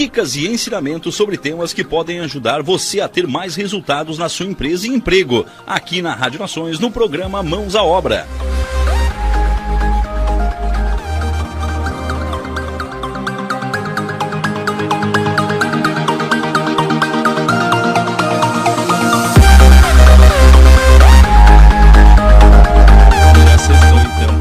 Dicas 0.00 0.34
e 0.34 0.48
ensinamentos 0.48 1.14
sobre 1.14 1.36
temas 1.36 1.74
que 1.74 1.84
podem 1.84 2.20
ajudar 2.20 2.62
você 2.62 3.02
a 3.02 3.06
ter 3.06 3.26
mais 3.26 3.54
resultados 3.54 4.16
na 4.16 4.30
sua 4.30 4.46
empresa 4.46 4.86
e 4.86 4.90
emprego. 4.90 5.44
Aqui 5.66 6.00
na 6.00 6.14
Rádio 6.14 6.40
Nações, 6.40 6.78
no 6.80 6.90
programa 6.90 7.42
Mãos 7.42 7.76
à 7.76 7.82
Obra. 7.82 8.26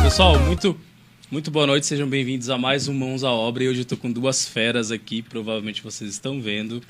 Pessoal, 0.02 0.40
muito, 0.40 0.78
muito 1.32 1.52
boa 1.52 1.68
noite, 1.68 1.86
sejam 1.86 2.10
bem-vindos 2.10 2.50
a 2.50 2.58
mais 2.58 2.88
um 2.88 2.94
Mãos 2.94 3.24
à 3.24 3.32
Obra. 3.32 3.64
E 3.64 3.70
hoje 3.70 3.82
eu 3.82 3.84
estou 3.84 3.98
com 3.98 4.12
duas 4.12 4.48
feras 4.48 4.92
aqui, 4.92 5.22
provavelmente 5.22 5.84
vocês 5.84 6.10
estão 6.10 6.42
vendo. 6.42 6.82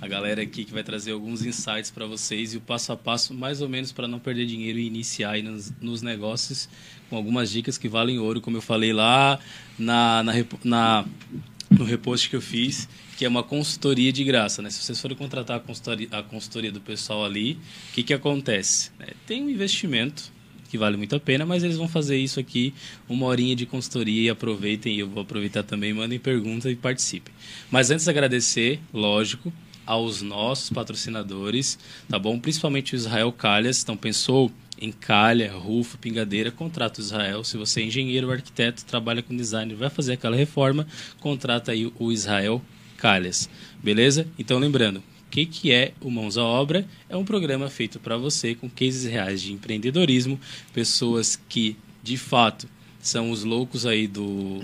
A 0.00 0.08
galera 0.08 0.42
aqui 0.42 0.64
que 0.64 0.72
vai 0.72 0.82
trazer 0.82 1.12
alguns 1.12 1.44
insights 1.44 1.92
para 1.92 2.04
vocês 2.04 2.54
e 2.54 2.56
o 2.56 2.60
passo 2.60 2.90
a 2.90 2.96
passo, 2.96 3.32
mais 3.32 3.62
ou 3.62 3.68
menos 3.68 3.92
para 3.92 4.08
não 4.08 4.18
perder 4.18 4.46
dinheiro 4.46 4.80
e 4.80 4.86
iniciar 4.86 5.40
nos, 5.44 5.72
nos, 5.80 6.02
negócios, 6.02 6.68
com 7.08 7.16
algumas 7.16 7.52
dicas 7.52 7.78
que 7.78 7.88
valem 7.88 8.18
ouro, 8.18 8.40
como 8.40 8.56
eu 8.56 8.62
falei 8.62 8.92
lá 8.92 9.38
na, 9.78 10.24
na, 10.24 10.32
na 10.64 11.04
no 11.70 11.84
repost 11.84 12.28
que 12.28 12.34
eu 12.34 12.42
fiz, 12.42 12.88
que 13.16 13.24
é 13.24 13.28
uma 13.28 13.44
consultoria 13.44 14.12
de 14.12 14.24
graça. 14.24 14.60
Né? 14.60 14.70
Se 14.70 14.82
vocês 14.82 15.00
forem 15.00 15.16
contratar 15.16 15.58
a 15.58 15.60
consultoria, 15.60 16.08
a 16.10 16.22
consultoria 16.22 16.72
do 16.72 16.80
pessoal 16.80 17.24
ali, 17.24 17.58
o 17.90 17.94
que, 17.94 18.02
que 18.02 18.12
acontece? 18.12 18.90
É, 18.98 19.12
tem 19.24 19.44
um 19.44 19.48
investimento 19.48 20.33
que 20.74 20.78
vale 20.78 20.96
muito 20.96 21.14
a 21.14 21.20
pena, 21.20 21.46
mas 21.46 21.62
eles 21.62 21.76
vão 21.76 21.86
fazer 21.86 22.16
isso 22.16 22.40
aqui, 22.40 22.74
uma 23.08 23.26
horinha 23.26 23.54
de 23.54 23.64
consultoria 23.64 24.22
e 24.22 24.28
aproveitem, 24.28 24.96
eu 24.96 25.08
vou 25.08 25.22
aproveitar 25.22 25.62
também, 25.62 25.94
mandem 25.94 26.18
perguntas 26.18 26.72
e 26.72 26.74
participem. 26.74 27.32
Mas 27.70 27.92
antes 27.92 28.06
de 28.06 28.10
agradecer, 28.10 28.80
lógico, 28.92 29.52
aos 29.86 30.20
nossos 30.20 30.70
patrocinadores, 30.70 31.78
tá 32.08 32.18
bom? 32.18 32.40
Principalmente 32.40 32.92
o 32.92 32.96
Israel 32.96 33.30
Calhas, 33.30 33.84
então 33.84 33.96
pensou 33.96 34.50
em 34.80 34.90
calha, 34.90 35.52
rufo, 35.52 35.96
pingadeira, 35.96 36.50
contrata 36.50 37.00
o 37.00 37.04
Israel. 37.04 37.44
Se 37.44 37.56
você 37.56 37.80
é 37.80 37.84
engenheiro 37.84 38.32
arquiteto, 38.32 38.84
trabalha 38.84 39.22
com 39.22 39.36
design, 39.36 39.72
vai 39.76 39.90
fazer 39.90 40.14
aquela 40.14 40.34
reforma, 40.34 40.88
contrata 41.20 41.70
aí 41.70 41.92
o 42.00 42.10
Israel 42.10 42.60
Calhas. 42.96 43.48
Beleza? 43.80 44.26
Então 44.36 44.58
lembrando, 44.58 45.00
que, 45.34 45.46
que 45.46 45.72
é 45.72 45.92
o 46.00 46.12
Mãos 46.12 46.38
à 46.38 46.44
Obra? 46.44 46.86
É 47.08 47.16
um 47.16 47.24
programa 47.24 47.68
feito 47.68 47.98
para 47.98 48.16
você 48.16 48.54
com 48.54 48.70
cases 48.70 49.04
reais 49.04 49.42
de 49.42 49.52
empreendedorismo, 49.52 50.38
pessoas 50.72 51.34
que, 51.48 51.76
de 52.04 52.16
fato, 52.16 52.68
são 53.00 53.32
os 53.32 53.42
loucos 53.42 53.84
aí 53.84 54.06
do 54.06 54.62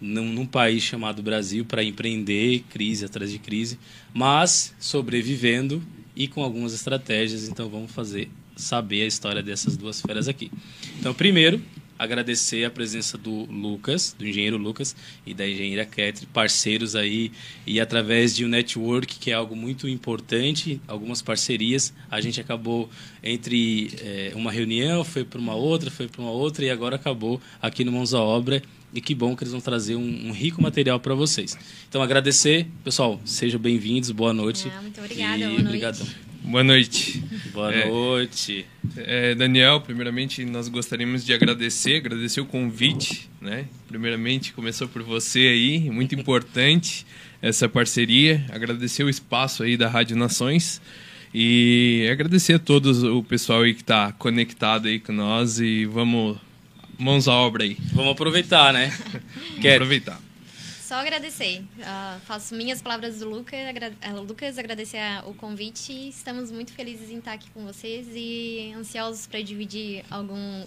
num, 0.00 0.32
num 0.32 0.46
país 0.46 0.82
chamado 0.82 1.22
Brasil 1.22 1.64
para 1.64 1.84
empreender, 1.84 2.64
crise 2.70 3.04
atrás 3.04 3.30
de 3.30 3.38
crise, 3.38 3.78
mas 4.12 4.74
sobrevivendo 4.80 5.80
e 6.16 6.26
com 6.26 6.42
algumas 6.42 6.74
estratégias. 6.74 7.48
Então 7.48 7.68
vamos 7.68 7.92
fazer 7.92 8.28
saber 8.56 9.02
a 9.02 9.06
história 9.06 9.44
dessas 9.44 9.76
duas 9.76 10.00
feras 10.00 10.26
aqui. 10.26 10.50
Então, 10.98 11.14
primeiro, 11.14 11.62
agradecer 12.00 12.64
a 12.64 12.70
presença 12.70 13.18
do 13.18 13.44
Lucas, 13.44 14.16
do 14.18 14.26
engenheiro 14.26 14.56
Lucas 14.56 14.96
e 15.26 15.34
da 15.34 15.46
engenheira 15.46 15.84
Ketri, 15.84 16.24
parceiros 16.24 16.96
aí 16.96 17.30
e 17.66 17.78
através 17.78 18.34
de 18.34 18.42
um 18.42 18.48
network 18.48 19.18
que 19.18 19.30
é 19.30 19.34
algo 19.34 19.54
muito 19.54 19.86
importante, 19.86 20.80
algumas 20.88 21.20
parcerias, 21.20 21.92
a 22.10 22.18
gente 22.18 22.40
acabou 22.40 22.88
entre 23.22 23.92
é, 24.00 24.32
uma 24.34 24.50
reunião, 24.50 25.04
foi 25.04 25.24
para 25.24 25.38
uma 25.38 25.54
outra, 25.54 25.90
foi 25.90 26.08
para 26.08 26.22
uma 26.22 26.30
outra 26.30 26.64
e 26.64 26.70
agora 26.70 26.96
acabou 26.96 27.38
aqui 27.60 27.84
no 27.84 27.92
Mãos 27.92 28.14
à 28.14 28.20
Obra 28.22 28.62
e 28.94 29.00
que 29.02 29.14
bom 29.14 29.36
que 29.36 29.44
eles 29.44 29.52
vão 29.52 29.60
trazer 29.60 29.94
um, 29.94 30.28
um 30.28 30.32
rico 30.32 30.62
material 30.62 30.98
para 30.98 31.14
vocês. 31.14 31.54
Então 31.86 32.00
agradecer, 32.00 32.66
pessoal, 32.82 33.20
sejam 33.26 33.60
bem-vindos, 33.60 34.10
boa 34.10 34.32
noite. 34.32 34.72
Ah, 34.74 34.80
muito 34.80 34.98
obrigada, 34.98 35.36
e 35.36 35.48
boa 35.48 35.60
obrigadão. 35.60 36.29
Boa 36.42 36.64
noite. 36.64 37.22
Boa 37.52 37.72
é, 37.72 37.88
noite. 37.88 38.66
É, 38.96 39.34
Daniel, 39.34 39.80
primeiramente 39.80 40.44
nós 40.44 40.68
gostaríamos 40.68 41.24
de 41.24 41.32
agradecer, 41.32 41.96
agradecer 41.96 42.40
o 42.40 42.46
convite, 42.46 43.28
né? 43.40 43.66
Primeiramente 43.86 44.52
começou 44.52 44.88
por 44.88 45.02
você 45.02 45.40
aí, 45.40 45.90
muito 45.90 46.14
importante 46.14 47.06
essa 47.42 47.68
parceria, 47.68 48.44
agradecer 48.50 49.04
o 49.04 49.08
espaço 49.08 49.62
aí 49.62 49.76
da 49.76 49.88
Rádio 49.88 50.16
Nações 50.16 50.80
e 51.32 52.08
agradecer 52.10 52.54
a 52.54 52.58
todos 52.58 53.02
o 53.02 53.22
pessoal 53.22 53.62
aí 53.62 53.74
que 53.74 53.82
está 53.82 54.12
conectado 54.12 54.88
aí 54.88 54.98
com 54.98 55.12
nós 55.12 55.60
e 55.60 55.84
vamos 55.84 56.38
mãos 56.98 57.28
à 57.28 57.32
obra 57.32 57.64
aí. 57.64 57.76
Vamos 57.92 58.12
aproveitar, 58.12 58.72
né? 58.72 58.92
vamos 59.56 59.66
aproveitar. 59.66 60.29
Só 60.90 60.96
agradecer. 60.96 61.62
Uh, 61.78 62.20
faço 62.26 62.52
minhas 62.52 62.82
palavras 62.82 63.20
do 63.20 63.30
Lucas, 63.30 63.60
agra 63.64 63.92
uh, 64.12 64.22
Lucas 64.22 64.58
agradecer 64.58 64.98
o 65.24 65.32
convite. 65.32 65.92
Estamos 66.08 66.50
muito 66.50 66.72
felizes 66.72 67.10
em 67.10 67.18
estar 67.18 67.34
aqui 67.34 67.48
com 67.54 67.64
vocês 67.64 68.08
e 68.12 68.74
ansiosos 68.76 69.24
para 69.24 69.40
dividir 69.40 70.04
algum 70.10 70.64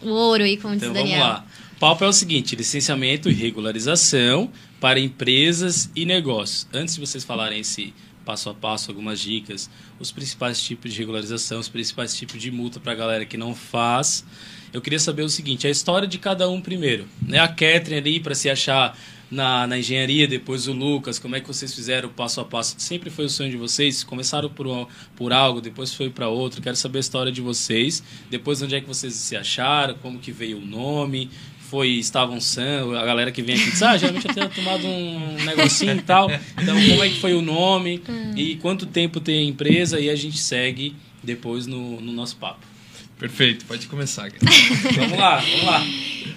ouro 0.00 0.44
aí, 0.44 0.56
como 0.56 0.74
então, 0.74 0.92
Daniel. 0.92 1.18
Vamos 1.18 1.34
lá. 1.34 1.46
O 1.72 1.80
papo 1.80 2.04
é 2.04 2.06
o 2.06 2.12
seguinte: 2.12 2.54
licenciamento 2.54 3.28
e 3.28 3.34
regularização 3.34 4.48
para 4.78 5.00
empresas 5.00 5.90
e 5.96 6.06
negócios. 6.06 6.68
Antes 6.72 6.94
de 6.94 7.00
vocês 7.00 7.24
falarem 7.24 7.58
esse 7.58 7.92
passo 8.24 8.48
a 8.50 8.54
passo, 8.54 8.92
algumas 8.92 9.18
dicas, 9.18 9.68
os 9.98 10.12
principais 10.12 10.62
tipos 10.62 10.92
de 10.92 11.00
regularização, 11.00 11.58
os 11.58 11.68
principais 11.68 12.16
tipos 12.16 12.40
de 12.40 12.52
multa 12.52 12.78
para 12.78 12.92
a 12.92 12.94
galera 12.94 13.26
que 13.26 13.36
não 13.36 13.56
faz. 13.56 14.24
Eu 14.72 14.80
queria 14.80 15.00
saber 15.00 15.22
o 15.22 15.28
seguinte: 15.28 15.66
a 15.66 15.70
história 15.70 16.06
de 16.06 16.18
cada 16.18 16.48
um 16.48 16.60
primeiro. 16.60 17.08
Né? 17.20 17.40
A 17.40 17.48
Catherine 17.48 17.96
ali, 17.96 18.20
para 18.20 18.36
se 18.36 18.48
achar 18.48 18.96
na, 19.34 19.66
na 19.66 19.78
engenharia, 19.78 20.28
depois 20.28 20.68
o 20.68 20.72
Lucas, 20.72 21.18
como 21.18 21.34
é 21.34 21.40
que 21.40 21.48
vocês 21.48 21.74
fizeram 21.74 22.08
o 22.08 22.12
passo 22.12 22.40
a 22.40 22.44
passo? 22.44 22.76
Sempre 22.78 23.10
foi 23.10 23.24
o 23.24 23.28
sonho 23.28 23.50
de 23.50 23.56
vocês? 23.56 24.04
Começaram 24.04 24.48
por, 24.48 24.88
por 25.16 25.32
algo, 25.32 25.60
depois 25.60 25.92
foi 25.92 26.08
para 26.08 26.28
outro. 26.28 26.62
Quero 26.62 26.76
saber 26.76 26.98
a 26.98 27.00
história 27.00 27.32
de 27.32 27.40
vocês. 27.40 28.02
Depois, 28.30 28.62
onde 28.62 28.76
é 28.76 28.80
que 28.80 28.86
vocês 28.86 29.12
se 29.12 29.36
acharam? 29.36 29.94
Como 29.94 30.18
que 30.18 30.30
veio 30.30 30.58
o 30.58 30.64
nome? 30.64 31.28
Foi, 31.58 31.88
estavam 31.88 32.40
sã, 32.40 32.96
a 32.96 33.04
galera 33.04 33.32
que 33.32 33.42
vem 33.42 33.56
aqui 33.56 33.70
diz, 33.70 33.82
ah, 33.82 33.96
geralmente 33.96 34.28
eu 34.28 34.34
tenho 34.34 34.48
tomado 34.50 34.86
um 34.86 35.44
negocinho 35.44 35.96
e 35.96 36.02
tal. 36.02 36.30
Então, 36.30 36.76
como 36.88 37.02
é 37.02 37.08
que 37.08 37.18
foi 37.18 37.34
o 37.34 37.42
nome? 37.42 38.00
Hum. 38.08 38.32
E 38.36 38.56
quanto 38.56 38.86
tempo 38.86 39.18
tem 39.18 39.38
a 39.38 39.42
empresa? 39.42 39.98
E 39.98 40.08
a 40.08 40.14
gente 40.14 40.38
segue 40.38 40.94
depois 41.22 41.66
no, 41.66 42.00
no 42.00 42.12
nosso 42.12 42.36
papo. 42.36 42.73
Perfeito, 43.24 43.64
pode 43.64 43.86
começar. 43.86 44.30
vamos 44.96 45.18
lá, 45.18 45.36
vamos 45.36 45.64
lá. 45.64 45.82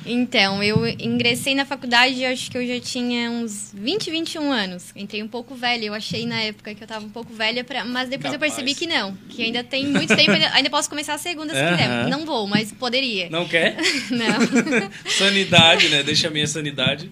Então, 0.05 0.63
eu 0.63 0.87
ingressei 0.87 1.53
na 1.53 1.65
faculdade, 1.65 2.23
acho 2.23 2.49
que 2.49 2.57
eu 2.57 2.65
já 2.65 2.79
tinha 2.79 3.29
uns 3.29 3.73
20, 3.75 4.09
21 4.09 4.49
anos. 4.49 4.85
Entrei 4.95 5.21
um 5.21 5.27
pouco 5.27 5.53
velha, 5.53 5.83
eu 5.83 5.93
achei 5.93 6.25
na 6.25 6.39
época 6.39 6.73
que 6.73 6.81
eu 6.81 6.85
estava 6.85 7.05
um 7.05 7.09
pouco 7.09 7.33
velha, 7.33 7.61
pra... 7.61 7.83
mas 7.83 8.07
depois 8.07 8.31
Capaz. 8.31 8.53
eu 8.53 8.63
percebi 8.63 8.73
que 8.73 8.87
não. 8.87 9.13
Que 9.27 9.43
ainda 9.43 9.65
tem 9.65 9.85
muito 9.85 10.15
tempo, 10.15 10.31
ainda, 10.31 10.69
posso 10.69 10.89
começar 10.89 11.15
a 11.15 11.17
segunda 11.17 11.53
se 11.53 11.59
quiser. 11.59 12.07
Não 12.07 12.25
vou, 12.25 12.47
mas 12.47 12.71
poderia. 12.71 13.29
Não 13.29 13.45
quer? 13.45 13.75
não. 14.09 14.89
sanidade, 15.11 15.89
né? 15.89 16.03
Deixa 16.03 16.29
a 16.29 16.31
minha 16.31 16.47
sanidade. 16.47 17.11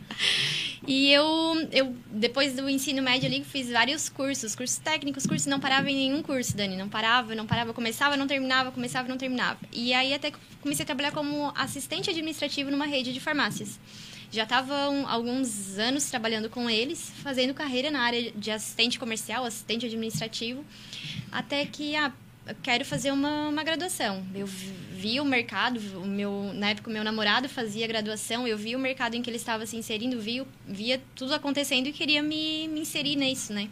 E 0.87 1.11
eu, 1.11 1.25
eu, 1.71 1.95
depois 2.11 2.53
do 2.55 2.69
ensino 2.69 3.01
médio 3.01 3.27
ali, 3.27 3.43
fiz 3.43 3.71
vários 3.71 4.07
cursos, 4.07 4.55
cursos 4.55 4.77
técnicos, 4.77 5.25
cursos, 5.25 5.47
não 5.47 5.59
parava 5.59 5.89
em 5.89 5.95
nenhum 5.95 6.21
curso, 6.21 6.55
Dani. 6.55 6.77
Não 6.77 6.87
parava, 6.87 7.33
não 7.33 7.47
parava, 7.47 7.73
começava, 7.73 8.15
não 8.15 8.27
terminava, 8.27 8.71
começava, 8.71 9.07
não 9.07 9.17
terminava. 9.17 9.59
E 9.71 9.93
aí 9.93 10.13
até 10.13 10.31
comecei 10.61 10.83
a 10.83 10.85
trabalhar 10.85 11.11
como 11.11 11.51
assistente 11.55 12.09
administrativo 12.09 12.69
numa 12.69 12.85
rede 12.85 13.13
de 13.13 13.19
farmácias. 13.19 13.79
Já 14.31 14.43
estava 14.43 14.75
alguns 15.07 15.77
anos 15.79 16.09
trabalhando 16.09 16.49
com 16.49 16.69
eles, 16.69 17.11
fazendo 17.23 17.53
carreira 17.53 17.89
na 17.89 18.01
área 18.01 18.31
de 18.31 18.51
assistente 18.51 18.99
comercial, 18.99 19.45
assistente 19.45 19.85
administrativo, 19.85 20.63
até 21.31 21.65
que, 21.65 21.95
ah, 21.95 22.11
quero 22.61 22.85
fazer 22.85 23.11
uma, 23.11 23.49
uma 23.49 23.63
graduação. 23.63 24.23
Eu 24.33 24.45
vi 24.45 25.19
o 25.19 25.25
mercado, 25.25 25.79
o 25.97 26.05
meu, 26.05 26.51
na 26.53 26.69
época 26.69 26.89
o 26.89 26.93
meu 26.93 27.03
namorado 27.03 27.49
fazia 27.49 27.87
graduação, 27.87 28.47
eu 28.47 28.57
vi 28.57 28.75
o 28.75 28.79
mercado 28.79 29.15
em 29.15 29.21
que 29.21 29.29
ele 29.29 29.37
estava 29.37 29.65
se 29.65 29.75
inserindo, 29.75 30.19
vi, 30.19 30.45
via 30.67 31.01
tudo 31.15 31.33
acontecendo 31.33 31.87
e 31.87 31.91
queria 31.91 32.21
me, 32.21 32.67
me 32.67 32.81
inserir 32.81 33.15
nisso, 33.15 33.53
né? 33.53 33.69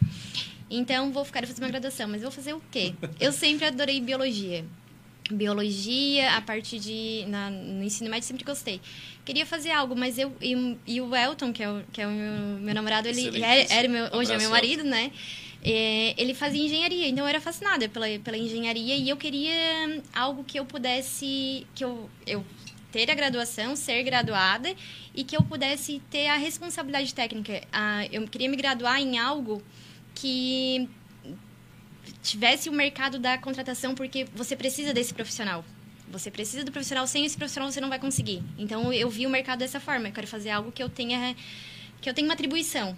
Então, 0.70 1.12
vou 1.12 1.24
ficar 1.24 1.46
fazer 1.46 1.62
uma 1.62 1.68
graduação, 1.68 2.08
mas 2.08 2.22
vou 2.22 2.30
fazer 2.30 2.54
o 2.54 2.62
quê? 2.70 2.94
Eu 3.20 3.32
sempre 3.32 3.66
adorei 3.66 4.00
biologia. 4.00 4.64
Biologia, 5.30 6.36
a 6.36 6.40
partir 6.40 6.78
de... 6.78 7.24
Na, 7.28 7.48
no 7.50 7.82
ensino 7.82 8.10
médio, 8.10 8.26
sempre 8.26 8.44
gostei. 8.44 8.80
Queria 9.24 9.46
fazer 9.46 9.70
algo, 9.70 9.94
mas 9.94 10.18
eu... 10.18 10.34
E, 10.40 10.76
e 10.86 11.00
o 11.00 11.14
Elton, 11.14 11.52
que 11.52 11.62
é 11.62 11.70
o, 11.70 11.82
que 11.92 12.00
é 12.00 12.06
o 12.06 12.10
meu, 12.10 12.58
meu 12.60 12.74
namorado, 12.74 13.08
ele 13.08 13.42
era, 13.42 13.72
era 13.72 13.88
meu, 13.88 14.08
hoje 14.12 14.32
é 14.32 14.38
meu 14.38 14.50
marido, 14.50 14.84
né? 14.84 15.12
É, 15.66 16.14
ele 16.20 16.34
fazia 16.34 16.62
engenharia, 16.62 17.08
então 17.08 17.24
eu 17.24 17.28
era 17.28 17.40
fascinada 17.40 17.88
pela, 17.88 18.06
pela 18.22 18.36
engenharia 18.36 18.96
e 18.96 19.08
eu 19.08 19.16
queria 19.16 20.02
algo 20.14 20.44
que 20.44 20.58
eu 20.58 20.66
pudesse, 20.66 21.66
que 21.74 21.82
eu, 21.82 22.10
eu 22.26 22.44
ter 22.92 23.10
a 23.10 23.14
graduação, 23.14 23.74
ser 23.74 24.02
graduada 24.02 24.74
e 25.14 25.24
que 25.24 25.34
eu 25.34 25.42
pudesse 25.42 26.02
ter 26.10 26.28
a 26.28 26.36
responsabilidade 26.36 27.14
técnica. 27.14 27.62
Ah, 27.72 28.06
eu 28.12 28.28
queria 28.28 28.48
me 28.48 28.56
graduar 28.56 29.00
em 29.00 29.18
algo 29.18 29.62
que 30.14 30.86
tivesse 32.22 32.68
o 32.68 32.72
mercado 32.72 33.18
da 33.18 33.38
contratação, 33.38 33.94
porque 33.94 34.26
você 34.34 34.54
precisa 34.54 34.92
desse 34.92 35.14
profissional. 35.14 35.64
Você 36.08 36.30
precisa 36.30 36.62
do 36.62 36.70
profissional, 36.70 37.06
sem 37.06 37.24
esse 37.24 37.36
profissional 37.36 37.72
você 37.72 37.80
não 37.80 37.88
vai 37.88 37.98
conseguir. 37.98 38.42
Então 38.58 38.92
eu 38.92 39.08
vi 39.08 39.26
o 39.26 39.30
mercado 39.30 39.60
dessa 39.60 39.80
forma, 39.80 40.08
eu 40.08 40.12
quero 40.12 40.26
fazer 40.26 40.50
algo 40.50 40.70
que 40.70 40.82
eu 40.82 40.88
tenha 40.88 41.34
que 42.00 42.08
eu 42.08 42.14
tenha 42.14 42.28
uma 42.28 42.34
atribuição. 42.34 42.94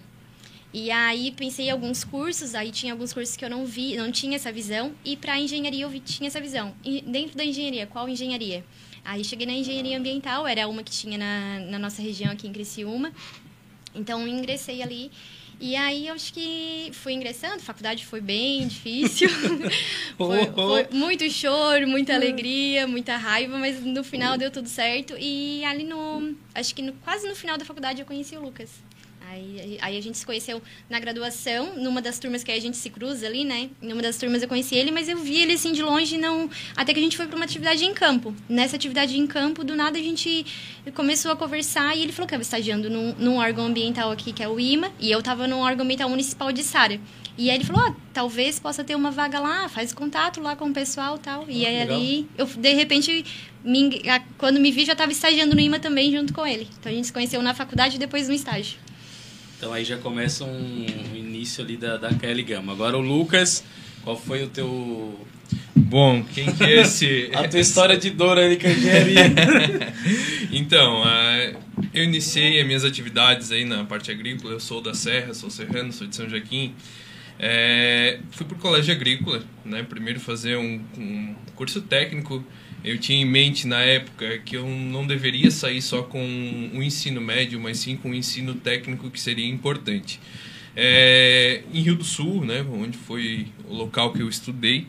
E 0.79 0.91
aí 0.91 1.31
pensei 1.31 1.69
em 1.69 1.71
alguns 1.71 2.03
cursos, 2.03 2.53
aí 2.53 2.69
tinha 2.69 2.93
alguns 2.93 3.11
cursos 3.11 3.35
que 3.35 3.43
eu 3.43 3.49
não 3.49 3.65
vi, 3.65 3.95
não 3.97 4.11
tinha 4.11 4.35
essa 4.35 4.51
visão, 4.51 4.93
e 5.03 5.17
para 5.17 5.39
engenharia 5.39 5.83
eu 5.83 5.89
vi, 5.89 5.99
tinha 5.99 6.27
essa 6.27 6.39
visão. 6.39 6.71
E 6.85 7.01
dentro 7.01 7.35
da 7.35 7.43
engenharia, 7.43 7.87
qual 7.87 8.07
engenharia? 8.07 8.63
Aí 9.03 9.23
cheguei 9.23 9.47
na 9.47 9.53
engenharia 9.53 9.97
ambiental, 9.97 10.45
era 10.45 10.67
uma 10.67 10.83
que 10.83 10.91
tinha 10.91 11.17
na, 11.17 11.59
na 11.61 11.79
nossa 11.79 11.99
região 11.99 12.31
aqui 12.31 12.47
em 12.47 12.53
Criciúma. 12.53 13.11
Então 13.95 14.27
ingressei 14.27 14.83
ali 14.83 15.09
e 15.59 15.75
aí 15.75 16.07
eu 16.09 16.13
acho 16.13 16.31
que 16.31 16.91
fui 16.93 17.13
ingressando, 17.13 17.55
a 17.55 17.59
faculdade 17.59 18.05
foi 18.05 18.21
bem 18.21 18.67
difícil. 18.67 19.27
foi, 20.15 20.45
foi, 20.45 20.87
muito 20.91 21.27
choro, 21.31 21.87
muita 21.87 22.13
alegria, 22.13 22.85
muita 22.85 23.17
raiva, 23.17 23.57
mas 23.57 23.83
no 23.83 24.03
final 24.03 24.37
deu 24.37 24.51
tudo 24.51 24.69
certo. 24.69 25.15
E 25.17 25.65
ali 25.65 25.83
no. 25.83 26.35
Acho 26.53 26.75
que 26.75 26.83
no, 26.83 26.93
quase 27.03 27.27
no 27.27 27.35
final 27.35 27.57
da 27.57 27.65
faculdade 27.65 27.99
eu 27.99 28.05
conheci 28.05 28.37
o 28.37 28.41
Lucas. 28.41 28.69
Aí, 29.29 29.77
aí 29.81 29.97
a 29.97 30.01
gente 30.01 30.17
se 30.17 30.25
conheceu 30.25 30.61
na 30.89 30.99
graduação, 30.99 31.75
numa 31.75 32.01
das 32.01 32.17
turmas 32.17 32.45
que 32.45 32.51
a 32.51 32.59
gente 32.61 32.77
se 32.77 32.89
cruza 32.89 33.27
ali, 33.27 33.43
né? 33.43 33.69
Numa 33.81 34.01
das 34.01 34.17
turmas 34.17 34.41
eu 34.41 34.47
conheci 34.47 34.73
ele, 34.75 34.89
mas 34.89 35.09
eu 35.09 35.17
vi 35.17 35.35
ele 35.35 35.53
assim 35.53 35.73
de 35.73 35.81
longe, 35.81 36.17
não. 36.17 36.49
Até 36.75 36.93
que 36.93 36.99
a 36.99 37.03
gente 37.03 37.17
foi 37.17 37.27
para 37.27 37.35
uma 37.35 37.43
atividade 37.43 37.83
em 37.83 37.93
campo. 37.93 38.33
Nessa 38.47 38.77
atividade 38.77 39.17
em 39.17 39.27
campo, 39.27 39.65
do 39.65 39.75
nada 39.75 39.99
a 39.99 40.01
gente 40.01 40.45
começou 40.95 41.29
a 41.31 41.35
conversar 41.35 41.95
e 41.97 42.03
ele 42.03 42.13
falou 42.13 42.25
que 42.25 42.35
estava 42.35 42.41
estagiando 42.41 42.89
num, 42.89 43.13
num 43.19 43.37
órgão 43.37 43.65
ambiental 43.65 44.11
aqui, 44.11 44.31
que 44.31 44.41
é 44.41 44.47
o 44.47 44.57
IMA, 44.57 44.91
e 44.97 45.11
eu 45.11 45.19
estava 45.19 45.45
no 45.45 45.57
órgão 45.57 45.83
ambiental 45.83 46.09
municipal 46.09 46.51
de 46.53 46.63
Sara. 46.63 46.99
E 47.37 47.49
aí 47.49 47.57
ele 47.57 47.65
falou, 47.65 47.89
oh, 47.89 47.95
talvez 48.13 48.59
possa 48.59 48.83
ter 48.83 48.95
uma 48.95 49.11
vaga 49.11 49.39
lá, 49.39 49.67
faz 49.67 49.93
contato 49.93 50.41
lá 50.41 50.55
com 50.55 50.69
o 50.69 50.73
pessoal 50.73 51.17
tal. 51.17 51.45
e 51.49 51.65
aí 51.65 51.79
legal. 51.79 51.97
ali, 51.97 52.27
eu 52.37 52.45
de 52.45 52.73
repente, 52.73 53.25
me, 53.63 54.01
quando 54.37 54.59
me 54.59 54.71
vi, 54.71 54.85
já 54.85 54.93
estava 54.93 55.11
estagiando 55.11 55.53
no 55.53 55.61
IMA 55.61 55.79
também 55.79 56.11
junto 56.11 56.33
com 56.33 56.47
ele. 56.47 56.67
Então 56.79 56.91
a 56.91 56.95
gente 56.95 57.07
se 57.07 57.13
conheceu 57.13 57.41
na 57.41 57.53
faculdade 57.53 57.97
e 57.97 57.99
depois 57.99 58.27
no 58.27 58.33
estágio. 58.33 58.86
Então 59.57 59.73
aí 59.73 59.83
já 59.83 59.97
começa 59.97 60.43
um, 60.43 60.85
um 61.11 61.15
início 61.15 61.63
ali 61.63 61.77
da, 61.77 61.97
da 61.97 62.13
Kelly 62.13 62.43
Gama. 62.43 62.73
Agora 62.73 62.95
o 62.95 63.01
Lucas, 63.01 63.63
qual 64.03 64.15
foi 64.15 64.43
o 64.43 64.47
teu. 64.47 65.19
Bom, 65.75 66.23
quem 66.23 66.53
que 66.53 66.63
é 66.63 66.81
esse. 66.81 67.31
a 67.33 67.47
tua 67.47 67.59
história 67.59 67.97
de 67.97 68.11
dor 68.11 68.37
ali 68.37 68.57
com 68.57 68.67
a 68.67 68.71
engenharia. 68.71 69.23
então, 70.51 71.01
uh, 71.01 71.57
eu 71.91 72.03
iniciei 72.03 72.59
as 72.59 72.67
minhas 72.67 72.85
atividades 72.85 73.51
aí 73.51 73.65
na 73.65 73.83
parte 73.83 74.11
agrícola. 74.11 74.53
Eu 74.53 74.59
sou 74.59 74.79
da 74.79 74.93
Serra, 74.93 75.33
sou 75.33 75.49
serrano, 75.49 75.91
sou 75.91 76.05
de 76.05 76.15
São 76.15 76.29
Joaquim. 76.29 76.75
É, 77.39 78.19
fui 78.31 78.45
para 78.45 78.55
o 78.55 78.59
colégio 78.59 78.93
agrícola, 78.93 79.43
né? 79.65 79.81
Primeiro 79.81 80.19
fazer 80.19 80.55
um, 80.57 80.81
um 80.97 81.35
curso 81.55 81.81
técnico 81.81 82.43
eu 82.83 82.97
tinha 82.97 83.21
em 83.21 83.25
mente 83.25 83.67
na 83.67 83.81
época 83.81 84.39
que 84.39 84.55
eu 84.55 84.67
não 84.67 85.05
deveria 85.05 85.51
sair 85.51 85.81
só 85.81 86.03
com 86.03 86.21
o 86.73 86.81
ensino 86.81 87.19
médio, 87.19 87.59
mas 87.59 87.79
sim 87.79 87.97
com 87.97 88.11
o 88.11 88.15
ensino 88.15 88.53
técnico 88.53 89.09
que 89.09 89.19
seria 89.19 89.47
importante. 89.47 90.19
É, 90.75 91.63
em 91.73 91.81
Rio 91.81 91.95
do 91.95 92.03
Sul, 92.03 92.45
né, 92.45 92.63
onde 92.71 92.97
foi 92.97 93.47
o 93.67 93.73
local 93.73 94.13
que 94.13 94.21
eu 94.21 94.29
estudei, 94.29 94.85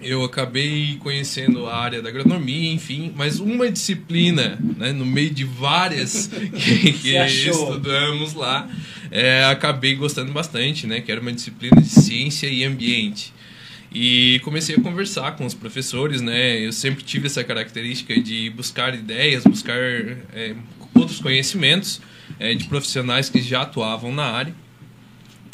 eu 0.00 0.22
acabei 0.22 0.96
conhecendo 1.00 1.66
a 1.66 1.76
área 1.76 2.02
da 2.02 2.08
agronomia, 2.08 2.72
enfim, 2.72 3.12
mas 3.16 3.40
uma 3.40 3.70
disciplina, 3.70 4.58
né, 4.76 4.92
no 4.92 5.06
meio 5.06 5.30
de 5.30 5.42
várias 5.42 6.26
que, 6.54 6.92
que 6.92 7.16
estudamos 7.16 8.34
lá, 8.34 8.70
é, 9.10 9.44
acabei 9.44 9.94
gostando 9.94 10.32
bastante, 10.32 10.86
né, 10.86 11.00
que 11.00 11.10
era 11.10 11.20
uma 11.20 11.32
disciplina 11.32 11.80
de 11.80 11.88
ciência 11.88 12.46
e 12.46 12.62
ambiente. 12.62 13.32
E 13.98 14.40
comecei 14.40 14.76
a 14.76 14.80
conversar 14.82 15.36
com 15.36 15.46
os 15.46 15.54
professores, 15.54 16.20
né? 16.20 16.60
Eu 16.60 16.70
sempre 16.70 17.02
tive 17.02 17.28
essa 17.28 17.42
característica 17.42 18.20
de 18.20 18.50
buscar 18.50 18.94
ideias, 18.94 19.42
buscar 19.42 19.78
é, 19.78 20.54
outros 20.94 21.18
conhecimentos 21.18 22.02
é, 22.38 22.52
de 22.52 22.64
profissionais 22.64 23.30
que 23.30 23.40
já 23.40 23.62
atuavam 23.62 24.12
na 24.12 24.24
área. 24.24 24.54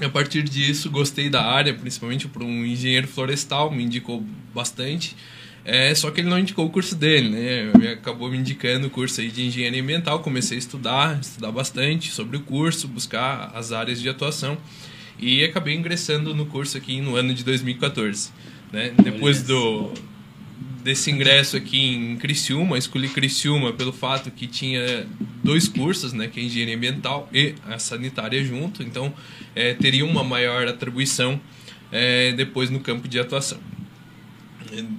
A 0.03 0.09
partir 0.09 0.43
disso, 0.43 0.91
gostei 0.91 1.31
da 1.31 1.41
área, 1.41 1.73
principalmente 1.73 2.27
por 2.27 2.43
um 2.43 2.65
engenheiro 2.65 3.07
florestal, 3.07 3.71
me 3.71 3.85
indicou 3.85 4.27
bastante. 4.53 5.17
É, 5.65 5.95
só 5.95 6.11
que 6.11 6.21
ele 6.21 6.29
não 6.29 6.41
indicou 6.41 6.67
o 6.67 6.71
curso 6.71 6.97
dele, 6.97 7.29
né? 7.29 7.71
Ele 7.73 7.89
acabou 7.91 8.29
me 8.29 8.37
indicando 8.37 8.89
o 8.89 8.91
curso 8.91 9.21
aí 9.21 9.31
de 9.31 9.47
engenharia 9.47 9.81
ambiental. 9.81 10.19
Comecei 10.19 10.57
a 10.57 10.59
estudar, 10.59 11.21
estudar 11.21 11.53
bastante 11.53 12.11
sobre 12.11 12.39
o 12.39 12.41
curso, 12.41 12.89
buscar 12.89 13.53
as 13.55 13.71
áreas 13.71 14.03
de 14.03 14.09
atuação 14.09 14.59
e 15.23 15.45
acabei 15.45 15.77
ingressando 15.77 16.35
no 16.35 16.47
curso 16.47 16.77
aqui 16.77 17.01
no 17.01 17.15
ano 17.15 17.33
de 17.33 17.45
2014. 17.45 18.31
Né? 18.73 18.93
Depois 19.03 19.45
do, 19.45 19.93
desse 20.83 21.13
ingresso 21.13 21.57
aqui 21.57 21.95
em 21.95 22.17
Criciúma, 22.17 22.77
escolhi 22.77 23.09
Criciúma 23.09 23.73
pelo 23.73 23.93
fato 23.93 24.33
que 24.33 24.49
tinha 24.49 25.07
dois 25.43 25.69
cursos, 25.69 26.13
né, 26.13 26.27
que 26.27 26.41
é 26.41 26.43
engenharia 26.43 26.75
ambiental 26.75 27.29
e 27.33 27.55
a 27.69 27.79
sanitária 27.79 28.45
junto, 28.45 28.83
então 28.83 29.15
é, 29.55 29.75
teria 29.75 30.05
uma 30.05 30.25
maior 30.25 30.67
atribuição 30.67 31.41
é, 31.93 32.33
depois 32.33 32.69
no 32.69 32.81
campo 32.81 33.07
de 33.07 33.21
atuação. 33.21 33.59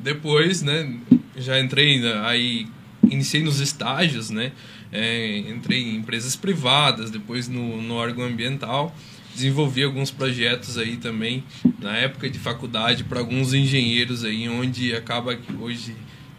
Depois, 0.01 0.61
né, 0.61 0.97
já 1.35 1.59
entrei 1.59 2.01
aí 2.23 2.67
iniciei 3.09 3.43
nos 3.43 3.59
estágios, 3.59 4.29
né, 4.29 4.53
é, 4.89 5.37
entrei 5.39 5.81
em 5.81 5.95
empresas 5.97 6.35
privadas, 6.37 7.11
depois 7.11 7.49
no, 7.49 7.81
no 7.81 7.95
órgão 7.95 8.23
ambiental 8.23 8.95
desenvolvi 9.33 9.83
alguns 9.83 10.11
projetos 10.11 10.77
aí 10.77 10.97
também 10.97 11.43
na 11.79 11.97
época 11.97 12.29
de 12.29 12.39
faculdade 12.39 13.03
para 13.03 13.19
alguns 13.19 13.53
engenheiros 13.53 14.23
aí 14.23 14.47
onde 14.47 14.95
acaba 14.95 15.37
hoje 15.59 15.95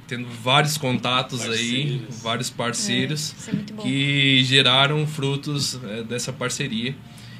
tendo 0.07 0.29
vários 0.43 0.77
contatos 0.77 1.41
parceiros. 1.41 1.61
aí 1.61 2.07
vários 2.23 2.51
parceiros 2.51 3.35
é, 3.49 3.83
que 3.83 4.45
geraram 4.45 5.07
frutos 5.07 5.79
é, 5.85 6.03
dessa 6.03 6.33
parceria. 6.33 6.95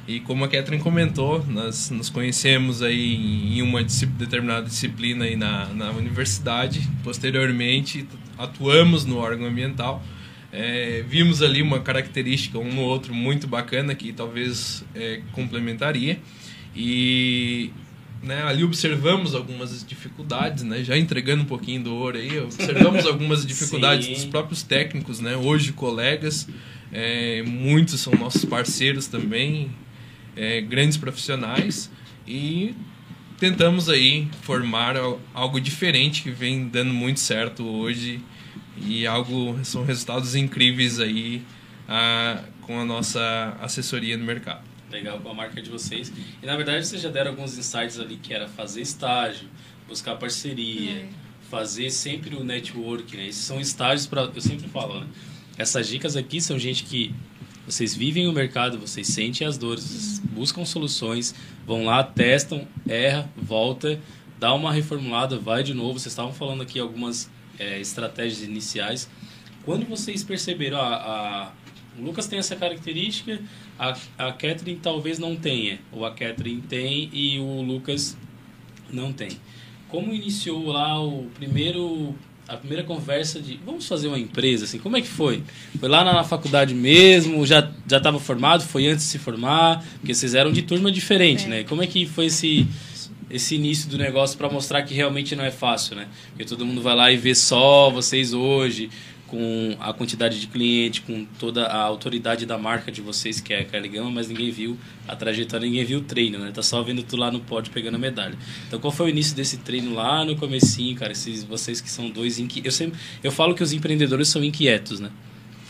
E 0.07 0.21
como 0.21 0.45
a 0.45 0.49
Catherine 0.49 0.83
comentou 0.83 1.45
nós 1.47 1.89
nos 1.91 2.11
conhecemos 2.11 2.83
aí 2.83 3.59
em 3.59 3.63
uma 3.63 3.83
determinada 3.83 4.67
disciplina 4.67 5.25
aí 5.25 5.37
na, 5.37 5.67
na 5.67 5.91
universidade. 5.91 6.89
Posteriormente 7.03 8.07
atuamos 8.37 9.05
no 9.05 9.17
órgão 9.17 9.47
ambiental 9.47 10.03
é, 10.57 11.05
vimos 11.09 11.43
ali 11.43 11.61
uma 11.61 11.81
característica 11.81 12.61
um 12.61 12.73
no 12.73 12.83
outro 12.83 13.13
muito 13.13 13.49
bacana 13.49 13.93
que 13.93 14.13
talvez 14.13 14.85
é, 14.95 15.21
complementaria. 15.33 16.21
E 16.77 17.73
né, 18.23 18.41
ali 18.45 18.63
observamos 18.63 19.35
algumas 19.35 19.85
dificuldades, 19.85 20.63
né, 20.63 20.85
já 20.85 20.97
entregando 20.97 21.43
um 21.43 21.47
pouquinho 21.47 21.83
do 21.83 21.95
ouro 21.95 22.17
aí, 22.17 22.39
observamos 22.39 23.05
algumas 23.07 23.45
dificuldades 23.45 24.09
dos 24.09 24.25
próprios 24.25 24.63
técnicos, 24.63 25.19
né, 25.21 25.37
hoje 25.37 25.73
colegas, 25.73 26.49
é, 26.93 27.43
muitos 27.43 28.01
são 28.01 28.15
nossos 28.15 28.45
parceiros 28.45 29.09
também, 29.09 29.73
é, 30.37 30.61
grandes 30.61 30.97
profissionais. 30.97 31.91
E 32.27 32.75
tentamos 33.39 33.89
aí 33.89 34.29
formar 34.43 34.95
algo 35.35 35.61
diferente 35.61 36.23
que 36.23 36.31
vem 36.31 36.69
dando 36.69 36.95
muito 36.95 37.19
certo 37.19 37.65
hoje 37.67 38.21
e 38.77 39.07
algo 39.07 39.59
são 39.65 39.85
resultados 39.85 40.35
incríveis 40.35 41.01
aí 41.01 41.43
ah, 41.89 42.43
com 42.63 42.81
a 42.81 42.85
nossa 42.85 43.57
assessoria 43.61 44.17
no 44.17 44.25
mercado. 44.25 44.63
Legal 44.91 45.19
com 45.19 45.29
a 45.29 45.35
marca 45.35 45.61
de 45.61 45.71
vocês. 45.71 46.13
E 46.43 46.47
na 46.47 46.57
verdade 46.57 46.87
vocês 46.87 47.03
já 47.03 47.09
deram 47.09 47.33
alguns 47.33 47.59
insights 47.59 47.99
ali 47.99 48.17
que 48.17 48.33
era 48.33 48.49
fazer 48.49 48.81
estágio, 48.81 49.49
buscar 49.89 50.17
parceria, 50.17 50.93
é. 50.93 51.09
fazer 51.51 51.91
sempre 51.91 52.37
o 52.37 52.45
network, 52.45 53.17
né? 53.17 53.27
Esses 53.27 53.45
são 53.45 53.61
estágios 53.61 54.07
para 54.07 54.23
eu 54.23 54.41
sempre 54.41 54.69
falo, 54.69 55.01
né? 55.01 55.07
Essas 55.57 55.89
dicas 55.89 56.17
aqui 56.17 56.41
são 56.41 56.59
gente 56.59 56.85
que 56.85 57.15
vocês 57.67 57.95
vivem 57.95 58.29
o 58.29 58.33
mercado, 58.33 58.79
vocês 58.79 59.07
sentem 59.07 59.47
as 59.47 59.57
dores, 59.57 59.85
vocês 59.85 60.19
buscam 60.19 60.65
soluções, 60.65 61.35
vão 61.67 61.87
lá, 61.87 62.05
testam, 62.05 62.67
erra, 62.87 63.31
volta, 63.37 63.99
dá 64.39 64.53
uma 64.53 64.73
reformulada, 64.73 65.39
vai 65.39 65.63
de 65.63 65.73
novo. 65.73 65.99
Vocês 65.99 66.13
estavam 66.13 66.33
falando 66.33 66.63
aqui 66.63 66.79
algumas 66.79 67.31
é, 67.59 67.81
estratégias 67.81 68.43
iniciais. 68.43 69.09
Quando 69.65 69.87
vocês 69.87 70.23
perceberam, 70.23 70.79
a, 70.79 70.95
a, 70.95 71.53
o 71.99 72.03
Lucas 72.05 72.27
tem 72.27 72.39
essa 72.39 72.57
característica, 72.57 73.41
a, 73.79 73.97
a 74.19 74.33
Catherine 74.33 74.79
talvez 74.83 75.19
não 75.19 75.37
tenha, 75.37 75.79
ou 75.91 76.05
a 76.05 76.11
Catherine 76.11 76.63
tem 76.63 77.09
e 77.13 77.39
o 77.39 77.63
Lucas 77.63 78.17
não 78.91 79.13
tem. 79.13 79.31
Como 79.89 80.13
iniciou 80.13 80.67
lá 80.67 81.03
o 81.03 81.31
primeiro 81.35 82.15
a 82.47 82.57
primeira 82.57 82.83
conversa 82.83 83.41
de 83.41 83.59
vamos 83.65 83.89
fazer 83.89 84.07
uma 84.07 84.19
empresa 84.19 84.67
assim 84.67 84.79
como 84.79 84.99
é 84.99 85.01
que 85.01 85.09
foi 85.09 85.43
foi 85.81 85.89
lá 85.89 86.05
na, 86.05 86.23
faculdade 86.25 86.75
mesmo 86.75 87.47
já 87.47 87.71
já 87.89 87.97
estava 87.97 88.21
formado 88.21 88.63
foi 88.65 88.87
antes 88.87 89.07
de 89.07 89.13
se 89.13 89.19
formar 89.19 89.83
porque 89.99 90.13
vocês 90.13 90.35
eram 90.35 90.53
de 90.53 90.61
turma 90.61 90.93
diferente 90.93 91.47
é. 91.47 91.49
né 91.49 91.65
como 91.65 91.83
é 91.83 91.87
que 91.87 92.05
foi 92.05 92.27
esse 92.27 92.67
esse 93.35 93.57
início 93.57 93.91
do 93.91 93.99
negócio 93.99 94.39
para 94.39 94.49
mostrar 94.49 94.85
que 94.85 94.95
realmente 94.95 95.35
não 95.35 95.45
é 95.45 95.51
fácil, 95.51 95.97
né? 95.97 96.07
Porque 96.29 96.45
todo 96.45 96.65
mundo 96.65 96.81
vai 96.81 96.95
lá 96.95 97.11
e 97.11 97.17
vê 97.17 97.35
só 97.35 97.91
vocês 97.91 98.33
hoje, 98.33 98.89
com 99.27 99.77
a 99.81 99.93
quantidade 99.93 100.41
de 100.41 100.47
cliente, 100.47 101.03
com 101.03 101.25
toda 101.37 101.67
a 101.67 101.83
autoridade 101.83 102.47
da 102.47 102.57
marca 102.57 102.93
de 102.93 103.01
vocês, 103.01 103.41
que 103.41 103.53
é 103.53 103.63
a 103.63 103.65
Kelly 103.65 103.89
Gama, 103.89 104.09
mas 104.09 104.29
ninguém 104.29 104.53
viu 104.53 104.79
a 105.09 105.17
trajetória, 105.17 105.67
ninguém 105.67 105.85
viu 105.85 105.99
o 105.99 106.03
treino, 106.03 106.39
né? 106.39 106.53
Tá 106.53 106.63
só 106.63 106.81
vendo 106.85 107.03
tu 107.03 107.17
lá 107.17 107.29
no 107.29 107.41
pódio 107.41 107.73
pegando 107.73 107.97
a 107.97 107.99
medalha. 107.99 108.39
Então, 108.69 108.79
qual 108.79 108.93
foi 108.93 109.07
o 109.07 109.09
início 109.09 109.35
desse 109.35 109.57
treino 109.57 109.95
lá 109.95 110.25
no 110.25 110.37
comecinho, 110.37 110.97
cara? 110.97 111.11
Esses, 111.11 111.43
vocês 111.43 111.81
que 111.81 111.91
são 111.91 112.09
dois 112.09 112.39
inquietos. 112.39 112.67
Eu, 112.67 112.73
sempre, 112.73 113.01
eu 113.25 113.33
falo 113.33 113.53
que 113.53 113.65
os 113.65 113.73
empreendedores 113.73 114.29
são 114.29 114.45
inquietos, 114.45 115.01
né? 115.01 115.11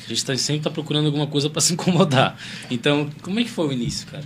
A 0.05 0.09
gente 0.09 0.23
tá, 0.23 0.37
sempre 0.37 0.63
tá 0.63 0.71
procurando 0.71 1.07
alguma 1.07 1.27
coisa 1.27 1.49
para 1.49 1.63
se 1.63 1.73
incomodar. 1.73 2.39
Então, 2.71 3.09
como 3.23 3.41
é 3.41 3.45
que 3.45 3.51
foi 3.51 3.69
o 3.69 3.73
início, 3.73 4.07
cara? 4.07 4.25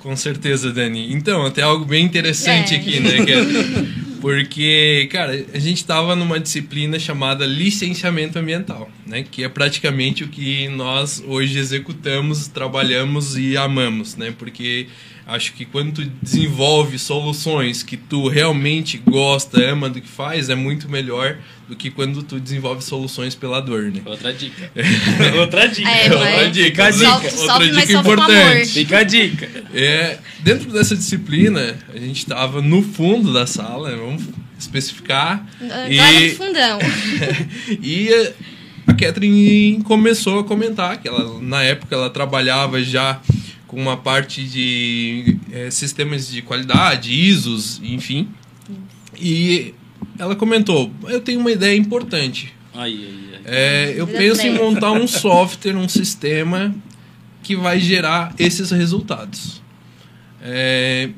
Com 0.00 0.16
certeza, 0.16 0.72
Dani. 0.72 1.12
Então, 1.12 1.44
até 1.44 1.62
algo 1.62 1.84
bem 1.84 2.04
interessante 2.04 2.74
é. 2.74 2.78
aqui, 2.78 3.00
né? 3.00 3.10
É 4.00 4.10
porque, 4.20 5.08
cara, 5.10 5.32
a 5.54 5.58
gente 5.58 5.78
estava 5.78 6.14
numa 6.14 6.38
disciplina 6.38 6.98
chamada 6.98 7.46
licenciamento 7.46 8.38
ambiental, 8.38 8.90
né? 9.06 9.24
Que 9.28 9.44
é 9.44 9.48
praticamente 9.48 10.22
o 10.22 10.28
que 10.28 10.68
nós 10.68 11.24
hoje 11.26 11.58
executamos, 11.58 12.46
trabalhamos 12.46 13.38
e 13.38 13.56
amamos, 13.56 14.16
né? 14.16 14.34
Porque 14.38 14.88
Acho 15.26 15.52
que 15.52 15.64
quando 15.64 15.92
tu 15.92 16.04
desenvolve 16.22 16.98
soluções 16.98 17.82
que 17.82 17.96
tu 17.96 18.28
realmente 18.28 18.98
gosta, 18.98 19.60
ama 19.62 19.88
do 19.88 20.00
que 20.00 20.08
faz, 20.08 20.48
é 20.48 20.54
muito 20.54 20.88
melhor 20.88 21.38
do 21.68 21.76
que 21.76 21.90
quando 21.90 22.22
tu 22.22 22.40
desenvolve 22.40 22.82
soluções 22.82 23.34
pela 23.34 23.60
dor, 23.60 23.92
né? 23.92 24.02
Outra 24.04 24.32
dica. 24.32 24.70
outra 25.38 25.68
dica. 25.68 25.88
É, 25.88 26.12
outra 26.12 26.50
dica. 26.50 26.66
Fica 26.66 26.84
a 26.86 26.90
dica. 26.90 27.42
outra 27.42 27.68
dica 27.68 27.92
importante. 27.92 28.66
Fica 28.66 28.98
a 28.98 29.02
dica. 29.04 29.48
É, 29.72 30.18
dentro 30.40 30.72
dessa 30.72 30.96
disciplina, 30.96 31.78
a 31.94 31.98
gente 31.98 32.18
estava 32.18 32.60
no 32.60 32.82
fundo 32.82 33.32
da 33.32 33.46
sala, 33.46 33.96
vamos 33.96 34.24
especificar. 34.58 35.46
Agora 35.60 36.12
e... 36.12 36.30
fundão. 36.34 36.78
e 37.80 38.10
a 38.86 38.92
Catherine 38.92 39.82
começou 39.84 40.40
a 40.40 40.44
comentar 40.44 41.00
que 41.00 41.06
ela, 41.06 41.40
na 41.40 41.62
época, 41.62 41.94
ela 41.94 42.10
trabalhava 42.10 42.82
já 42.82 43.20
com 43.70 43.80
uma 43.80 43.96
parte 43.96 44.42
de 44.42 45.36
é, 45.52 45.70
sistemas 45.70 46.26
de 46.28 46.42
qualidade, 46.42 47.12
ISOs, 47.12 47.80
enfim. 47.84 48.28
E 49.16 49.72
ela 50.18 50.34
comentou: 50.34 50.90
Eu 51.06 51.20
tenho 51.20 51.38
uma 51.38 51.52
ideia 51.52 51.78
importante. 51.78 52.52
Aí, 52.74 52.92
aí, 52.92 53.30
aí. 53.36 53.42
É, 53.44 53.94
eu 53.96 54.08
penso 54.08 54.44
em 54.44 54.54
montar 54.54 54.90
um 54.90 55.06
software, 55.06 55.76
um 55.76 55.88
sistema 55.88 56.74
que 57.44 57.54
vai 57.54 57.78
gerar 57.78 58.34
esses 58.40 58.72
resultados. 58.72 59.62
É, 60.42 61.10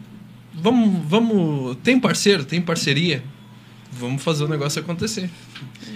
vamos, 0.52 1.00
vamos. 1.08 1.78
Tem 1.82 1.98
parceiro? 1.98 2.44
Tem 2.44 2.60
parceria? 2.60 3.24
Vamos 3.90 4.22
fazer 4.22 4.44
o 4.44 4.48
negócio 4.48 4.78
acontecer. 4.78 5.30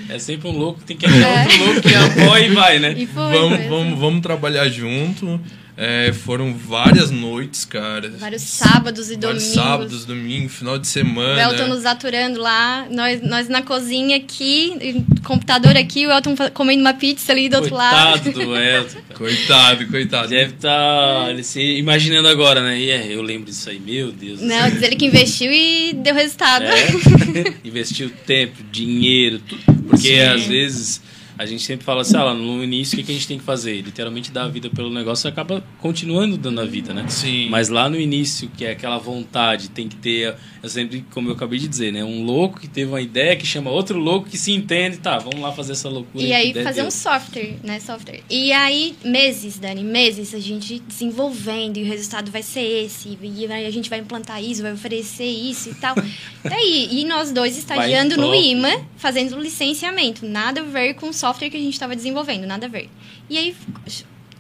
É 0.09 0.19
sempre 0.19 0.49
um 0.49 0.57
louco, 0.57 0.81
tem 0.85 0.97
que 0.97 1.05
achar 1.05 1.19
é. 1.19 1.43
outro 1.43 1.65
louco 1.65 1.81
que 1.83 1.95
apoia 1.95 2.47
e 2.47 2.55
vai, 2.55 2.79
né? 2.79 2.95
E 2.97 3.07
foi, 3.07 3.33
vamos, 3.33 3.67
vamos, 3.67 3.99
vamos 3.99 4.21
trabalhar 4.23 4.67
junto. 4.71 5.39
É, 5.77 6.11
foram 6.11 6.55
várias 6.55 7.11
noites, 7.11 7.67
cara. 7.67 8.11
Vários 8.19 8.41
sábados 8.43 9.11
e 9.11 9.17
Vários 9.17 9.43
domingos. 9.43 9.55
sábados, 9.55 10.05
domingo, 10.07 10.49
final 10.49 10.79
de 10.79 10.87
semana. 10.87 11.37
O 11.37 11.53
Elton 11.53 11.69
nos 11.69 11.85
aturando 11.85 12.41
lá, 12.41 12.87
nós, 12.91 13.21
nós 13.21 13.47
na 13.47 13.61
cozinha 13.61 14.17
aqui, 14.17 15.05
computador 15.23 15.77
aqui, 15.77 16.07
o 16.07 16.11
Elton 16.11 16.35
comendo 16.55 16.81
uma 16.81 16.95
pizza 16.95 17.31
ali 17.31 17.51
do 17.51 17.59
coitado 17.59 17.65
outro 17.65 17.77
lado. 17.77 18.23
Coitado 18.23 18.47
do 18.47 18.57
Elton. 18.57 18.99
coitado, 19.15 19.87
coitado. 19.89 20.29
Deve 20.29 20.55
estar 20.55 21.37
tá, 21.37 21.43
se 21.43 21.61
imaginando 21.61 22.29
agora, 22.29 22.63
né? 22.63 22.81
E 22.81 22.91
é, 22.91 23.15
eu 23.15 23.21
lembro 23.21 23.51
disso 23.51 23.69
aí, 23.69 23.79
meu 23.79 24.11
Deus. 24.11 24.41
Não, 24.41 24.71
diz 24.71 24.83
ele 24.83 24.97
que 24.97 25.05
investiu 25.05 25.53
e 25.53 25.93
deu 25.93 26.15
resultado. 26.15 26.65
É, 26.65 26.87
investiu 27.63 28.11
tempo, 28.27 28.63
dinheiro, 28.73 29.41
tudo. 29.41 29.61
Porque 29.89 30.09
Sim. 30.09 30.21
às 30.21 30.47
vezes 30.47 31.03
a 31.39 31.45
gente 31.45 31.63
sempre 31.63 31.85
fala 31.85 32.01
assim, 32.01 32.17
ah, 32.17 32.33
no 32.33 32.65
início 32.65 32.99
o 32.99 33.05
que 33.05 33.11
a 33.11 33.15
gente 33.15 33.29
tem 33.29 33.39
que 33.39 33.45
fazer? 33.45 33.83
Literalmente 33.83 34.31
dar 34.31 34.45
a 34.45 34.49
vida 34.49 34.71
pelo 34.71 34.91
negócio 34.91 35.29
e 35.29 35.29
acaba 35.29 35.63
continuando 35.81 36.37
dando 36.37 36.61
a 36.61 36.65
vida, 36.65 36.95
né? 36.95 37.05
Sim. 37.09 37.49
Mas 37.51 37.69
lá 37.69 37.89
no 37.89 38.01
início, 38.01 38.51
que 38.57 38.65
é 38.65 38.71
aquela 38.71 38.97
vontade, 38.99 39.69
tem 39.69 39.87
que 39.87 39.97
ter, 39.97 40.35
eu 40.63 40.69
sempre, 40.69 41.05
como 41.11 41.29
eu 41.29 41.35
acabei 41.35 41.59
de 41.59 41.69
dizer, 41.69 41.93
né? 41.93 42.03
Um 42.03 42.25
louco 42.25 42.59
que 42.59 42.69
teve 42.69 42.91
uma 42.91 43.01
ideia 43.01 43.37
que 43.37 43.47
chama 43.47 43.71
outro 43.71 43.99
louco 43.99 44.29
que 44.29 44.39
se 44.39 44.53
entende, 44.53 44.97
tá, 44.97 45.19
vamos 45.19 45.41
lá 45.41 45.53
fazer 45.53 45.73
essa 45.73 45.89
loucura. 45.91 46.25
E 46.25 46.33
aí 46.33 46.55
fazer 46.65 46.83
um 46.83 46.91
software, 46.91 47.57
né? 47.63 47.79
Software. 47.81 48.23
E 48.31 48.53
aí, 48.53 48.97
meses, 49.05 49.59
Dani, 49.59 49.85
meses 49.85 50.35
a 50.35 50.41
gente 50.41 50.79
desenvolvendo 50.81 51.77
e 51.77 51.83
o 51.83 51.87
resultado 51.87 52.31
vai 52.31 52.43
ser 52.43 52.85
esse. 52.85 53.19
E 53.23 53.47
aí 53.47 53.67
a 53.67 53.71
gente 53.71 53.91
vai 53.91 53.99
implantar 53.99 54.43
isso, 54.43 54.63
vai 54.63 54.73
oferecer 54.73 55.25
isso 55.25 55.69
e 55.69 55.75
tal. 55.75 55.95
Daí, 56.43 56.89
e 56.93 57.05
nós 57.05 57.31
dois 57.31 57.59
estagiando 57.59 58.17
no 58.17 58.35
IMA, 58.35 58.87
fazendo 58.97 59.39
licenciamento. 59.39 60.25
Nada 60.25 60.61
a 60.61 60.65
ver 60.65 60.95
com 60.95 61.13
software 61.13 61.26
software 61.27 61.51
que 61.51 61.57
a 61.57 61.61
gente 61.61 61.73
estava 61.73 61.97
desenvolvendo, 61.97 62.47
nada 62.47 62.67
a 62.67 62.69
ver. 62.69 62.89
E 63.29 63.37
aí, 63.37 63.57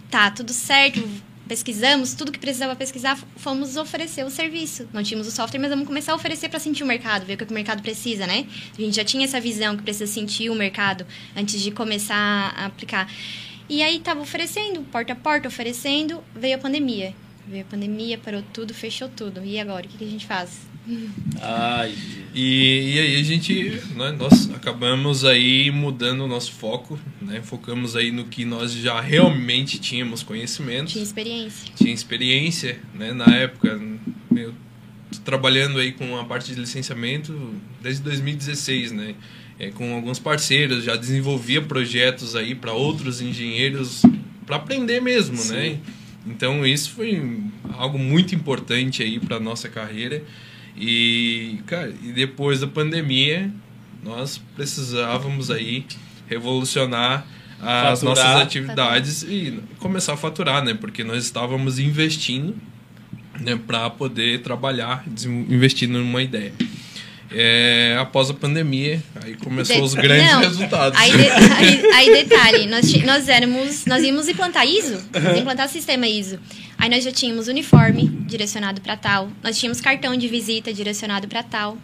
tá, 0.08 0.30
tudo 0.30 0.52
certo, 0.52 1.02
pesquisamos 1.48 2.14
tudo 2.14 2.30
que 2.30 2.38
precisava 2.38 2.76
pesquisar, 2.76 3.18
fomos 3.36 3.76
oferecer 3.76 4.24
o 4.24 4.30
serviço. 4.30 4.88
Não 4.92 5.02
tínhamos 5.02 5.26
o 5.26 5.30
software, 5.30 5.60
mas 5.60 5.70
vamos 5.70 5.86
começar 5.86 6.12
a 6.12 6.14
oferecer 6.14 6.48
para 6.48 6.60
sentir 6.60 6.84
o 6.84 6.86
mercado, 6.86 7.26
ver 7.26 7.34
o 7.34 7.38
que 7.38 7.44
o 7.44 7.52
mercado 7.52 7.82
precisa, 7.82 8.26
né? 8.26 8.46
A 8.76 8.80
gente 8.80 8.94
já 8.94 9.04
tinha 9.04 9.24
essa 9.24 9.40
visão 9.40 9.76
que 9.76 9.82
precisa 9.82 10.06
sentir 10.06 10.48
o 10.48 10.54
mercado 10.54 11.04
antes 11.36 11.60
de 11.60 11.70
começar 11.72 12.54
a 12.56 12.66
aplicar. 12.66 13.10
E 13.68 13.82
aí 13.82 13.96
estava 13.96 14.20
oferecendo, 14.20 14.82
porta 14.82 15.12
a 15.12 15.16
porta, 15.16 15.48
oferecendo, 15.48 16.22
veio 16.34 16.54
a 16.54 16.58
pandemia. 16.58 17.14
Veio 17.48 17.62
a 17.62 17.66
pandemia, 17.66 18.18
parou 18.18 18.42
tudo, 18.52 18.72
fechou 18.72 19.08
tudo. 19.08 19.44
E 19.44 19.58
agora, 19.58 19.86
o 19.86 19.88
que, 19.88 19.98
que 19.98 20.04
a 20.04 20.10
gente 20.10 20.26
faz? 20.26 20.68
Ai, 21.40 21.94
E, 22.34 22.94
e 22.94 22.98
aí 22.98 23.20
a 23.20 23.22
gente, 23.22 23.80
né, 23.94 24.12
nós 24.12 24.50
acabamos 24.54 25.24
aí 25.24 25.70
mudando 25.70 26.20
o 26.20 26.28
nosso 26.28 26.52
foco, 26.52 26.98
né? 27.20 27.40
Focamos 27.42 27.96
aí 27.96 28.10
no 28.12 28.24
que 28.24 28.44
nós 28.44 28.72
já 28.72 29.00
realmente 29.00 29.78
tínhamos 29.78 30.22
conhecimento, 30.22 30.88
Tinha 30.92 31.02
experiência. 31.02 31.72
tinha 31.74 31.92
experiência, 31.94 32.78
né? 32.94 33.12
Na 33.12 33.26
época, 33.34 33.80
eu 34.36 34.54
tô 35.10 35.18
trabalhando 35.24 35.78
aí 35.78 35.92
com 35.92 36.16
a 36.18 36.24
parte 36.24 36.52
de 36.54 36.60
licenciamento 36.60 37.54
desde 37.82 38.02
2016, 38.02 38.92
né? 38.92 39.14
É, 39.58 39.70
com 39.70 39.94
alguns 39.94 40.18
parceiros, 40.18 40.84
já 40.84 40.96
desenvolvia 40.96 41.62
projetos 41.62 42.36
aí 42.36 42.54
para 42.54 42.72
outros 42.74 43.22
engenheiros 43.22 44.02
para 44.44 44.56
aprender 44.56 45.00
mesmo, 45.00 45.42
né? 45.46 45.78
Então 46.26 46.66
isso 46.66 46.90
foi 46.90 47.40
algo 47.72 47.98
muito 47.98 48.34
importante 48.34 49.02
aí 49.02 49.18
para 49.18 49.40
nossa 49.40 49.68
carreira. 49.70 50.22
E, 50.76 51.58
cara, 51.66 51.92
e 52.02 52.12
depois 52.12 52.60
da 52.60 52.66
pandemia, 52.66 53.50
nós 54.02 54.40
precisávamos 54.54 55.50
aí 55.50 55.86
revolucionar 56.28 57.26
as 57.60 58.00
Faturar. 58.00 58.02
nossas 58.02 58.42
atividades 58.42 59.22
e 59.22 59.60
começar 59.78 60.12
a 60.12 60.16
faturar, 60.16 60.62
né? 60.62 60.74
Porque 60.74 61.02
nós 61.02 61.24
estávamos 61.24 61.78
investindo 61.78 62.54
né, 63.40 63.58
para 63.66 63.88
poder 63.90 64.42
trabalhar, 64.42 65.04
investindo 65.48 65.98
numa 65.98 66.22
ideia. 66.22 66.52
É, 67.30 67.96
após 68.00 68.30
a 68.30 68.34
pandemia, 68.34 69.02
aí 69.22 69.34
começou 69.36 69.76
De- 69.76 69.82
os 69.82 69.94
grandes 69.94 70.30
Não, 70.32 70.40
resultados. 70.40 70.98
Aí, 71.00 71.10
de- 71.10 71.28
aí- 71.90 71.92
aí 71.92 72.12
detalhe, 72.24 72.66
nós, 72.66 72.92
nós 73.02 73.28
éramos, 73.28 73.84
nós 73.84 74.02
íamos 74.04 74.28
implantar 74.28 74.66
ISO, 74.66 75.02
nós 75.12 75.38
implantar 75.38 75.68
sistema 75.68 76.06
ISO. 76.06 76.38
Aí 76.78 76.88
nós 76.90 77.02
já 77.02 77.10
tínhamos 77.10 77.48
uniforme 77.48 78.06
direcionado 78.26 78.80
para 78.80 78.96
tal, 78.96 79.28
nós 79.42 79.58
tínhamos 79.58 79.80
cartão 79.80 80.16
de 80.16 80.28
visita 80.28 80.72
direcionado 80.72 81.26
para 81.26 81.42
tal. 81.42 81.76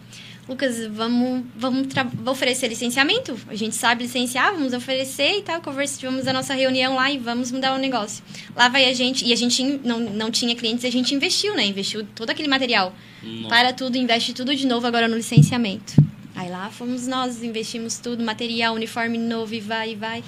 Lucas, 0.47 0.85
vamos, 0.87 1.45
vamos 1.55 1.87
oferecer 2.25 2.67
licenciamento? 2.67 3.37
A 3.47 3.55
gente 3.55 3.75
sabe 3.75 4.03
licenciar, 4.03 4.51
vamos 4.53 4.73
oferecer 4.73 5.37
e 5.37 5.41
tal. 5.41 5.61
Conversa, 5.61 5.97
tivemos 5.97 6.27
a 6.27 6.33
nossa 6.33 6.53
reunião 6.53 6.95
lá 6.95 7.09
e 7.09 7.17
vamos 7.17 7.49
mudar 7.49 7.73
o 7.73 7.77
negócio. 7.77 8.23
Lá 8.53 8.67
vai 8.67 8.85
a 8.85 8.93
gente, 8.93 9.25
e 9.25 9.31
a 9.31 9.35
gente 9.37 9.63
não, 9.63 9.99
não 10.01 10.29
tinha 10.29 10.53
clientes, 10.53 10.83
a 10.83 10.89
gente 10.89 11.15
investiu, 11.15 11.55
né? 11.55 11.65
Investiu 11.65 12.05
todo 12.13 12.29
aquele 12.29 12.49
material. 12.49 12.93
Nossa. 13.21 13.47
Para 13.47 13.73
tudo, 13.73 13.97
investe 13.97 14.33
tudo 14.33 14.53
de 14.53 14.67
novo 14.67 14.85
agora 14.85 15.07
no 15.07 15.15
licenciamento. 15.15 15.93
Aí 16.35 16.49
lá 16.49 16.69
fomos 16.69 17.07
nós, 17.07 17.41
investimos 17.41 17.97
tudo, 17.97 18.23
material, 18.23 18.73
uniforme 18.73 19.17
novo 19.17 19.53
e 19.53 19.61
vai 19.61 19.91
e 19.91 19.95
vai. 19.95 20.23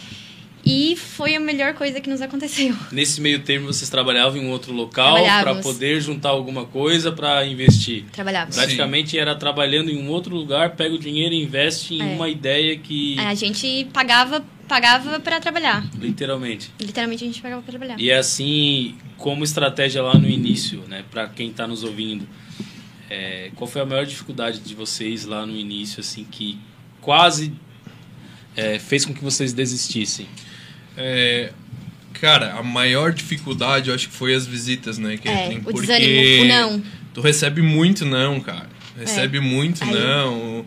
E 0.65 0.95
foi 0.95 1.36
a 1.36 1.39
melhor 1.39 1.75
coisa 1.75 2.01
que 2.01 2.10
nos 2.10 2.22
aconteceu. 2.22 2.75
nesse 2.91 3.22
meio 3.22 3.39
termo 3.39 3.67
vocês 3.67 3.89
trabalhavam 3.89 4.41
em 4.41 4.45
um 4.45 4.50
outro 4.50 4.74
local 4.74 5.15
para 5.24 5.55
poder 5.55 6.01
juntar 6.01 6.29
alguma 6.29 6.65
coisa 6.65 7.12
para 7.12 7.45
investir. 7.45 8.05
Trabalhávamos. 8.12 8.55
Praticamente 8.55 9.17
era 9.17 9.36
trabalhando 9.36 9.91
em 9.91 9.98
um 9.98 10.10
outro 10.10 10.36
lugar, 10.36 10.72
pega 10.75 10.95
o 10.95 11.00
dinheiro 11.00 11.36
e 11.36 11.43
investe 11.43 11.93
em 11.93 12.01
É. 12.01 12.15
uma 12.15 12.27
ideia 12.27 12.75
que. 12.78 13.19
A 13.19 13.36
gente 13.36 13.88
pagava 13.93 14.43
pagava 14.67 15.19
para 15.19 15.39
trabalhar. 15.39 15.88
Literalmente. 15.95 16.71
Literalmente 16.80 17.23
a 17.23 17.28
gente 17.28 17.41
pagava 17.41 17.62
para 17.62 17.71
trabalhar. 17.71 17.99
E 17.99 18.10
é 18.10 18.17
assim, 18.17 18.95
como 19.17 19.43
estratégia 19.43 20.01
lá 20.01 20.17
no 20.17 20.28
início, 20.28 20.84
né, 20.88 21.04
para 21.12 21.28
quem 21.28 21.49
está 21.49 21.67
nos 21.67 21.84
ouvindo, 21.84 22.28
é, 23.08 23.51
qual 23.56 23.67
foi 23.67 23.82
a 23.82 23.86
maior 23.86 24.06
dificuldade 24.08 24.60
de 24.60 24.73
vocês 24.73 25.25
lá 25.25 25.45
no 25.45 25.56
início, 25.56 25.99
assim, 25.99 26.23
que 26.23 26.58
quase 26.99 27.54
é, 28.56 28.80
fez 28.80 29.06
com 29.06 29.13
que 29.13 29.23
vocês 29.23 29.54
desistissem? 29.54 30.28
É, 30.97 31.51
cara, 32.19 32.53
a 32.53 32.63
maior 32.63 33.12
dificuldade 33.13 33.89
eu 33.89 33.95
acho 33.95 34.08
que 34.10 34.15
foi 34.15 34.34
as 34.34 34.45
visitas, 34.47 34.97
né, 34.97 35.15
É, 35.15 35.17
Kathleen? 35.17 35.62
o 35.65 35.73
desânimo, 35.73 36.43
o 36.43 36.47
não. 36.47 36.84
Tu 37.13 37.21
recebe 37.21 37.62
muito 37.62 38.05
não, 38.05 38.39
cara. 38.39 38.69
Recebe 38.97 39.39
muito 39.39 39.84
Aí- 39.84 39.91
não. 39.93 40.65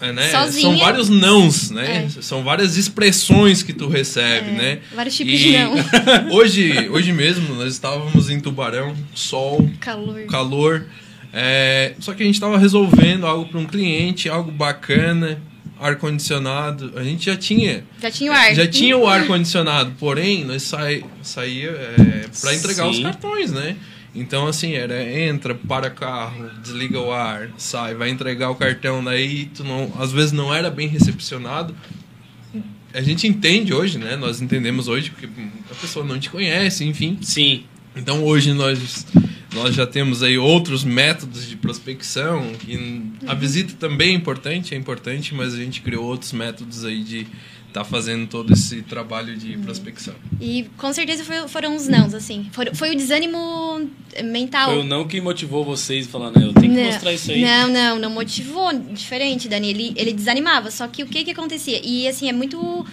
É, 0.00 0.10
né? 0.12 0.28
São 0.50 0.76
vários 0.78 1.08
nãos, 1.08 1.70
né? 1.70 2.06
É. 2.06 2.22
São 2.22 2.42
várias 2.42 2.76
expressões 2.76 3.62
que 3.62 3.72
tu 3.72 3.86
recebe, 3.88 4.48
É, 4.50 4.52
né? 4.52 4.78
vários 4.92 5.14
tipos 5.16 5.32
E 5.32 5.38
de 5.38 5.52
não. 5.58 5.74
hoje, 6.34 6.88
hoje 6.88 7.12
mesmo 7.12 7.54
nós 7.54 7.72
estávamos 7.72 8.28
em 8.28 8.40
Tubarão, 8.40 8.96
sol, 9.14 9.70
Calor. 9.78 10.26
calor. 10.26 10.86
É, 11.32 11.94
só 12.00 12.12
que 12.14 12.22
a 12.24 12.26
gente 12.26 12.34
estava 12.34 12.58
resolvendo 12.58 13.26
algo 13.28 13.46
para 13.48 13.60
um 13.60 13.64
cliente, 13.64 14.28
algo 14.28 14.50
bacana, 14.50 15.40
ar 15.82 15.96
condicionado. 15.96 16.92
A 16.96 17.02
gente 17.02 17.26
já 17.26 17.36
tinha 17.36 17.84
Já 18.00 18.10
tinha 18.10 18.30
o 18.30 18.34
ar. 18.34 18.54
já 18.54 18.66
tinha 18.66 18.96
o 18.96 19.06
ar 19.06 19.26
condicionado, 19.26 19.92
porém 19.98 20.44
nós 20.44 20.62
sai, 20.62 21.04
saía 21.22 21.70
é, 21.70 22.26
para 22.40 22.54
entregar 22.54 22.88
os 22.88 22.96
Sim. 22.96 23.02
cartões, 23.02 23.50
né? 23.52 23.76
Então 24.14 24.46
assim 24.46 24.74
era 24.74 25.02
entra 25.02 25.54
para 25.54 25.88
carro, 25.90 26.50
desliga 26.62 27.00
o 27.00 27.10
ar, 27.12 27.48
sai, 27.56 27.94
vai 27.94 28.10
entregar 28.10 28.50
o 28.50 28.54
cartão 28.54 29.02
daí 29.02 29.46
tu 29.46 29.64
não, 29.64 29.90
às 29.98 30.12
vezes 30.12 30.32
não 30.32 30.52
era 30.52 30.70
bem 30.70 30.86
recepcionado. 30.88 31.74
A 32.94 33.00
gente 33.00 33.26
entende 33.26 33.72
hoje, 33.72 33.96
né? 33.96 34.16
Nós 34.16 34.42
entendemos 34.42 34.86
hoje 34.86 35.10
porque 35.10 35.26
a 35.70 35.74
pessoa 35.74 36.04
não 36.04 36.18
te 36.20 36.28
conhece, 36.28 36.84
enfim. 36.84 37.16
Sim. 37.22 37.64
Então 37.96 38.22
hoje 38.22 38.52
nós 38.52 39.06
nós 39.54 39.74
já 39.74 39.86
temos 39.86 40.22
aí 40.22 40.38
outros 40.38 40.82
métodos 40.84 41.46
de 41.48 41.56
prospecção 41.56 42.52
que 42.58 43.02
a 43.26 43.34
visita 43.34 43.74
também 43.78 44.10
é 44.10 44.14
importante, 44.14 44.74
é 44.74 44.78
importante, 44.78 45.34
mas 45.34 45.54
a 45.54 45.56
gente 45.58 45.80
criou 45.82 46.04
outros 46.04 46.32
métodos 46.32 46.84
aí 46.84 47.02
de 47.02 47.26
estar 47.68 47.84
fazendo 47.84 48.26
todo 48.26 48.52
esse 48.52 48.82
trabalho 48.82 49.34
de 49.34 49.56
prospecção. 49.56 50.14
E 50.38 50.66
com 50.76 50.92
certeza 50.92 51.24
foi- 51.24 51.48
foram 51.48 51.74
os 51.74 51.88
nãos, 51.88 52.12
assim. 52.12 52.46
Foi, 52.52 52.66
foi 52.74 52.90
o 52.92 52.94
desânimo 52.96 53.88
mental. 54.24 54.70
Foi 54.72 54.80
o 54.80 54.84
não 54.84 55.06
que 55.08 55.18
motivou 55.22 55.64
vocês 55.64 56.06
a 56.06 56.10
falar, 56.10 56.30
né? 56.32 56.44
Eu 56.44 56.52
tenho 56.52 56.74
que 56.74 56.80
Não, 56.80 56.84
mostrar 56.92 57.14
isso 57.14 57.30
aí. 57.30 57.40
Não, 57.42 57.68
não, 57.68 57.98
não 57.98 58.10
motivou. 58.10 58.70
Diferente, 58.92 59.48
Dani. 59.48 59.70
Ele, 59.70 59.92
ele 59.96 60.12
desanimava. 60.12 60.70
Só 60.70 60.86
que 60.86 61.02
o 61.02 61.06
que 61.06 61.24
que 61.24 61.30
acontecia? 61.30 61.80
E, 61.82 62.06
assim, 62.06 62.28
é 62.28 62.32
muito 62.32 62.84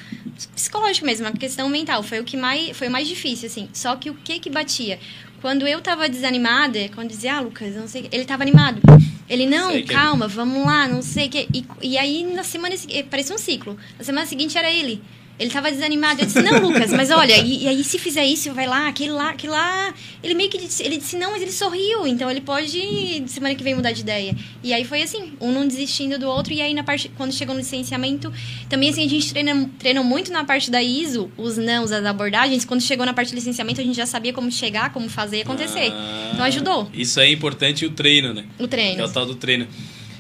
psicológico 0.56 1.06
mesmo, 1.06 1.26
uma 1.26 1.34
questão 1.34 1.68
mental. 1.68 2.02
Foi 2.02 2.22
o 2.22 2.24
que 2.24 2.38
mais, 2.38 2.78
foi 2.78 2.88
o 2.88 2.92
mais 2.92 3.06
difícil, 3.06 3.48
assim. 3.48 3.68
Só 3.74 3.98
que 3.98 4.10
o 4.10 4.14
que 4.14 4.40
que 4.40 4.50
batia? 4.50 4.98
Quando 5.42 5.68
eu 5.68 5.82
tava 5.82 6.10
desanimada, 6.10 6.90
quando 6.94 7.10
dizia, 7.10 7.36
ah, 7.36 7.40
Lucas, 7.40 7.76
não 7.76 7.88
sei, 7.88 8.02
o 8.02 8.04
quê", 8.06 8.10
ele 8.12 8.26
tava 8.26 8.44
animado. 8.44 8.82
Ele, 9.30 9.46
não, 9.46 9.72
Sei 9.72 9.84
que 9.84 9.92
é- 9.92 9.96
calma, 9.96 10.28
vamos 10.28 10.66
lá, 10.66 10.88
não 10.88 11.02
sei 11.02 11.28
o 11.28 11.30
quê. 11.30 11.48
E, 11.54 11.64
e 11.82 11.98
aí, 11.98 12.24
na 12.34 12.44
semana 12.44 12.76
seguinte, 12.76 13.04
parecia 13.04 13.36
um 13.36 13.38
ciclo. 13.38 13.78
Na 13.98 14.04
semana 14.04 14.26
seguinte 14.26 14.58
era 14.58 14.72
ele. 14.72 15.02
Ele 15.40 15.50
tava 15.50 15.72
desanimado. 15.72 16.22
Eu 16.22 16.26
disse, 16.26 16.42
não, 16.42 16.60
Lucas, 16.60 16.92
mas 16.92 17.10
olha, 17.10 17.38
e, 17.38 17.64
e 17.64 17.68
aí 17.68 17.84
se 17.84 17.98
fizer 17.98 18.26
isso, 18.26 18.54
vai 18.54 18.68
lá, 18.68 18.88
aquele 18.90 19.12
lá, 19.12 19.30
aquele 19.30 19.54
lá. 19.54 19.94
Ele 20.22 20.34
meio 20.34 20.50
que 20.50 20.58
disse, 20.58 20.84
ele 20.84 20.98
disse, 20.98 21.18
não, 21.18 21.32
mas 21.32 21.42
ele 21.42 21.52
sorriu, 21.52 22.06
então 22.06 22.30
ele 22.30 22.42
pode 22.42 23.24
semana 23.28 23.56
que 23.56 23.64
vem 23.64 23.74
mudar 23.74 23.94
de 23.94 24.02
ideia. 24.02 24.36
E 24.62 24.74
aí 24.74 24.84
foi 24.84 25.02
assim, 25.02 25.32
um 25.40 25.52
não 25.52 25.66
desistindo 25.66 26.20
do 26.20 26.28
outro, 26.28 26.52
e 26.54 26.62
aí 26.62 26.74
na 26.74 26.84
parte, 26.84 27.10
quando 27.16 27.34
chegou 27.34 27.56
no 27.56 27.62
licenciamento, 27.62 28.32
também 28.68 28.90
assim, 28.90 29.06
a 29.06 29.10
gente 29.10 29.32
treina, 29.32 29.70
treina 29.80 30.04
muito 30.04 30.32
na 30.32 30.44
parte 30.44 30.70
da 30.70 30.84
ISO, 30.84 31.32
os 31.38 31.58
nãos, 31.58 31.92
as 31.92 32.04
abordagens. 32.06 32.66
Quando 32.66 32.82
chegou 32.82 33.06
na 33.06 33.14
parte 33.14 33.30
de 33.30 33.36
licenciamento, 33.36 33.80
a 33.80 33.84
gente 33.84 33.96
já 33.96 34.06
sabia 34.06 34.34
como 34.34 34.52
chegar, 34.52 34.92
como 34.92 35.10
fazer 35.10 35.38
e 35.38 35.42
acontecer. 35.42 35.92
Ah, 35.94 36.32
Então 36.34 36.46
ajudou 36.46 36.90
Isso 36.94 37.20
é 37.20 37.32
importante 37.32 37.86
o 37.86 37.92
treino, 37.92 38.34
né? 38.34 38.46
o 38.58 38.58
Que 38.58 38.64
é 38.64 38.68
treino. 38.68 39.06
o 39.06 39.10
tal 39.10 39.26
do 39.26 39.36
treino. 39.36 39.68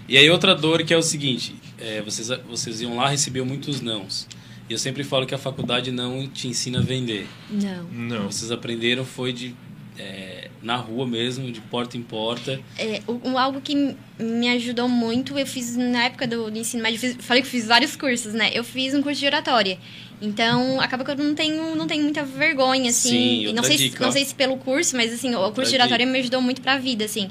E 0.07 0.17
aí 0.17 0.29
outra 0.29 0.55
dor 0.55 0.83
que 0.83 0.93
é 0.93 0.97
o 0.97 1.01
seguinte, 1.03 1.53
é, 1.77 2.01
vocês, 2.01 2.29
vocês 2.49 2.81
iam 2.81 2.95
lá 2.95 3.09
recebiam 3.09 3.45
muitos 3.45 3.81
nãos. 3.81 4.27
E 4.69 4.73
eu 4.73 4.77
sempre 4.77 5.03
falo 5.03 5.25
que 5.25 5.33
a 5.33 5.37
faculdade 5.37 5.91
não 5.91 6.27
te 6.27 6.47
ensina 6.47 6.79
a 6.79 6.81
vender. 6.81 7.27
Não. 7.49 7.83
Não. 7.91 8.31
Vocês 8.31 8.51
aprenderam 8.51 9.03
foi 9.03 9.33
de 9.33 9.55
é, 9.97 10.49
na 10.61 10.75
rua 10.77 11.05
mesmo, 11.07 11.51
de 11.51 11.59
porta 11.59 11.97
em 11.97 12.01
porta. 12.03 12.59
É, 12.77 13.01
algo 13.37 13.59
que 13.61 13.95
me 14.19 14.47
ajudou 14.49 14.87
muito, 14.87 15.37
eu 15.37 15.45
fiz 15.45 15.75
na 15.75 16.05
época 16.05 16.25
do, 16.27 16.49
do 16.51 16.57
ensino 16.57 16.81
médio, 16.83 16.99
fiz- 16.99 17.17
falei 17.19 17.41
que 17.41 17.49
fiz 17.49 17.65
vários 17.65 17.95
cursos, 17.95 18.33
né? 18.33 18.51
Eu 18.53 18.63
fiz 18.63 18.93
um 18.93 19.01
curso 19.01 19.19
de 19.19 19.25
oratória. 19.25 19.77
Então, 20.21 20.79
acaba 20.81 21.03
que 21.03 21.11
eu 21.11 21.15
não 21.15 21.33
tenho, 21.33 21.75
não 21.75 21.87
tenho 21.87 22.03
muita 22.03 22.23
vergonha, 22.23 22.89
assim. 22.91 23.09
Sim, 23.09 23.47
outra 23.47 23.53
não 23.61 23.63
sei, 23.63 23.77
dica, 23.77 23.97
se, 23.97 24.03
não 24.03 24.11
sei 24.11 24.25
se 24.25 24.35
pelo 24.35 24.57
curso, 24.57 24.95
mas 24.95 25.11
assim, 25.13 25.33
o 25.33 25.39
curso 25.51 25.61
de 25.63 25.67
dica. 25.71 25.75
oratória 25.83 26.05
me 26.05 26.19
ajudou 26.19 26.41
muito 26.41 26.61
pra 26.61 26.77
vida, 26.77 27.05
assim. 27.05 27.29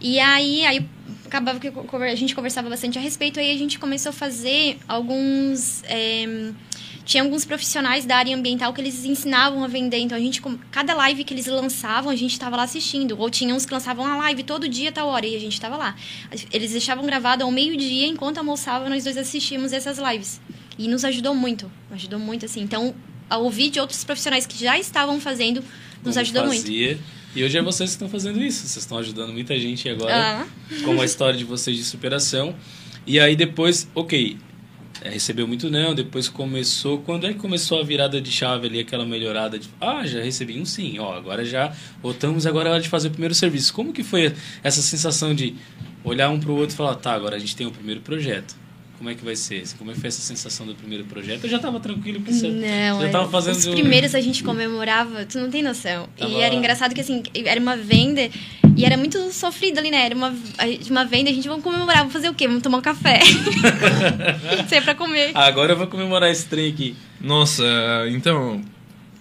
E 0.00 0.18
aí, 0.20 0.64
aí 0.66 0.84
acabava 1.24 1.58
que 1.58 1.68
a 1.68 2.14
gente 2.14 2.34
conversava 2.34 2.68
bastante 2.68 2.98
a 2.98 3.00
respeito, 3.00 3.40
aí 3.40 3.50
a 3.52 3.58
gente 3.58 3.78
começou 3.78 4.10
a 4.10 4.12
fazer 4.12 4.78
alguns. 4.86 5.82
é, 5.84 6.52
tinha 7.04 7.22
alguns 7.22 7.44
profissionais 7.44 8.04
da 8.06 8.16
área 8.16 8.34
ambiental 8.34 8.72
que 8.72 8.80
eles 8.80 9.04
ensinavam 9.04 9.62
a 9.62 9.66
vender. 9.66 9.98
Então, 9.98 10.16
a 10.16 10.20
gente, 10.20 10.40
cada 10.70 10.94
live 10.94 11.22
que 11.24 11.34
eles 11.34 11.46
lançavam, 11.46 12.10
a 12.10 12.16
gente 12.16 12.32
estava 12.32 12.56
lá 12.56 12.62
assistindo. 12.62 13.16
Ou 13.18 13.28
tinha 13.30 13.54
uns 13.54 13.66
que 13.66 13.72
lançavam 13.74 14.06
a 14.06 14.16
live 14.16 14.42
todo 14.42 14.68
dia, 14.68 14.90
tal 14.90 15.08
hora, 15.08 15.26
e 15.26 15.36
a 15.36 15.38
gente 15.38 15.52
estava 15.52 15.76
lá. 15.76 15.94
Eles 16.52 16.72
deixavam 16.72 17.04
gravado 17.04 17.44
ao 17.44 17.50
meio-dia, 17.50 18.06
enquanto 18.06 18.38
almoçava, 18.38 18.88
nós 18.88 19.04
dois 19.04 19.16
assistimos 19.16 19.72
essas 19.72 19.98
lives. 19.98 20.40
E 20.78 20.88
nos 20.88 21.04
ajudou 21.04 21.34
muito. 21.34 21.70
Ajudou 21.90 22.18
muito, 22.18 22.46
assim. 22.46 22.60
Então, 22.62 22.94
a 23.28 23.36
ouvir 23.38 23.70
de 23.70 23.78
outros 23.80 24.02
profissionais 24.04 24.46
que 24.46 24.58
já 24.58 24.78
estavam 24.78 25.20
fazendo, 25.20 25.60
Nos 26.02 26.14
como 26.14 26.20
ajudou 26.20 26.46
muito. 26.46 26.62
fazia. 26.62 26.98
E 27.36 27.42
hoje 27.44 27.58
é 27.58 27.62
vocês 27.62 27.90
que 27.90 27.94
estão 27.96 28.08
fazendo 28.08 28.40
isso. 28.42 28.60
Vocês 28.60 28.76
estão 28.76 28.96
ajudando 28.98 29.32
muita 29.32 29.58
gente 29.58 29.88
agora 29.88 30.14
Ah. 30.14 30.46
com 30.84 31.00
a 31.00 31.04
história 31.04 31.36
de 31.36 31.44
vocês 31.44 31.76
de 31.76 31.84
superação. 31.84 32.54
E 33.06 33.18
aí 33.20 33.34
depois, 33.36 33.88
ok, 33.94 34.36
é, 35.04 35.10
recebeu 35.10 35.46
muito 35.46 35.70
não, 35.70 35.94
depois 35.94 36.30
começou. 36.30 36.98
Quando 37.02 37.26
é 37.26 37.34
que 37.34 37.38
começou 37.38 37.78
a 37.78 37.84
virada 37.84 38.20
de 38.22 38.32
chave 38.32 38.68
ali, 38.68 38.80
aquela 38.80 39.04
melhorada 39.04 39.58
de. 39.58 39.68
Ah, 39.78 40.06
já 40.06 40.22
recebi 40.22 40.58
um 40.58 40.64
sim, 40.64 40.98
ó, 40.98 41.14
agora 41.14 41.44
já 41.44 41.74
voltamos, 42.02 42.46
agora 42.46 42.70
é 42.70 42.72
hora 42.72 42.80
de 42.80 42.88
fazer 42.88 43.08
o 43.08 43.10
primeiro 43.10 43.34
serviço. 43.34 43.74
Como 43.74 43.92
que 43.92 44.02
foi 44.02 44.34
essa 44.62 44.80
sensação 44.80 45.34
de 45.34 45.54
olhar 46.02 46.30
um 46.30 46.40
pro 46.40 46.54
outro 46.54 46.74
e 46.74 46.76
falar, 46.76 46.94
tá, 46.94 47.12
agora 47.12 47.36
a 47.36 47.38
gente 47.38 47.54
tem 47.54 47.66
o 47.66 47.70
primeiro 47.70 48.00
projeto. 48.00 48.63
Como 48.98 49.10
é 49.10 49.14
que 49.14 49.24
vai 49.24 49.34
ser? 49.36 49.64
Como 49.76 49.90
é 49.90 49.94
que 49.94 50.00
foi 50.00 50.08
essa 50.08 50.20
sensação 50.22 50.64
do 50.66 50.74
primeiro 50.74 51.04
projeto? 51.04 51.44
Eu 51.44 51.50
já 51.50 51.58
tava 51.58 51.78
tranquilo, 51.80 52.20
porque 52.20 52.32
você 52.32 52.48
Não, 52.48 53.00
já 53.00 53.08
é, 53.08 53.10
tava 53.10 53.28
fazendo. 53.28 53.56
os 53.56 53.66
primeiros 53.66 54.14
a 54.14 54.20
gente 54.20 54.42
comemorava, 54.44 55.24
tu 55.26 55.38
não 55.38 55.50
tem 55.50 55.62
noção. 55.62 56.08
Tava- 56.16 56.30
E 56.30 56.36
era 56.40 56.54
engraçado 56.54 56.94
que 56.94 57.00
assim, 57.00 57.22
era 57.44 57.60
uma 57.60 57.76
venda 57.76 58.28
e 58.76 58.84
era 58.84 58.96
muito 58.96 59.30
sofrido 59.32 59.78
ali, 59.78 59.90
né? 59.90 60.06
Era 60.06 60.14
uma, 60.14 60.32
uma 60.90 61.04
venda, 61.04 61.28
a 61.28 61.32
gente 61.32 61.48
vamos 61.48 61.62
comemorar, 61.64 61.98
vamos 61.98 62.12
fazer 62.12 62.28
o 62.28 62.34
quê? 62.34 62.46
Vamos 62.46 62.62
tomar 62.62 62.78
um 62.78 62.82
café. 62.82 63.20
Isso 64.64 64.74
é 64.74 64.80
pra 64.80 64.94
comer. 64.94 65.32
Agora 65.34 65.72
eu 65.72 65.76
vou 65.76 65.86
comemorar 65.86 66.30
esse 66.30 66.46
trem 66.46 66.70
aqui. 66.72 66.96
Nossa, 67.20 67.64
então, 68.10 68.62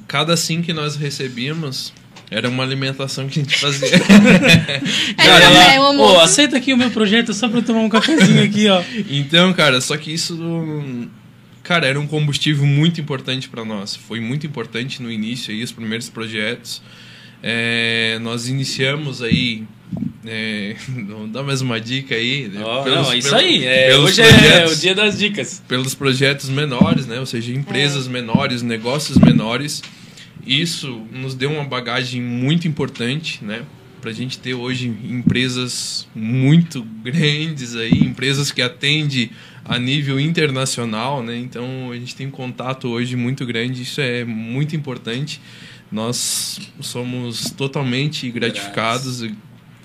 cada 0.07 0.37
sim 0.37 0.61
que 0.61 0.71
nós 0.73 0.95
recebíamos 0.95 1.93
era 2.33 2.49
uma 2.49 2.63
alimentação 2.63 3.27
que 3.27 3.39
a 3.39 3.43
gente 3.43 3.57
fazia. 3.59 3.87
Era, 3.87 4.01
Cara, 5.15 5.43
é, 5.45 5.75
ela, 5.75 5.95
Pô, 5.95 6.03
almoço. 6.03 6.19
aceita 6.21 6.57
aqui 6.57 6.73
o 6.73 6.77
meu 6.77 6.89
projeto 6.91 7.33
só 7.33 7.47
pra 7.47 7.59
eu 7.59 7.63
tomar 7.63 7.81
um 7.81 7.89
cafezinho 7.89 8.43
aqui, 8.43 8.67
ó. 8.67 8.81
então, 9.09 9.53
cara, 9.53 9.79
só 9.81 9.95
que 9.97 10.11
isso. 10.13 10.37
Cara, 11.63 11.87
era 11.87 11.99
um 11.99 12.05
combustível 12.07 12.65
muito 12.65 12.99
importante 12.99 13.47
para 13.47 13.63
nós. 13.63 13.95
Foi 13.95 14.19
muito 14.19 14.45
importante 14.45 15.01
no 15.01 15.09
início 15.09 15.53
aí, 15.53 15.63
os 15.63 15.71
primeiros 15.71 16.09
projetos. 16.09 16.81
É, 17.41 18.17
nós 18.21 18.47
iniciamos 18.47 19.21
aí. 19.21 19.63
É, 20.25 20.75
não 20.87 21.27
dá 21.29 21.41
mais 21.43 21.61
uma 21.61 21.79
dica 21.79 22.15
aí. 22.15 22.51
Ó, 22.61 22.83
Pelos- 22.83 22.99
não, 23.07 23.13
é 23.13 23.17
isso 23.17 23.35
aí. 23.35 23.65
É, 23.65 23.95
hoje 23.97 24.21
é 24.21 24.65
o 24.67 24.75
dia 24.75 24.93
das 24.95 25.17
dicas. 25.17 25.61
pelos 25.67 25.93
projetos 25.93 26.49
menores, 26.49 27.05
né? 27.05 27.19
Ou 27.19 27.25
seja, 27.25 27.51
empresas 27.53 28.07
menores, 28.07 28.61
negócios 28.61 29.17
menores. 29.17 29.81
Isso 30.45 31.05
nos 31.11 31.33
deu 31.35 31.51
uma 31.51 31.63
bagagem 31.63 32.21
muito 32.21 32.67
importante, 32.67 33.43
né? 33.43 33.63
Pra 34.01 34.11
gente 34.11 34.37
ter 34.37 34.53
hoje 34.53 34.87
empresas 34.87 36.07
muito 36.13 36.83
grandes 37.03 37.73
aí, 37.75 37.91
empresas 38.03 38.51
que 38.51 38.61
atendem 38.61 39.31
a 39.63 39.79
nível 39.79 40.19
internacional, 40.19 41.23
né? 41.23 41.37
Então 41.37 41.89
a 41.91 41.95
gente 41.95 42.13
tem 42.15 42.27
um 42.27 42.31
contato 42.31 42.89
hoje 42.89 43.15
muito 43.15 43.45
grande, 43.45 43.81
isso 43.81 44.01
é 44.01 44.25
muito 44.25 44.75
importante. 44.75 45.39
Nós 45.89 46.59
somos 46.81 47.51
totalmente 47.51 48.29
gratificados 48.29 49.21
e, 49.21 49.33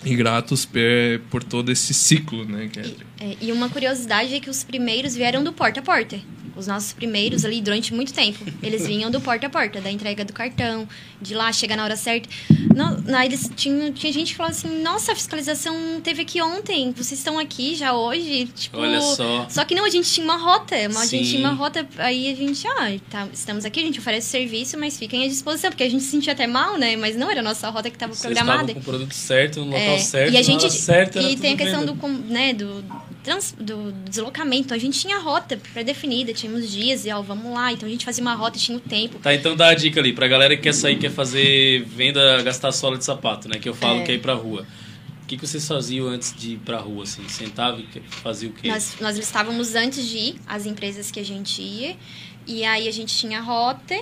e 0.05 0.17
gratos 0.17 0.65
per- 0.65 1.21
por 1.31 1.45
todo 1.45 1.71
esse 1.71 1.95
ciclo, 1.95 2.45
né, 2.45 2.65
Catherine? 2.67 3.05
É, 3.21 3.37
e 3.41 3.53
uma 3.53 3.69
curiosidade 3.69 4.35
é 4.35 4.41
que 4.41 4.51
os 4.51 4.65
primeiros 4.65 5.15
vieram 5.15 5.45
do 5.45 5.53
porta 5.53 5.79
a 5.81 5.83
porta. 5.83 6.19
Os 6.59 6.67
nossos 6.67 6.93
primeiros 6.93 7.45
ali, 7.45 7.61
durante 7.61 7.95
muito 7.95 8.13
tempo, 8.13 8.45
eles 8.61 8.85
vinham 8.85 9.11
do 9.11 9.21
porta 9.21 9.47
a 9.47 9.51
porta, 9.51 9.81
da 9.81 9.91
entrega 9.91 10.25
do 10.25 10.33
cartão, 10.33 10.89
de 11.23 11.33
lá 11.33 11.53
chegar 11.53 11.77
na 11.77 11.85
hora 11.85 11.97
certa. 11.97 12.29
Não, 12.75 12.97
não, 13.03 13.23
eles 13.23 13.49
tinham, 13.55 13.93
tinha 13.93 14.13
gente 14.13 14.33
que 14.33 14.37
falava 14.37 14.55
assim: 14.55 14.83
Nossa, 14.83 15.13
a 15.13 15.15
fiscalização 15.15 15.75
teve 16.03 16.23
aqui 16.23 16.43
ontem, 16.43 16.93
vocês 16.93 17.21
estão 17.21 17.39
aqui 17.39 17.77
já 17.77 17.95
hoje. 17.95 18.47
Tipo, 18.55 18.79
Olha 18.79 19.01
só. 19.01 19.47
Só 19.49 19.65
que 19.65 19.75
não, 19.75 19.85
a 19.85 19.91
gente 19.91 20.11
tinha 20.11 20.25
uma 20.25 20.37
rota. 20.37 20.75
Uma, 20.89 21.01
a 21.01 21.07
gente 21.07 21.31
tinha 21.31 21.41
uma 21.41 21.55
rota, 21.55 21.87
aí 21.99 22.33
a 22.33 22.35
gente, 22.35 22.67
ah, 22.67 22.99
tá, 23.09 23.29
estamos 23.33 23.65
aqui, 23.65 23.79
a 23.81 23.83
gente 23.85 24.01
oferece 24.01 24.27
serviço, 24.29 24.77
mas 24.77 24.99
fiquem 24.99 25.25
à 25.25 25.29
disposição, 25.29 25.71
porque 25.71 25.85
a 25.85 25.89
gente 25.89 26.03
se 26.03 26.11
sentia 26.11 26.33
até 26.33 26.47
mal, 26.47 26.77
né? 26.77 26.97
Mas 26.97 27.15
não 27.17 27.31
era 27.31 27.41
a 27.41 27.43
nossa 27.43 27.69
rota 27.71 27.89
que 27.89 27.97
estava 27.97 28.15
programada. 28.15 28.75
com 28.75 28.81
o 28.81 28.83
produto 28.83 29.15
certo, 29.15 29.61
no 29.61 29.67
local 29.67 29.81
É, 29.81 29.99
certo, 29.99 30.33
e 30.33 30.37
a 30.37 30.41
na 30.41 30.43
gente 30.43 30.71
certa. 30.73 31.23
e 31.23 31.37
tem 31.37 31.55
a 31.55 31.57
questão 31.57 31.87
do, 31.87 31.95
né, 32.29 32.53
do, 32.53 32.85
trans, 33.23 33.55
do 33.59 33.93
deslocamento. 34.09 34.73
A 34.73 34.79
gente 34.79 34.99
tinha 34.99 35.19
rota 35.19 35.57
pré-definida, 35.73 36.33
tínhamos 36.49 36.71
dias 36.71 37.05
e 37.05 37.11
ó, 37.11 37.21
vamos 37.23 37.53
lá. 37.53 37.73
Então 37.73 37.87
a 37.87 37.91
gente 37.93 38.05
fazia 38.05 38.23
uma 38.23 38.35
rota, 38.35 38.59
tinha 38.59 38.77
o 38.77 38.81
tempo. 38.81 39.19
Tá, 39.19 39.35
então 39.35 39.55
dá 39.55 39.69
a 39.69 39.75
dica 39.75 40.01
ali 40.01 40.13
pra 40.13 40.27
galera 40.27 40.57
que 40.57 40.63
quer 40.63 40.75
sair, 40.75 40.99
quer 40.99 41.11
fazer 41.11 41.85
venda, 41.85 42.43
gastar 42.43 42.73
sola 42.73 42.97
de 42.97 43.05
sapato, 43.05 43.49
né? 43.49 43.59
Que 43.59 43.69
eu 43.69 43.75
falo 43.75 44.01
É. 44.01 44.05
que 44.05 44.13
é 44.13 44.15
ir 44.15 44.21
pra 44.21 44.35
rua. 44.35 44.67
O 45.23 45.27
que, 45.29 45.37
que 45.37 45.47
vocês 45.47 45.67
faziam 45.69 46.07
antes 46.07 46.35
de 46.35 46.53
ir 46.53 46.57
pra 46.59 46.79
rua, 46.79 47.03
assim? 47.05 47.27
Sentava 47.29 47.79
e 47.81 47.87
fazia 48.09 48.49
o 48.49 48.53
quê? 48.53 48.69
Nós, 48.69 48.97
nós 48.99 49.17
listávamos 49.17 49.75
antes 49.75 50.09
de 50.09 50.17
ir 50.17 50.37
as 50.47 50.65
empresas 50.65 51.11
que 51.11 51.21
a 51.21 51.25
gente 51.25 51.61
ia. 51.61 51.97
E 52.47 52.65
aí 52.65 52.89
a 52.89 52.91
gente 52.91 53.15
tinha 53.15 53.41
a 53.41 53.43
rota 53.43 53.95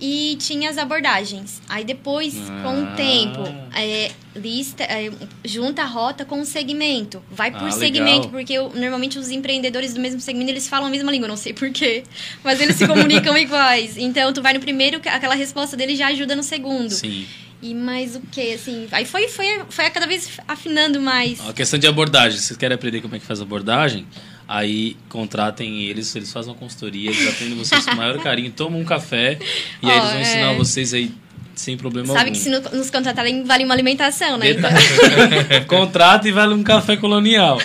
e 0.00 0.36
tinha 0.40 0.68
as 0.70 0.78
abordagens. 0.78 1.60
Aí 1.68 1.84
depois, 1.84 2.34
com 2.34 2.68
Ah. 2.68 2.92
o 2.92 2.96
tempo, 2.96 3.42
é, 3.76 4.10
lista, 4.34 4.82
é, 4.84 5.10
junta 5.44 5.82
a 5.82 5.86
rota 5.86 6.24
com 6.24 6.40
o 6.40 6.44
segmento. 6.44 7.22
Vai 7.30 7.50
por 7.50 7.68
Ah, 7.68 7.70
segmento, 7.72 8.26
legal. 8.26 8.30
porque 8.30 8.52
eu- 8.52 8.72
normalmente 8.74 9.18
os 9.18 9.30
empreendedores 9.30 9.94
do 9.94 10.00
mesmo 10.00 10.20
segmento, 10.20 10.50
eles 10.50 10.66
falam 10.68 10.88
a 10.88 10.90
mesma 10.90 11.10
língua, 11.12 11.28
não 11.28 11.36
sei 11.36 11.52
porquê. 11.52 12.02
Mas 12.42 12.60
eles 12.60 12.76
se 12.76 12.86
comunicam 12.86 13.36
iguais. 13.38 13.96
Então, 13.96 14.32
tu 14.32 14.42
vai 14.42 14.52
no 14.52 14.60
primeiro, 14.60 14.98
que 15.00 15.08
aquela 15.08 15.34
resposta 15.34 15.76
dele 15.76 15.94
já 15.96 16.08
ajuda 16.08 16.34
no 16.34 16.42
segundo. 16.42 16.90
Sim. 16.90 17.26
E 17.62 17.72
mais 17.74 18.16
o 18.16 18.20
que, 18.20 18.54
assim... 18.54 18.88
Aí 18.90 19.04
foi, 19.04 19.28
foi, 19.28 19.46
foi 19.70 19.88
cada 19.90 20.04
vez 20.04 20.28
afinando 20.48 21.00
mais. 21.00 21.38
A 21.48 21.52
questão 21.52 21.78
de 21.78 21.86
abordagem. 21.86 22.36
Vocês 22.40 22.56
querem 22.56 22.74
aprender 22.74 23.00
como 23.00 23.14
é 23.14 23.20
que 23.20 23.24
faz 23.24 23.38
a 23.38 23.44
abordagem? 23.44 24.04
Aí 24.54 24.98
contratem 25.08 25.80
eles, 25.84 26.14
eles 26.14 26.30
fazem 26.30 26.52
uma 26.52 26.58
consultoria, 26.58 27.08
eles 27.08 27.26
atendem 27.26 27.56
vocês 27.56 27.86
com 27.86 27.92
o 27.92 27.96
maior 27.96 28.18
carinho, 28.18 28.50
tomam 28.54 28.80
um 28.80 28.84
café 28.84 29.38
e 29.82 29.90
aí 29.90 29.98
Ó, 29.98 30.02
eles 30.02 30.10
vão 30.10 30.18
é. 30.18 30.22
ensinar 30.22 30.52
vocês 30.52 30.92
aí 30.92 31.10
sem 31.54 31.74
problema 31.74 32.08
Sabe 32.08 32.18
algum. 32.18 32.32
que 32.32 32.38
se 32.38 32.50
no- 32.50 32.60
nos 32.78 32.90
contratarem, 32.90 33.44
vale 33.44 33.64
uma 33.64 33.72
alimentação, 33.72 34.36
né? 34.36 34.48
Contrata 35.66 36.28
e 36.28 36.32
vale 36.32 36.52
um 36.52 36.62
café 36.62 36.98
colonial. 36.98 37.58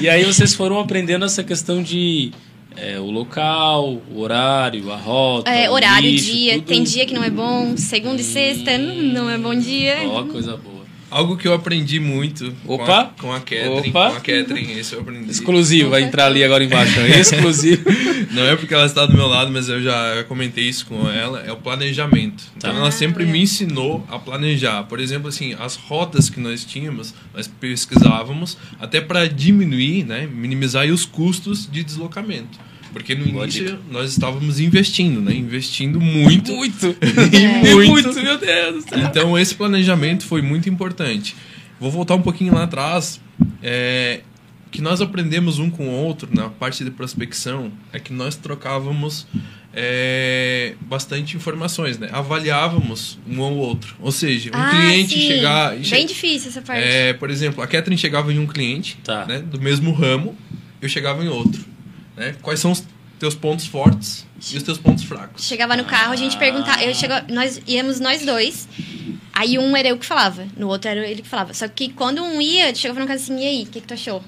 E 0.00 0.08
aí 0.08 0.24
vocês 0.24 0.54
foram 0.54 0.78
aprendendo 0.78 1.24
essa 1.24 1.42
questão 1.42 1.82
de 1.82 2.30
é, 2.76 3.00
o 3.00 3.10
local, 3.10 4.00
o 4.08 4.20
horário, 4.20 4.92
a 4.92 4.96
rota. 4.96 5.50
É, 5.50 5.68
horário, 5.68 6.08
lixo, 6.08 6.30
dia. 6.32 6.54
tudo. 6.54 6.66
Tem 6.66 6.84
dia 6.84 7.04
que 7.04 7.14
não 7.14 7.24
é 7.24 7.30
bom. 7.30 7.76
Segunda 7.76 8.20
e 8.20 8.24
sexta 8.24 8.70
hum, 8.72 9.12
não 9.12 9.28
é 9.28 9.36
bom 9.38 9.54
dia. 9.56 9.96
Ó, 10.06 10.22
coisa 10.24 10.56
boa. 10.56 10.77
Algo 11.10 11.36
que 11.36 11.48
eu 11.48 11.54
aprendi 11.54 11.98
muito 11.98 12.54
Opa! 12.66 13.12
com 13.18 13.32
a, 13.32 13.40
Catherine. 13.40 13.88
Opa! 13.90 14.10
Com 14.10 14.16
a 14.16 14.20
Catherine, 14.20 14.78
isso 14.78 14.94
eu 14.94 15.00
aprendi. 15.00 15.30
Exclusivo, 15.30 15.90
vai 15.90 16.02
entrar 16.02 16.26
ali 16.26 16.44
agora 16.44 16.62
embaixo. 16.62 16.98
é 17.00 17.18
Exclusivo. 17.20 17.84
Não 18.32 18.44
é 18.44 18.56
porque 18.56 18.74
ela 18.74 18.84
está 18.86 19.06
do 19.06 19.14
meu 19.14 19.26
lado, 19.26 19.50
mas 19.50 19.68
eu 19.68 19.82
já 19.82 20.22
comentei 20.28 20.64
isso 20.68 20.84
com 20.86 21.08
ela, 21.10 21.40
é 21.40 21.50
o 21.52 21.56
planejamento. 21.56 22.44
Então 22.56 22.72
Tá. 22.72 22.78
ela 22.78 22.90
sempre 22.90 23.24
me 23.24 23.40
ensinou 23.40 24.06
a 24.10 24.18
planejar. 24.18 24.82
Por 24.84 25.00
exemplo, 25.00 25.28
assim, 25.28 25.54
as 25.58 25.76
rotas 25.76 26.28
que 26.28 26.38
nós 26.40 26.64
tínhamos, 26.64 27.14
nós 27.34 27.48
pesquisávamos 27.48 28.58
até 28.78 29.00
para 29.00 29.26
diminuir, 29.28 30.04
né, 30.04 30.26
minimizar 30.30 30.86
os 30.88 31.04
custos 31.04 31.68
de 31.70 31.82
deslocamento. 31.82 32.58
Porque 32.98 33.14
no 33.14 33.26
Boa 33.32 33.44
início 33.44 33.64
dica. 33.64 33.78
nós 33.90 34.10
estávamos 34.10 34.60
investindo, 34.60 35.20
né? 35.20 35.34
Investindo 35.34 36.00
muito. 36.00 36.52
Muito. 36.54 36.96
E 37.32 37.86
muito. 37.86 38.12
meu 38.22 38.38
Deus. 38.38 38.84
Então 38.92 39.38
esse 39.38 39.54
planejamento 39.54 40.24
foi 40.24 40.42
muito 40.42 40.68
importante. 40.68 41.34
Vou 41.80 41.90
voltar 41.90 42.14
um 42.14 42.22
pouquinho 42.22 42.54
lá 42.54 42.64
atrás. 42.64 43.20
É, 43.62 44.20
que 44.70 44.82
nós 44.82 45.00
aprendemos 45.00 45.58
um 45.58 45.70
com 45.70 45.88
o 45.88 45.92
outro 45.92 46.28
na 46.34 46.48
parte 46.48 46.84
de 46.84 46.90
prospecção 46.90 47.72
é 47.92 47.98
que 47.98 48.12
nós 48.12 48.34
trocávamos 48.36 49.26
é, 49.72 50.74
bastante 50.80 51.36
informações, 51.36 51.98
né? 51.98 52.08
Avaliávamos 52.12 53.18
um 53.28 53.40
ao 53.42 53.54
outro. 53.54 53.94
Ou 54.00 54.10
seja, 54.10 54.50
um 54.50 54.58
Ah, 54.60 54.70
cliente 54.70 55.14
sim. 55.14 55.26
chegar. 55.28 55.76
Bem 55.76 56.06
difícil 56.06 56.48
essa 56.50 56.60
parte. 56.60 56.82
É, 56.82 57.12
por 57.12 57.30
exemplo, 57.30 57.62
a 57.62 57.66
Catherine 57.66 57.96
chegava 57.98 58.32
em 58.32 58.38
um 58.38 58.46
cliente 58.46 58.98
Tá. 59.04 59.24
né, 59.26 59.38
do 59.38 59.60
mesmo 59.60 59.92
ramo, 59.92 60.36
eu 60.82 60.88
chegava 60.88 61.24
em 61.24 61.28
outro. 61.28 61.64
Né? 62.18 62.34
Quais 62.42 62.58
são 62.58 62.72
os 62.72 62.82
teus 63.18 63.34
pontos 63.34 63.66
fortes 63.66 64.26
e 64.52 64.56
os 64.56 64.62
teus 64.62 64.76
pontos 64.76 65.04
fracos? 65.04 65.44
Chegava 65.44 65.76
no 65.76 65.84
carro, 65.84 66.12
a 66.12 66.16
gente 66.16 66.36
perguntava. 66.36 66.82
Eu 66.82 66.92
chego, 66.92 67.14
nós 67.32 67.60
íamos 67.66 68.00
nós 68.00 68.24
dois. 68.26 68.68
Aí 69.32 69.56
um 69.56 69.76
era 69.76 69.88
eu 69.88 69.96
que 69.96 70.04
falava, 70.04 70.46
no 70.56 70.66
outro 70.66 70.90
era 70.90 71.06
ele 71.06 71.22
que 71.22 71.28
falava. 71.28 71.54
Só 71.54 71.68
que 71.68 71.90
quando 71.90 72.20
um 72.20 72.42
ia, 72.42 72.74
chegava 72.74 72.98
no 72.98 73.06
caso 73.06 73.22
assim, 73.22 73.40
e 73.40 73.46
aí, 73.46 73.62
o 73.62 73.66
que, 73.66 73.80
que 73.80 73.86
tu 73.86 73.94
achou? 73.94 74.22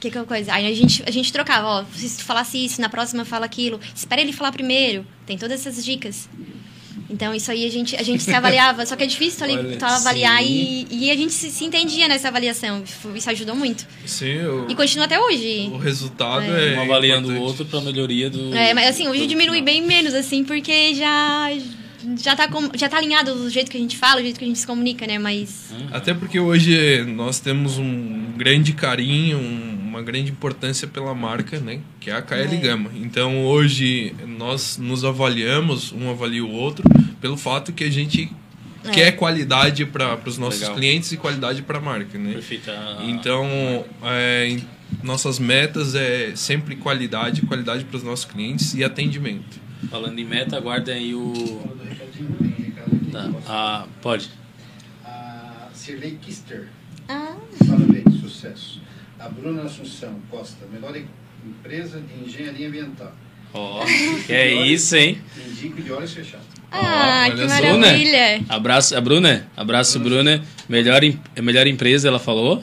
Que 0.00 0.10
que 0.10 0.16
é 0.16 0.24
coisa? 0.24 0.54
Aí 0.54 0.66
a 0.66 0.74
gente, 0.74 1.02
a 1.06 1.10
gente 1.10 1.30
trocava, 1.32 1.66
ó, 1.66 1.84
se 1.92 2.18
tu 2.18 2.24
falasse 2.24 2.64
isso, 2.64 2.80
na 2.80 2.88
próxima 2.88 3.24
fala 3.24 3.44
aquilo. 3.44 3.78
Espera 3.94 4.22
ele 4.22 4.32
falar 4.32 4.52
primeiro. 4.52 5.04
Tem 5.26 5.36
todas 5.36 5.66
essas 5.66 5.84
dicas. 5.84 6.28
Então, 7.10 7.34
isso 7.34 7.50
aí 7.50 7.64
a 7.66 7.70
gente, 7.70 7.96
a 7.96 8.02
gente 8.02 8.22
se 8.22 8.32
avaliava. 8.34 8.84
Só 8.84 8.94
que 8.94 9.04
é 9.04 9.06
difícil 9.06 9.38
tu, 9.38 9.44
ali, 9.44 9.54
Olha, 9.56 9.76
tu 9.78 9.84
avaliar 9.84 10.44
e, 10.44 10.86
e 10.90 11.10
a 11.10 11.16
gente 11.16 11.32
se, 11.32 11.50
se 11.50 11.64
entendia 11.64 12.06
nessa 12.06 12.28
avaliação. 12.28 12.82
Isso 13.14 13.30
ajudou 13.30 13.56
muito. 13.56 13.86
Sim, 14.04 14.38
o, 14.44 14.66
E 14.68 14.74
continua 14.74 15.06
até 15.06 15.18
hoje. 15.18 15.70
o 15.72 15.78
resultado 15.78 16.44
É. 16.44 16.74
é. 16.74 16.78
Um 16.78 16.82
avaliando 16.82 17.28
o 17.30 17.40
outro 17.40 17.64
pra 17.64 17.80
melhoria 17.80 18.28
do. 18.28 18.54
É, 18.54 18.74
mas 18.74 18.88
assim, 18.88 19.08
hoje 19.08 19.26
diminui 19.26 19.62
bem 19.62 19.80
menos, 19.82 20.12
assim, 20.14 20.44
porque 20.44 20.94
já. 20.94 21.50
Já 22.16 22.36
tá, 22.36 22.46
com, 22.48 22.70
já 22.76 22.88
tá 22.88 22.96
alinhado 22.96 23.34
do 23.34 23.50
jeito 23.50 23.70
que 23.70 23.76
a 23.76 23.80
gente 23.80 23.96
fala, 23.96 24.20
do 24.20 24.22
jeito 24.22 24.38
que 24.38 24.44
a 24.44 24.48
gente 24.48 24.58
se 24.58 24.66
comunica, 24.66 25.04
né? 25.06 25.18
Mas. 25.18 25.70
Até 25.90 26.14
porque 26.14 26.38
hoje 26.38 27.02
nós 27.04 27.40
temos 27.40 27.76
um 27.76 28.32
grande 28.36 28.72
carinho, 28.72 29.36
um- 29.38 29.77
uma 29.98 30.04
grande 30.04 30.30
importância 30.30 30.86
pela 30.86 31.14
marca, 31.14 31.58
né? 31.58 31.80
Que 32.00 32.10
é 32.10 32.14
a 32.14 32.22
KL 32.22 32.54
É. 32.54 32.56
Gama. 32.56 32.90
Então 32.94 33.44
hoje 33.44 34.14
nós 34.26 34.78
nos 34.78 35.04
avaliamos, 35.04 35.92
um 35.92 36.08
avalia 36.10 36.44
o 36.44 36.50
outro, 36.50 36.84
pelo 37.20 37.36
fato 37.36 37.72
que 37.72 37.84
a 37.84 37.90
gente 37.90 38.30
quer 38.92 39.12
qualidade 39.12 39.84
para 39.84 40.18
os 40.24 40.38
nossos 40.38 40.60
Legal. 40.60 40.76
clientes 40.76 41.12
e 41.12 41.16
qualidade 41.16 41.62
para 41.62 41.78
a 41.78 41.80
marca, 41.80 42.16
né? 42.18 42.32
Perfeito. 42.32 42.70
Ah, 42.70 43.02
Então, 43.06 43.84
é, 44.04 44.56
nossas 45.02 45.38
metas 45.38 45.94
é 45.94 46.32
sempre 46.36 46.76
qualidade, 46.76 47.42
qualidade 47.42 47.84
para 47.84 47.96
os 47.96 48.02
nossos 48.02 48.24
clientes 48.24 48.74
e 48.74 48.82
atendimento. 48.84 49.60
Falando 49.90 50.18
em 50.18 50.24
meta, 50.24 50.56
aguardem 50.56 50.94
aí 50.94 51.14
o. 51.14 51.32
Tá. 53.12 53.30
Ah, 53.46 53.86
pode. 54.00 54.30
A 55.04 55.68
Cirlei 55.74 56.18
Kister, 56.22 56.68
Ah, 57.08 57.36
parabéns, 57.66 58.20
sucesso. 58.20 58.80
A 59.18 59.28
Bruna 59.28 59.62
Assunção 59.62 60.14
Costa, 60.30 60.64
melhor 60.72 60.96
em- 60.96 61.06
empresa 61.46 62.00
de 62.00 62.28
engenharia 62.28 62.68
ambiental. 62.68 63.12
Ó, 63.54 63.84
que 64.26 64.32
é 64.32 64.52
isso, 64.66 64.94
hein? 64.96 65.18
Indico 65.48 65.80
de 65.80 65.90
olhos 65.92 66.12
fechados. 66.12 66.46
ah 66.70 67.26
olha 67.30 67.36
que 67.36 67.46
maravilha. 67.46 68.40
Abraço, 68.48 68.94
a 68.96 69.00
Bruna. 69.00 69.48
Abraço, 69.56 69.98
Bruna. 69.98 70.42
Melhor, 70.68 71.02
em- 71.02 71.18
melhor 71.40 71.66
empresa, 71.66 72.08
ela 72.08 72.18
falou. 72.18 72.62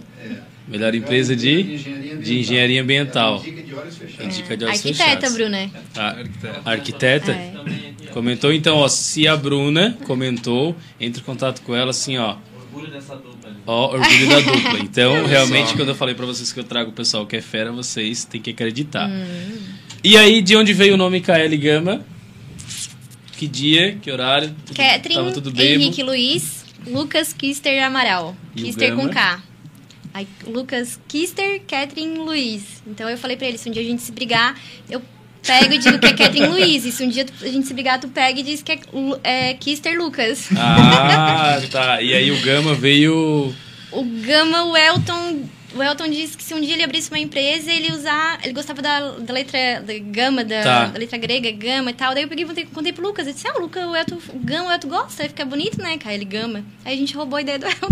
Melhor 0.67 0.95
empresa 0.95 1.35
de, 1.35 1.77
de 2.23 2.39
engenharia 2.39 2.81
ambiental. 2.81 3.37
Indica 3.39 3.61
de 3.61 3.73
olhos 3.75 3.97
fechados. 3.97 4.25
Indica 4.25 4.57
de 4.57 4.65
olhos 4.65 4.77
Arquiteta, 4.77 5.03
fechados. 5.11 5.33
Bruna. 5.35 5.69
A 5.95 6.07
Arquiteto. 6.09 6.61
arquiteta 6.65 7.31
É. 7.31 7.53
comentou, 8.11 8.51
então, 8.53 8.77
ó, 8.77 8.87
se 8.87 9.27
a 9.27 9.35
Bruna 9.35 9.95
comentou, 10.05 10.75
entre 10.99 11.21
em 11.21 11.25
contato 11.25 11.61
com 11.61 11.75
ela, 11.75 11.91
assim, 11.91 12.17
ó. 12.17 12.37
Ó, 13.67 13.93
orgulho 13.93 14.27
da 14.29 14.39
dupla. 14.39 14.79
Então, 14.83 15.25
realmente, 15.25 15.73
quando 15.75 15.89
eu 15.89 15.95
falei 15.95 16.13
pra 16.15 16.25
vocês 16.25 16.51
que 16.53 16.59
eu 16.59 16.63
trago 16.63 16.91
o 16.91 16.93
pessoal 16.93 17.25
que 17.25 17.35
é 17.35 17.41
fera, 17.41 17.71
vocês 17.71 18.25
têm 18.25 18.41
que 18.41 18.51
acreditar. 18.51 19.09
E 20.03 20.17
aí, 20.17 20.41
de 20.41 20.55
onde 20.55 20.73
veio 20.73 20.93
o 20.93 20.97
nome 20.97 21.19
KL 21.21 21.55
Gama? 21.57 22.05
Que 23.37 23.47
dia, 23.47 23.97
que 24.01 24.09
horário? 24.11 24.55
Tudo- 24.65 24.77
Catherine, 24.77 25.15
Tava 25.15 25.31
tudo 25.33 25.51
bem? 25.51 25.73
Henrique 25.73 26.01
Luiz, 26.03 26.63
Lucas 26.87 27.33
Kister 27.33 27.83
Amaral. 27.83 28.35
E 28.55 28.61
Kister 28.63 28.95
com? 28.95 29.09
K. 29.09 29.41
Aí, 30.13 30.25
Lucas 30.47 30.97
Kister, 31.09 31.61
Catherine 31.67 32.17
Luiz. 32.17 32.81
Então 32.87 33.09
eu 33.09 33.17
falei 33.17 33.35
pra 33.35 33.47
ele, 33.47 33.57
se 33.57 33.67
um 33.67 33.73
dia 33.73 33.81
a 33.81 33.85
gente 33.85 34.01
se 34.01 34.11
brigar, 34.13 34.57
eu 34.89 35.01
pego 35.45 35.73
e 35.73 35.77
digo 35.77 35.99
que 35.99 36.07
é 36.07 36.13
Catherine 36.13 36.47
Luiz. 36.47 36.85
E 36.85 36.91
se 36.91 37.03
um 37.03 37.09
dia 37.09 37.25
a 37.41 37.47
gente 37.47 37.67
se 37.67 37.73
brigar, 37.73 37.99
tu 37.99 38.07
pega 38.07 38.39
e 38.39 38.43
diz 38.43 38.61
que 38.63 38.71
é, 38.71 38.79
é 39.23 39.53
Kister 39.53 39.97
Lucas. 39.97 40.49
Ah, 40.57 41.61
tá. 41.71 42.01
E 42.01 42.13
aí 42.13 42.31
o 42.31 42.41
Gama 42.41 42.73
veio. 42.73 43.53
O 43.91 44.03
Gama, 44.03 44.65
o 44.65 44.75
Elton, 44.75 45.43
o 45.75 45.83
Elton 45.83 46.09
disse 46.09 46.37
que 46.37 46.43
se 46.43 46.53
um 46.53 46.61
dia 46.61 46.73
ele 46.73 46.83
abrisse 46.83 47.09
uma 47.11 47.19
empresa, 47.19 47.71
ele 47.71 47.91
usar, 47.91 48.39
ele 48.43 48.53
gostava 48.53 48.81
da, 48.81 49.11
da 49.11 49.33
letra 49.33 49.81
da 49.85 49.93
gama, 49.99 50.43
da, 50.43 50.61
Tá. 50.63 50.85
da 50.87 50.99
letra 50.99 51.17
grega, 51.17 51.51
gama 51.51 51.91
e 51.91 51.93
tal. 51.93 52.13
Daí 52.13 52.23
eu 52.23 52.27
peguei 52.29 52.45
e 52.45 52.47
contei, 52.47 52.65
contei 52.65 52.93
pro 52.93 53.03
Lucas, 53.05 53.27
eu 53.27 53.33
disse, 53.33 53.47
ah, 53.47 53.53
o 53.57 53.61
Lucas, 53.61 53.85
o 53.85 53.95
Elton, 53.95 54.17
Gama, 54.35 54.69
o 54.69 54.71
Elton 54.71 54.87
gosta, 54.87 55.23
aí 55.23 55.29
fica 55.29 55.43
bonito, 55.45 55.77
né, 55.81 55.97
cara, 55.97 56.15
ele 56.15 56.25
gama. 56.25 56.63
Aí 56.83 56.93
a 56.93 56.97
gente 56.97 57.15
roubou 57.15 57.37
a 57.37 57.41
ideia 57.41 57.59
do 57.59 57.65
Elton. 57.65 57.87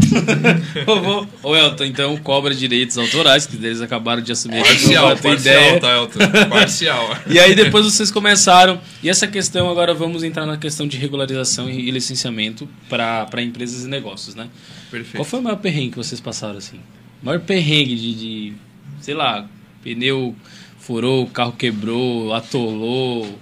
Vou- 1.04 1.28
Ô, 1.44 1.56
Elton, 1.56 1.84
então 1.86 2.16
cobra 2.18 2.54
direitos 2.56 2.98
autorais, 2.98 3.46
que 3.46 3.56
eles 3.58 3.82
acabaram 3.82 4.22
de 4.22 4.32
assumir 4.32 4.60
aqui, 4.60 4.70
Parcial, 4.70 5.08
roubaram 5.08 5.18
a 5.18 5.22
tua 5.22 5.32
parcial, 5.32 5.62
ideia. 5.62 5.80
tá, 5.80 5.94
Elton? 5.96 6.50
Parcial. 6.50 7.18
E 7.28 7.40
aí 7.40 7.56
depois 7.56 7.86
vocês 7.86 8.10
começaram. 8.12 8.80
E 9.02 9.10
essa 9.10 9.28
questão, 9.28 9.70
agora 9.70 9.94
vamos 9.94 10.24
entrar 10.24 10.46
na 10.46 10.58
questão 10.58 10.88
de 10.88 10.98
regularização 10.98 11.70
e 11.70 11.90
licenciamento 11.92 12.68
para 12.90 13.42
empresas 13.42 13.84
e 13.84 13.88
negócios, 13.88 14.36
né? 14.36 14.48
Perfeito. 14.90 15.18
Qual 15.18 15.26
foi 15.26 15.40
o 15.40 15.42
maior 15.44 15.58
perrengue 15.58 15.92
que 15.92 15.98
vocês 15.98 16.22
passaram, 16.22 16.58
assim? 16.58 16.80
O 17.24 17.26
maior 17.26 17.40
perrengue 17.40 17.96
de, 17.96 18.14
de, 18.14 18.54
sei 19.00 19.14
lá, 19.14 19.48
pneu 19.82 20.36
furou, 20.78 21.24
o 21.24 21.28
carro 21.28 21.54
quebrou, 21.54 22.34
atolou, 22.34 23.40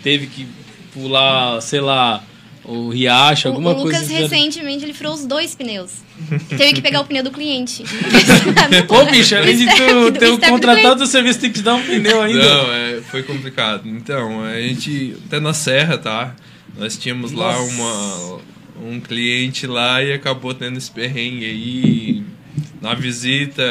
teve 0.00 0.28
que 0.28 0.46
pular, 0.94 1.60
sei 1.60 1.80
lá, 1.80 2.22
o 2.64 2.88
riacho, 2.88 3.48
O, 3.48 3.50
alguma 3.50 3.72
o 3.72 3.82
coisa. 3.82 3.98
Lucas, 3.98 4.12
assim. 4.12 4.22
recentemente, 4.22 4.84
ele 4.84 4.94
furou 4.94 5.12
os 5.12 5.26
dois 5.26 5.56
pneus. 5.56 6.04
Teve 6.48 6.74
que 6.74 6.80
pegar 6.80 7.00
o 7.00 7.04
pneu 7.04 7.24
do 7.24 7.32
cliente. 7.32 7.82
Ô, 8.88 9.04
bicho, 9.10 9.34
além 9.34 9.56
de 9.56 9.64
O 9.66 10.12
tu 10.12 10.18
ter 10.20 10.30
o 10.30 10.34
um 10.34 10.38
contratado 10.38 11.00
do 11.00 11.06
serviço, 11.08 11.40
tem 11.40 11.50
que 11.50 11.58
te 11.58 11.64
dar 11.64 11.74
um 11.74 11.82
pneu 11.82 12.22
ainda. 12.22 12.38
Não, 12.38 12.72
é, 12.72 13.00
foi 13.10 13.24
complicado. 13.24 13.88
Então, 13.88 14.44
a 14.44 14.60
gente, 14.60 15.16
até 15.26 15.40
na 15.40 15.52
Serra, 15.52 15.98
tá? 15.98 16.36
Nós 16.78 16.96
tínhamos 16.96 17.32
lá 17.32 17.52
Nossa. 17.52 17.72
uma, 17.72 18.40
um 18.88 19.00
cliente 19.00 19.66
lá 19.66 20.00
e 20.00 20.12
acabou 20.12 20.54
tendo 20.54 20.78
esse 20.78 20.90
perrengue 20.90 21.44
aí 21.44 22.35
na 22.80 22.94
visita. 22.94 23.62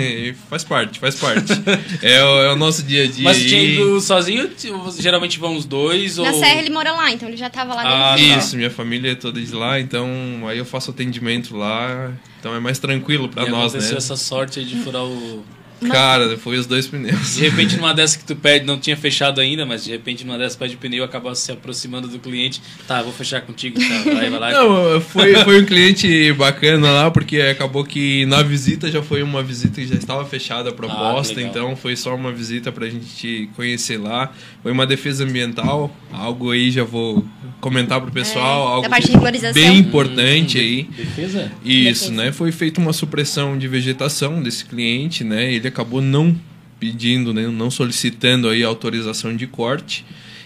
Faz 0.48 0.64
parte, 0.64 0.98
faz 0.98 1.14
parte. 1.16 1.52
é, 2.02 2.22
o, 2.22 2.42
é 2.42 2.52
o 2.52 2.56
nosso 2.56 2.82
dia 2.82 3.04
a 3.04 3.06
dia 3.06 3.24
Mas 3.24 3.38
tinha 3.38 3.62
ido 3.62 4.00
sozinho? 4.00 4.50
Geralmente 4.98 5.38
vão 5.38 5.56
os 5.56 5.64
dois? 5.64 6.16
Na 6.16 6.30
ou... 6.30 6.38
Serra 6.38 6.60
ele 6.60 6.70
mora 6.70 6.92
lá, 6.92 7.10
então 7.10 7.28
ele 7.28 7.36
já 7.36 7.50
tava 7.50 7.74
lá. 7.74 8.12
Ah. 8.12 8.18
Isso, 8.18 8.56
minha 8.56 8.70
família 8.70 9.12
é 9.12 9.14
toda 9.14 9.40
de 9.40 9.52
lá, 9.52 9.80
então 9.80 10.08
aí 10.46 10.58
eu 10.58 10.64
faço 10.64 10.90
atendimento 10.90 11.56
lá, 11.56 12.12
então 12.38 12.54
é 12.54 12.60
mais 12.60 12.78
tranquilo 12.78 13.28
pra 13.28 13.44
E 13.44 13.50
nós, 13.50 13.72
né? 13.72 13.78
aconteceu 13.78 13.96
essa 13.98 14.16
sorte 14.16 14.60
aí 14.60 14.64
de 14.64 14.76
furar 14.76 15.04
o... 15.04 15.44
Cara, 15.90 16.36
foi 16.38 16.56
os 16.58 16.66
dois 16.66 16.86
pneus. 16.86 17.34
De 17.34 17.40
repente, 17.42 17.76
numa 17.76 17.92
dessa 17.94 18.18
que 18.18 18.24
tu 18.24 18.36
pede, 18.36 18.64
não 18.64 18.78
tinha 18.78 18.96
fechado 18.96 19.40
ainda, 19.40 19.64
mas 19.66 19.84
de 19.84 19.90
repente, 19.90 20.24
numa 20.24 20.38
dessa 20.38 20.56
pede 20.56 20.74
o 20.74 20.78
pneu, 20.78 21.02
acaba 21.04 21.34
se 21.34 21.50
aproximando 21.52 22.08
do 22.08 22.18
cliente. 22.18 22.60
Tá, 22.86 23.02
vou 23.02 23.12
fechar 23.12 23.40
contigo, 23.42 23.78
tá? 23.78 24.10
Vai, 24.12 24.30
vai 24.30 24.38
lá. 24.40 24.50
Não, 24.52 25.00
foi, 25.00 25.34
foi 25.44 25.62
um 25.62 25.64
cliente 25.64 26.32
bacana 26.34 26.90
lá, 26.90 27.10
porque 27.10 27.40
acabou 27.40 27.84
que 27.84 28.26
na 28.26 28.42
visita 28.42 28.90
já 28.90 29.02
foi 29.02 29.22
uma 29.22 29.42
visita 29.42 29.80
que 29.80 29.86
já 29.86 29.94
estava 29.94 30.24
fechada 30.24 30.70
a 30.70 30.72
proposta, 30.72 31.38
Ah, 31.40 31.42
então 31.42 31.76
foi 31.76 31.96
só 31.96 32.14
uma 32.14 32.32
visita 32.32 32.70
pra 32.72 32.88
gente 32.88 33.48
conhecer 33.56 33.98
lá. 33.98 34.32
Foi 34.62 34.70
uma 34.72 34.86
defesa 34.86 35.24
ambiental, 35.24 35.94
algo 36.12 36.50
aí 36.50 36.70
já 36.70 36.84
vou 36.84 37.24
comentar 37.60 38.00
pro 38.00 38.10
pessoal, 38.10 38.66
É, 38.68 38.70
algo 38.72 38.82
da 38.82 38.88
parte 38.88 39.06
de 39.06 39.12
regularização. 39.12 39.54
bem 39.62 39.78
importante 39.78 40.58
aí. 40.58 40.82
Defesa? 40.84 41.52
Isso, 41.64 42.10
Defesa. 42.10 42.12
né? 42.12 42.32
Foi 42.32 42.50
feita 42.52 42.80
uma 42.80 42.92
supressão 42.92 43.56
de 43.58 43.68
vegetação 43.68 44.42
desse 44.42 44.64
cliente, 44.64 45.22
né? 45.24 45.52
Ele 45.52 45.68
acabou 45.72 46.00
não 46.00 46.36
pedindo, 46.78 47.32
né? 47.32 47.46
não 47.48 47.70
solicitando 47.70 48.48
aí 48.48 48.62
autorização 48.62 49.34
de 49.34 49.46
corte. 49.46 50.04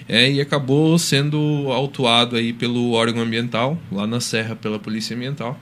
É, 0.08 0.30
e 0.30 0.40
acabou 0.40 0.96
sendo 0.98 1.38
autuado 1.72 2.36
aí 2.36 2.52
pelo 2.52 2.92
órgão 2.92 3.22
ambiental, 3.22 3.76
lá 3.90 4.06
na 4.06 4.20
Serra, 4.20 4.54
pela 4.54 4.78
Polícia 4.78 5.16
Ambiental, 5.16 5.58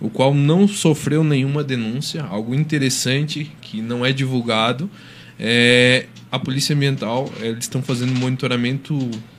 o 0.00 0.10
qual 0.10 0.34
não 0.34 0.66
sofreu 0.66 1.22
nenhuma 1.22 1.62
denúncia, 1.62 2.24
algo 2.24 2.56
interessante 2.56 3.52
que 3.60 3.80
não 3.80 4.04
é 4.04 4.12
divulgado. 4.12 4.90
É, 5.38 6.06
a 6.30 6.40
Polícia 6.40 6.74
Ambiental, 6.74 7.32
eles 7.40 7.64
estão 7.64 7.80
fazendo 7.80 8.10
um 8.12 8.18
monitoramento 8.18 8.98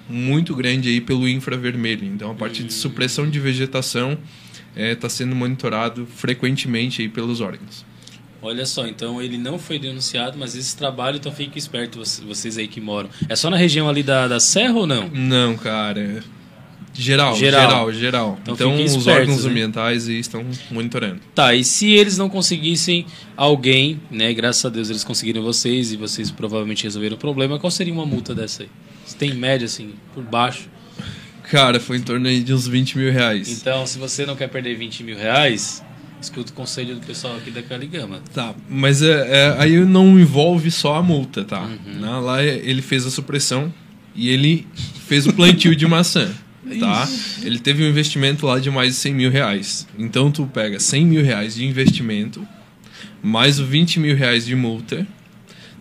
muito 0.10 0.56
grande 0.56 0.88
aí 0.88 1.02
pelo 1.02 1.28
infravermelho. 1.28 2.06
Então, 2.06 2.32
a 2.32 2.34
parte 2.34 2.64
de 2.64 2.72
supressão 2.72 3.30
de 3.30 3.40
vegetação 3.42 4.18
está 4.74 5.10
sendo 5.10 5.36
monitorado 5.36 6.06
frequentemente 6.06 7.02
aí 7.02 7.10
pelos 7.10 7.42
órgãos. 7.42 7.86
Olha 8.46 8.66
só, 8.66 8.86
então 8.88 9.22
ele 9.22 9.38
não 9.38 9.58
foi 9.58 9.80
denunciado, 9.80 10.38
mas 10.38 10.56
esse 10.56 10.78
trabalho, 10.78 11.18
então 11.18 11.32
fique 11.32 11.58
esperto, 11.58 12.00
vocês- 12.28 12.58
aí 12.58 12.68
que 12.68 12.80
moram. 12.80 13.10
É 13.28 13.36
só 13.36 13.50
na 13.50 13.58
região 13.58 13.90
ali 13.90 14.04
da, 14.04 14.28
da 14.28 14.40
Serra 14.40 14.74
ou 14.76 14.86
não? 14.88 15.10
Não, 15.10 15.58
cara. 15.58 16.24
Geral, 16.94 17.36
Geral. 17.36 17.62
geral, 17.62 17.92
geral. 17.94 18.40
Então 18.44 18.54
Então, 18.54 18.76
os 18.76 18.94
espertos, 18.94 19.08
órgãos 19.08 19.44
né? 19.44 19.50
ambientais 19.52 20.08
estão 20.08 20.46
monitorando. 20.72 21.20
Tá, 21.34 21.54
e 21.54 21.62
se 21.64 21.92
eles 21.92 22.18
não 22.18 22.30
conseguissem 22.30 23.06
alguém, 23.36 24.00
né? 24.10 24.34
Graças 24.34 24.64
a 24.64 24.70
Deus 24.70 24.90
eles 24.90 25.04
conseguiram 25.04 25.42
vocês 25.44 25.92
e 25.92 25.98
vocês 25.98 26.32
provavelmente 26.32 26.84
resolveram 26.86 27.16
o 27.18 27.20
problema, 27.20 27.60
qual 27.60 27.70
seria 27.70 27.94
uma 27.94 28.06
multa 28.06 28.34
dessa 28.34 28.64
aí? 28.64 28.70
Se 29.06 29.16
tem 29.16 29.34
média, 29.34 29.66
assim, 29.66 29.90
por 30.14 30.24
baixo. 30.24 30.70
Cara, 31.52 31.80
foi 31.80 31.98
em 31.98 32.02
torno 32.02 32.28
aí 32.28 32.42
de 32.42 32.54
uns 32.54 32.66
20 32.68 32.98
mil 32.98 33.12
reais. 33.12 33.50
Então, 33.50 33.86
se 33.86 34.00
você 34.00 34.26
não 34.26 34.36
quer 34.36 34.48
perder 34.48 34.76
20 34.76 35.04
mil 35.04 35.18
reais, 35.18 35.84
escuta 36.26 36.52
o 36.52 36.56
conselho 36.56 36.96
do 36.96 37.02
pessoal 37.06 37.36
aqui 37.38 37.50
da 37.52 37.62
Caligama. 37.64 38.22
Tá, 38.34 38.54
mas 38.70 39.02
é, 39.02 39.10
é, 39.12 39.56
aí 39.60 39.80
não 39.86 40.20
envolve 40.20 40.70
só 40.70 40.96
a 40.96 41.04
multa, 41.04 41.44
tá? 41.44 41.62
Uhum. 41.62 42.00
Na- 42.00 42.20
Lá 42.20 42.44
é- 42.44 42.62
ele 42.64 42.82
fez 42.82 43.06
a 43.06 43.10
supressão 43.12 43.74
e 44.16 44.30
ele 44.30 44.68
fez 45.08 45.26
o 45.28 45.34
plantio 45.34 45.76
de 45.76 45.86
maçã, 45.88 46.32
tá? 46.80 47.08
Ele 47.44 47.60
teve 47.60 47.84
um 47.84 47.88
investimento 47.90 48.46
lá 48.46 48.60
de 48.60 48.70
mais 48.70 48.94
de 48.94 49.00
100 49.00 49.14
mil 49.14 49.32
reais. 49.32 49.88
Então 49.98 50.32
tu 50.32 50.46
pega 50.48 50.80
100 50.80 51.06
mil 51.06 51.24
reais 51.24 51.56
de 51.56 51.66
investimento, 51.66 52.46
mais 53.22 53.60
o 53.60 53.66
20 53.66 54.00
mil 54.00 54.16
reais 54.16 54.46
de 54.46 54.56
multa, 54.56 55.06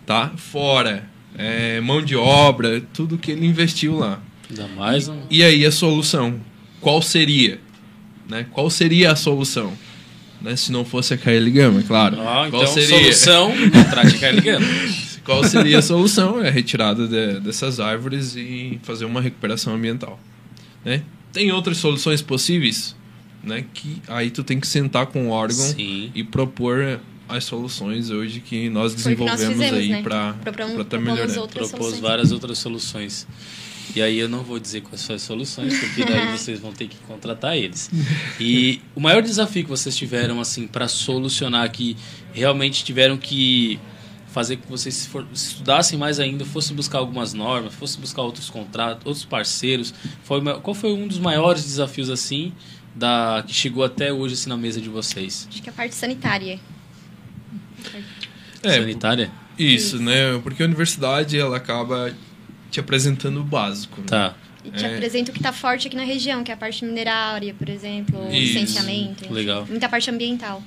tá? 0.05 0.31
Fora 0.37 1.07
é, 1.37 1.79
mão 1.81 2.01
de 2.01 2.15
obra, 2.15 2.81
tudo 2.93 3.17
que 3.17 3.31
ele 3.31 3.45
investiu 3.45 3.97
lá. 3.97 4.21
Ainda 4.49 4.67
mais 4.69 5.07
um... 5.07 5.21
E 5.29 5.43
aí 5.43 5.65
a 5.65 5.71
solução, 5.71 6.39
qual 6.79 7.01
seria? 7.01 7.59
Né? 8.29 8.45
Qual 8.51 8.69
seria 8.69 9.11
a 9.11 9.15
solução? 9.15 9.73
Né? 10.41 10.55
Se 10.55 10.71
não 10.71 10.83
fosse 10.85 11.13
a 11.13 11.17
KL 11.17 11.49
Gama, 11.51 11.81
claro. 11.83 12.17
Ah, 12.19 12.45
então, 12.47 12.59
qual 12.59 12.67
seria? 12.67 12.87
solução, 13.13 13.51
contrate 13.71 14.15
a 14.15 14.19
Caligama. 14.19 14.65
Qual 15.25 15.43
seria 15.43 15.79
a 15.79 15.81
solução? 15.81 16.39
É 16.43 16.49
a 16.49 16.51
retirada 16.51 17.07
de- 17.07 17.39
dessas 17.39 17.79
árvores 17.79 18.35
e 18.35 18.79
fazer 18.83 19.05
uma 19.05 19.19
recuperação 19.19 19.73
ambiental. 19.73 20.19
Né? 20.83 21.01
Tem 21.33 21.51
outras 21.51 21.77
soluções 21.77 22.21
possíveis, 22.21 22.95
né? 23.43 23.65
Que 23.73 23.99
aí 24.07 24.29
tu 24.29 24.43
tem 24.43 24.59
que 24.59 24.67
sentar 24.67 25.07
com 25.07 25.27
o 25.27 25.31
órgão 25.31 25.65
Sim. 25.65 26.11
e 26.13 26.23
propor 26.23 26.99
as 27.27 27.43
soluções 27.43 28.11
hoje 28.11 28.39
que 28.39 28.69
nós 28.69 28.93
que 28.93 28.97
nós 28.99 29.03
desenvolvemos 29.03 29.53
fizemos, 29.55 29.73
aí 29.79 29.89
né? 29.89 30.03
para 30.03 30.29
estar 30.29 30.51
propomos 30.51 31.03
melhorando. 31.03 31.47
Propôs 31.47 31.69
soluções. 31.71 31.99
várias 31.99 32.31
outras 32.31 32.59
soluções. 32.59 33.27
E 33.93 34.01
aí 34.01 34.17
eu 34.17 34.29
não 34.29 34.43
vou 34.43 34.59
dizer 34.59 34.81
quais 34.81 35.01
são 35.01 35.15
as 35.15 35.21
soluções, 35.21 35.77
porque 35.79 36.03
daí 36.05 36.37
vocês 36.37 36.59
vão 36.59 36.71
ter 36.71 36.87
que 36.87 36.97
contratar 37.07 37.57
eles. 37.57 37.89
E 38.39 38.81
o 38.95 38.99
maior 38.99 39.21
desafio 39.21 39.63
que 39.63 39.69
vocês 39.69 39.95
tiveram 39.95 40.39
assim 40.39 40.67
para 40.67 40.87
solucionar 40.87 41.69
que 41.71 41.97
realmente 42.33 42.83
tiveram 42.83 43.17
que 43.17 43.79
fazer 44.35 44.57
que 44.57 44.67
vocês 44.67 45.09
estudassem 45.33 45.97
mais 45.97 46.19
ainda, 46.19 46.43
fossem 46.43 46.75
buscar 46.75 46.97
algumas 46.97 47.33
normas, 47.33 47.73
fossem 47.73 48.01
buscar 48.01 48.21
outros 48.21 48.49
contratos, 48.49 49.05
outros 49.05 49.23
parceiros. 49.23 49.93
Foi, 50.23 50.41
qual 50.59 50.73
foi 50.73 50.91
um 50.91 51.07
dos 51.07 51.19
maiores 51.19 51.63
desafios 51.63 52.09
assim 52.09 52.51
da 52.93 53.45
que 53.47 53.53
chegou 53.53 53.81
até 53.81 54.11
hoje 54.11 54.33
assim, 54.33 54.49
na 54.49 54.57
mesa 54.57 54.81
de 54.81 54.89
vocês? 54.89 55.47
Acho 55.49 55.61
que 55.61 55.69
é 55.69 55.71
a 55.71 55.75
parte 55.75 55.95
sanitária. 55.95 56.59
É, 58.61 58.71
sanitária? 58.71 59.31
Isso, 59.57 59.95
Isso, 59.95 60.03
né? 60.03 60.37
Porque 60.43 60.61
a 60.61 60.65
universidade 60.65 61.39
ela 61.39 61.55
acaba 61.55 62.13
te 62.75 62.79
apresentando 62.81 63.39
o 63.39 63.43
básico. 63.43 64.01
Né? 64.01 64.07
Tá. 64.07 64.35
E 64.63 64.71
te 64.71 64.85
é. 64.85 64.93
apresenta 64.93 65.31
o 65.31 65.33
que 65.33 65.39
está 65.39 65.53
forte 65.53 65.87
aqui 65.87 65.95
na 65.95 66.03
região, 66.03 66.43
que 66.43 66.51
é 66.51 66.53
a 66.53 66.57
parte 66.57 66.83
minerária, 66.83 67.53
por 67.53 67.69
exemplo, 67.69 68.29
licenciamento. 68.29 69.31
Legal. 69.31 69.65
Muita 69.69 69.87
parte 69.87 70.09
ambiental. 70.09 70.61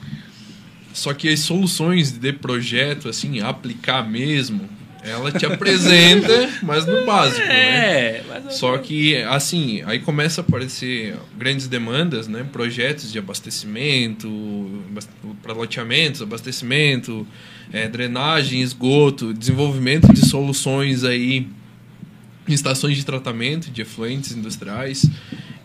Só 0.95 1.13
que 1.13 1.29
as 1.29 1.41
soluções 1.41 2.13
de 2.13 2.33
projeto, 2.33 3.09
assim, 3.09 3.41
aplicar 3.41 4.09
mesmo, 4.09 4.69
ela 5.03 5.31
te 5.31 5.45
apresenta, 5.45 6.49
mas 6.63 6.87
no 6.87 7.05
básico, 7.05 7.43
é, 7.43 8.23
né? 8.27 8.43
Só 8.51 8.79
que, 8.79 9.17
assim, 9.17 9.83
aí 9.85 9.99
começa 9.99 10.41
a 10.41 10.45
aparecer 10.45 11.17
grandes 11.37 11.69
demandas, 11.69 12.27
né? 12.27 12.47
Projetos 12.51 13.13
de 13.13 13.19
abastecimento, 13.19 14.29
para 15.43 15.53
loteamentos, 15.53 16.23
abastecimento, 16.23 17.27
é, 17.73 17.87
drenagem, 17.87 18.63
esgoto, 18.63 19.35
desenvolvimento 19.35 20.13
de 20.13 20.27
soluções 20.27 21.05
aí 21.05 21.47
em 22.49 22.55
estações 22.55 22.97
de 22.97 23.05
tratamento 23.05 23.71
de 23.71 23.83
efluentes 23.83 24.33
industriais 24.33 25.09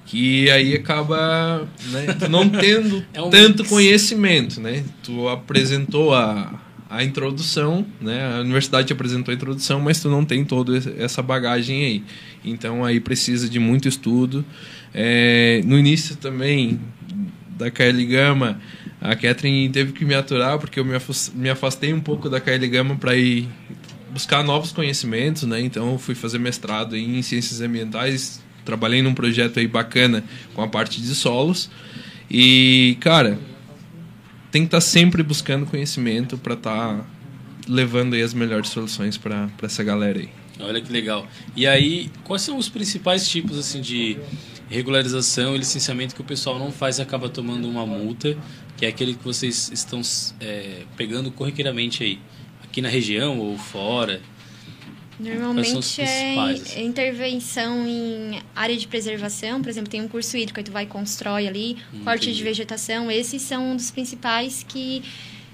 que 0.06 0.50
aí 0.52 0.76
acaba 0.76 1.68
né, 1.88 2.06
não 2.30 2.48
tendo 2.50 3.04
é 3.14 3.22
um 3.22 3.30
tanto 3.30 3.60
mix. 3.60 3.70
conhecimento, 3.70 4.62
né? 4.62 4.84
Tu 5.02 5.28
apresentou 5.30 6.14
a, 6.14 6.62
a 6.90 7.04
introdução, 7.04 7.86
né? 8.02 8.36
A 8.38 8.42
universidade 8.42 8.88
te 8.88 8.94
apresentou 8.94 9.32
a 9.32 9.36
introdução, 9.36 9.80
mas 9.80 10.00
tu 10.02 10.10
não 10.10 10.26
tem 10.26 10.44
toda 10.44 10.78
essa 10.98 11.22
bagagem 11.22 11.84
aí. 11.86 12.04
Então 12.44 12.84
aí 12.84 13.00
precisa 13.00 13.50
de 13.50 13.60
muito 13.60 13.88
estudo. 13.88 14.46
É, 14.94 15.62
no 15.66 15.80
início 15.80 16.16
também 16.16 16.80
da 17.58 17.72
KL 17.72 18.06
Gama, 18.06 18.60
a 19.00 19.16
Catherine 19.16 19.70
teve 19.70 19.94
que 19.94 20.06
me 20.06 20.14
aturar 20.14 20.60
porque 20.60 20.80
eu 20.80 20.86
me 20.86 21.50
afastei 21.50 21.94
um 21.94 22.00
pouco 22.00 22.30
da 22.30 22.40
KL 22.40 22.68
Gama 22.68 22.96
para 22.96 23.16
ir 23.16 23.48
buscar 24.14 24.44
novos 24.44 24.72
conhecimentos, 24.72 25.44
né? 25.44 25.60
Então 25.60 25.98
fui 25.98 26.16
fazer 26.16 26.38
mestrado 26.38 26.96
em 26.96 27.22
ciências 27.22 27.60
ambientais 27.60 28.42
trabalhei 28.64 29.02
num 29.02 29.14
projeto 29.14 29.60
aí 29.60 29.68
bacana 29.68 30.24
com 30.54 30.62
a 30.62 30.68
parte 30.68 31.02
de 31.02 31.14
solos. 31.16 31.70
E, 32.30 32.98
cara, 33.00 33.38
tem 34.52 34.64
que 34.64 34.68
estar 34.68 34.78
tá 34.78 34.82
sempre 34.82 35.22
buscando 35.22 35.66
conhecimento 35.66 36.38
para 36.38 36.54
estar 36.54 36.98
tá 36.98 37.06
levando 37.68 38.14
aí 38.14 38.22
as 38.22 38.34
melhores 38.34 38.70
soluções 38.70 39.18
para 39.18 39.50
essa 39.62 39.84
galera 39.84 40.20
aí. 40.20 40.30
Olha 40.60 40.82
que 40.82 40.92
legal. 40.92 41.28
E 41.56 41.66
aí, 41.66 42.10
quais 42.24 42.42
são 42.42 42.58
os 42.58 42.70
principais 42.70 43.28
tipos 43.28 43.58
assim 43.58 43.82
de 43.82 44.18
regularização 44.70 45.56
e 45.56 45.60
licenciamento 45.60 46.16
que 46.16 46.22
o 46.22 46.24
pessoal 46.24 46.58
não 46.58 46.72
faz 46.72 46.98
e 46.98 47.02
acaba 47.02 47.28
tomando 47.30 47.68
uma 47.68 47.86
multa, 47.86 48.38
que 48.78 48.86
é 48.86 48.90
aquele 48.90 49.14
que 49.14 49.24
vocês 49.24 49.72
estão 49.72 50.02
é, 50.40 50.84
pegando 50.96 51.32
corriqueiramente 51.32 52.04
aí, 52.04 52.20
aqui 52.74 52.82
na 52.82 52.90
região 52.90 53.38
ou 53.38 53.56
fora? 53.56 54.20
Normalmente 55.20 56.02
é 56.02 56.82
intervenção 56.82 57.88
em 57.88 58.42
área 58.56 58.76
de 58.76 58.88
preservação, 58.88 59.62
por 59.62 59.70
exemplo, 59.70 59.92
tem 59.92 60.02
um 60.02 60.08
curso 60.08 60.36
hídrico, 60.36 60.60
aí 60.60 60.64
tu 60.64 60.72
vai 60.72 60.88
constrói 60.88 61.48
ali, 61.48 61.78
hum, 61.94 62.04
corte 62.04 62.24
entendi. 62.24 62.40
de 62.40 62.44
vegetação, 62.44 63.12
esses 63.12 63.44
são 63.44 63.72
um 63.72 63.76
dos 63.76 63.92
principais 63.92 64.66
que 64.68 65.04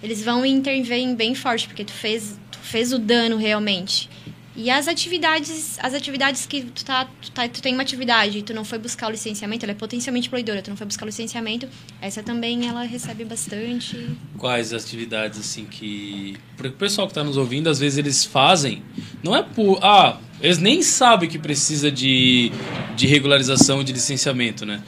eles 0.02 0.24
vão 0.24 0.46
intervir 0.46 1.14
bem 1.14 1.36
forte, 1.36 1.68
porque 1.68 1.84
tu 1.84 1.92
fez, 1.92 2.40
tu 2.50 2.58
fez 2.60 2.94
o 2.94 2.98
dano 2.98 3.36
realmente. 3.36 4.10
E 4.56 4.70
as 4.70 4.88
atividades, 4.88 5.78
as 5.80 5.94
atividades 5.94 6.46
que 6.46 6.64
tu, 6.64 6.84
tá, 6.84 7.08
tu, 7.22 7.32
tá, 7.32 7.48
tu 7.48 7.62
tem 7.62 7.74
uma 7.74 7.84
atividade 7.84 8.40
e 8.40 8.42
tu 8.42 8.54
não 8.54 8.66
foi 8.66 8.78
buscar 8.78 9.08
o 9.08 9.12
licenciamento, 9.12 9.64
ela 9.64 9.72
é 9.72 9.76
potencialmente 9.76 10.30
poluidora, 10.30 10.62
tu 10.62 10.70
não 10.70 10.78
foi 10.78 10.88
buscar 10.88 11.06
o 11.06 11.08
licenciamento, 11.08 11.68
essa 12.02 12.24
também 12.24 12.68
ela 12.68 12.84
recebe 12.84 13.24
bastante. 13.24 14.10
Quais 14.38 14.74
atividades 14.74 15.40
assim 15.40 15.66
que. 15.66 16.36
Porque 16.58 16.70
o 16.70 16.78
pessoal 16.78 17.08
que 17.08 17.12
está 17.12 17.24
nos 17.24 17.38
ouvindo, 17.38 17.70
às 17.70 17.80
vezes 17.80 17.98
eles 17.98 18.26
fazem, 18.26 18.84
não 19.24 19.36
é 19.36 19.44
por. 19.44 19.80
Ah, 19.84 20.18
eles 20.42 20.58
nem 20.58 20.82
sabem 20.82 21.30
que 21.30 21.38
precisa 21.38 21.92
de, 21.92 22.52
de 22.96 23.08
regularização 23.08 23.84
de 23.84 23.94
licenciamento, 23.94 24.66
né? 24.66 24.82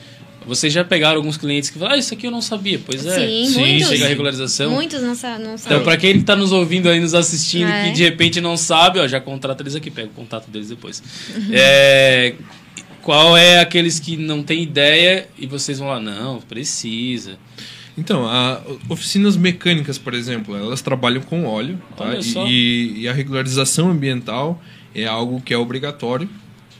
Vocês 0.45 0.73
já 0.73 0.83
pegaram 0.83 1.17
alguns 1.17 1.37
clientes 1.37 1.69
que 1.69 1.77
falam, 1.77 1.93
ah, 1.93 1.97
isso 1.97 2.13
aqui 2.13 2.25
eu 2.25 2.31
não 2.31 2.41
sabia. 2.41 2.79
Pois 2.83 3.05
é. 3.05 3.15
Sim, 3.15 3.45
Sim 3.45 3.59
muitos. 3.59 3.89
Chega 3.89 4.05
a 4.05 4.07
regularização. 4.07 4.71
Muitos 4.71 5.01
não, 5.01 5.13
sa 5.13 5.37
não 5.37 5.57
sabem. 5.57 5.77
Então, 5.77 5.83
para 5.83 5.97
quem 5.97 6.17
está 6.17 6.35
nos 6.35 6.51
ouvindo 6.51 6.89
aí, 6.89 6.99
nos 6.99 7.13
assistindo, 7.13 7.69
é. 7.69 7.85
que 7.85 7.91
de 7.91 8.03
repente 8.03 8.41
não 8.41 8.57
sabe, 8.57 8.99
ó, 8.99 9.07
já 9.07 9.19
contrata 9.19 9.61
eles 9.61 9.75
aqui, 9.75 9.91
pega 9.91 10.07
o 10.07 10.13
contato 10.13 10.49
deles 10.49 10.69
depois. 10.69 11.01
Uhum. 11.35 11.51
É, 11.63 12.33
qual 13.01 13.35
é 13.35 13.59
aqueles 13.59 13.99
que 13.99 14.17
não 14.17 14.43
tem 14.43 14.61
ideia 14.61 15.27
e 15.37 15.45
vocês 15.45 15.79
vão 15.79 15.89
lá, 15.89 15.99
não, 15.99 16.39
precisa. 16.39 17.37
Então, 17.97 18.25
a, 18.25 18.61
oficinas 18.89 19.35
mecânicas, 19.35 19.97
por 19.97 20.13
exemplo, 20.13 20.55
elas 20.55 20.81
trabalham 20.81 21.21
com 21.21 21.45
óleo, 21.45 21.79
tá? 21.97 22.15
E, 22.47 23.01
e, 23.01 23.07
a 23.07 23.13
regularização 23.13 23.89
ambiental 23.89 24.61
é 24.95 25.05
algo 25.05 25.41
que 25.41 25.53
é 25.53 25.57
obrigatório, 25.57 26.29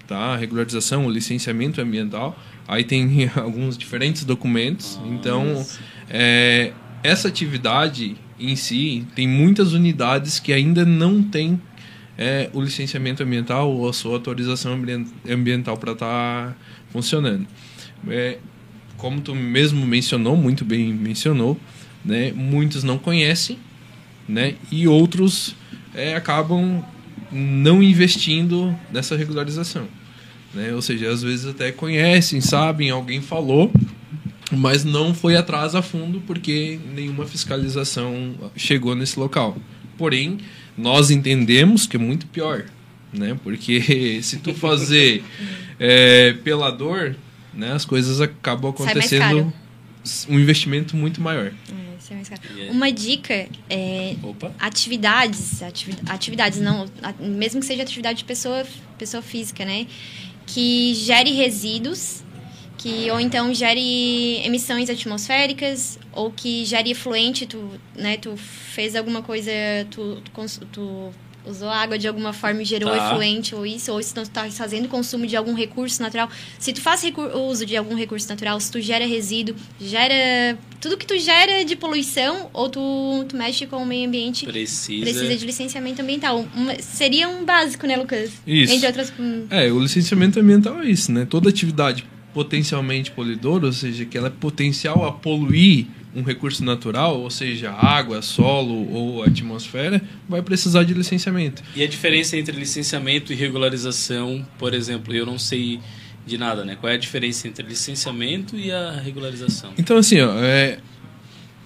tá? 0.08 0.18
A 0.18 0.38
regularização, 0.38 1.06
o 1.06 1.12
licenciamento 1.12 1.82
ambiental 1.82 2.38
Aí 2.68 2.84
tem 2.84 3.30
alguns 3.36 3.78
diferentes 3.78 4.24
documentos. 4.24 4.98
Nossa. 4.98 5.10
Então, 5.10 5.66
é, 6.10 6.74
essa 7.04 7.28
atividade 7.28 8.16
em 8.40 8.56
si 8.56 9.06
tem 9.16 9.28
muitas 9.28 9.74
unidades 9.74 10.40
que 10.40 10.52
ainda 10.52 10.86
não 10.86 11.22
têm 11.22 11.62
é, 12.18 12.50
o 12.54 12.62
licenciamento 12.62 13.24
ambiental 13.24 13.72
ou 13.72 13.90
a 13.90 13.94
sua 13.94 14.14
autorização 14.14 14.80
ambiental 15.30 15.78
para 15.78 15.94
estar 15.94 16.50
tá 16.50 16.56
funcionando. 16.90 17.48
É, 18.08 18.38
como 18.98 19.22
tu 19.22 19.34
mesmo 19.34 19.86
mencionou, 19.86 20.38
muito 20.38 20.64
bem 20.64 20.94
mencionou, 20.94 21.60
né, 22.06 22.32
muitos 22.32 22.84
não 22.84 22.98
conhecem 22.98 23.58
né, 24.28 24.56
e 24.72 24.88
outros 24.88 25.56
é, 25.94 26.16
acabam 26.16 26.84
não 27.32 27.82
investindo 27.82 28.76
nessa 28.92 29.16
regularização. 29.16 29.88
Né? 30.54 30.74
Ou 30.74 30.82
seja, 30.82 31.10
às 31.10 31.22
vezes 31.22 31.46
até 31.46 31.72
conhecem, 31.72 32.42
sabem, 32.42 32.90
alguém 32.90 33.22
falou, 33.22 33.72
mas 34.52 34.84
não 34.84 35.14
foi 35.14 35.36
atrás 35.36 35.76
a 35.76 35.82
fundo 35.82 36.22
porque 36.28 36.80
nenhuma 36.94 37.26
fiscalização 37.26 38.36
chegou 38.56 38.96
nesse 38.96 39.20
local. 39.20 39.58
Porém, 39.98 40.40
nós 40.78 41.12
entendemos 41.12 41.86
que 41.88 41.96
é 41.96 42.00
muito 42.00 42.26
pior, 42.28 42.66
né? 43.14 43.38
Porque 43.44 44.20
se 44.24 44.38
tu 44.38 44.54
fazer 44.54 45.24
é, 45.80 46.34
pela 46.44 46.70
dor, 46.70 47.16
né, 47.54 47.74
as 47.74 47.86
coisas 47.86 48.20
acabam 48.20 48.72
acontecendo 48.72 49.54
um 50.28 50.40
investimento 50.40 50.96
muito 50.96 51.22
maior. 51.22 51.54
É, 51.70 52.72
Uma 52.72 52.92
dica 52.92 53.48
é 53.70 54.16
Opa. 54.22 54.52
atividades, 54.60 55.62
atividades 56.08 56.60
não, 56.60 56.88
mesmo 57.20 57.60
que 57.60 57.66
seja 57.66 57.84
atividade 57.84 58.20
de 58.20 58.26
pessoa, 58.26 58.66
pessoa 58.98 59.22
física, 59.22 59.64
né? 59.64 59.86
Que 60.54 60.94
gere 60.94 61.32
resíduos, 61.32 62.24
que 62.78 63.10
ou 63.12 63.20
então 63.20 63.54
gere 63.54 64.42
emissões 64.46 64.90
atmosféricas, 64.90 65.98
ou 66.12 66.32
que 66.32 66.66
gere 66.66 66.92
efluente, 66.92 67.46
tu, 67.46 67.70
né, 67.96 68.18
tu 68.18 68.36
fez 68.36 68.96
alguma 68.96 69.22
coisa, 69.22 69.52
tu, 69.90 70.22
tu, 70.22 70.66
tu 70.72 71.12
usou 71.46 71.70
água 71.70 71.98
de 71.98 72.08
alguma 72.08 72.34
forma 72.34 72.62
e 72.62 72.66
gerou 72.66 72.90
tá. 72.90 73.10
efluente 73.10 73.56
ou 73.56 73.66
isso, 73.66 73.92
ou 73.92 74.02
se 74.02 74.14
tu 74.14 74.22
está 74.22 74.50
fazendo 74.50 74.88
consumo 74.88 75.26
de 75.26 75.36
algum 75.36 75.54
recurso 75.54 76.02
natural. 76.02 76.30
Se 76.60 76.74
tu 76.74 76.82
faz 76.82 77.04
uso 77.50 77.66
de 77.66 77.76
algum 77.76 77.96
recurso 77.96 78.28
natural, 78.30 78.60
se 78.60 78.72
tu 78.72 78.80
gera 78.80 79.06
resíduo, 79.06 79.56
gera 79.80 80.58
tudo 80.80 80.98
que 80.98 81.06
tu 81.06 81.18
gera 81.18 81.64
de 81.64 81.76
poluição 81.76 82.50
ou 82.54 82.70
tu, 82.70 83.26
tu 83.28 83.36
mexe 83.36 83.66
com 83.66 83.78
o 83.78 83.86
meio 83.86 84.08
ambiente, 84.08 84.46
precisa, 84.46 85.02
precisa 85.02 85.36
de 85.36 85.46
licenciamento 85.46 86.02
ambiental. 86.02 86.46
Uma, 86.56 86.76
seria 86.80 87.28
um 87.28 87.44
básico, 87.44 87.86
né, 87.88 87.96
Lucas? 87.96 88.32
Isso. 88.46 88.74
Entre 88.74 88.88
outras... 88.88 89.14
É, 89.50 89.72
o 89.72 89.80
licenciamento 89.80 90.40
ambiental 90.40 90.82
é 90.82 90.90
isso, 90.90 91.12
né? 91.12 91.26
Toda 91.30 91.50
atividade 91.50 92.06
potencialmente 92.34 93.12
poluidora, 93.12 93.66
ou 93.66 93.74
seja, 93.74 94.06
que 94.06 94.18
ela 94.18 94.28
é 94.28 94.32
potencial 94.32 95.06
a 95.06 95.12
poluir 95.12 95.88
um 96.16 96.24
recurso 96.24 96.64
natural, 96.64 97.20
ou 97.20 97.30
seja, 97.30 97.72
água, 97.72 98.22
solo 98.22 98.92
ou 98.92 99.24
atmosfera, 99.24 100.02
vai 100.28 100.42
precisar 100.42 100.84
de 100.84 100.94
licenciamento. 100.94 101.64
E 101.76 101.84
a 101.84 101.88
diferença 101.88 102.38
entre 102.38 102.56
licenciamento 102.58 103.32
e 103.32 103.36
regularização, 103.36 104.46
por 104.58 104.74
exemplo, 104.74 105.14
eu 105.14 105.26
não 105.26 105.40
sei 105.40 105.80
de 106.26 106.38
nada, 106.38 106.66
né? 106.66 106.76
Qual 106.80 106.92
é 106.92 106.96
a 106.96 107.00
diferença 107.00 107.48
entre 107.48 107.66
licenciamento 107.66 108.58
e 108.58 108.72
a 108.72 108.92
regularização? 108.92 109.72
Então, 109.78 109.98
assim, 109.98 110.20
ó, 110.22 110.34
é, 110.38 110.80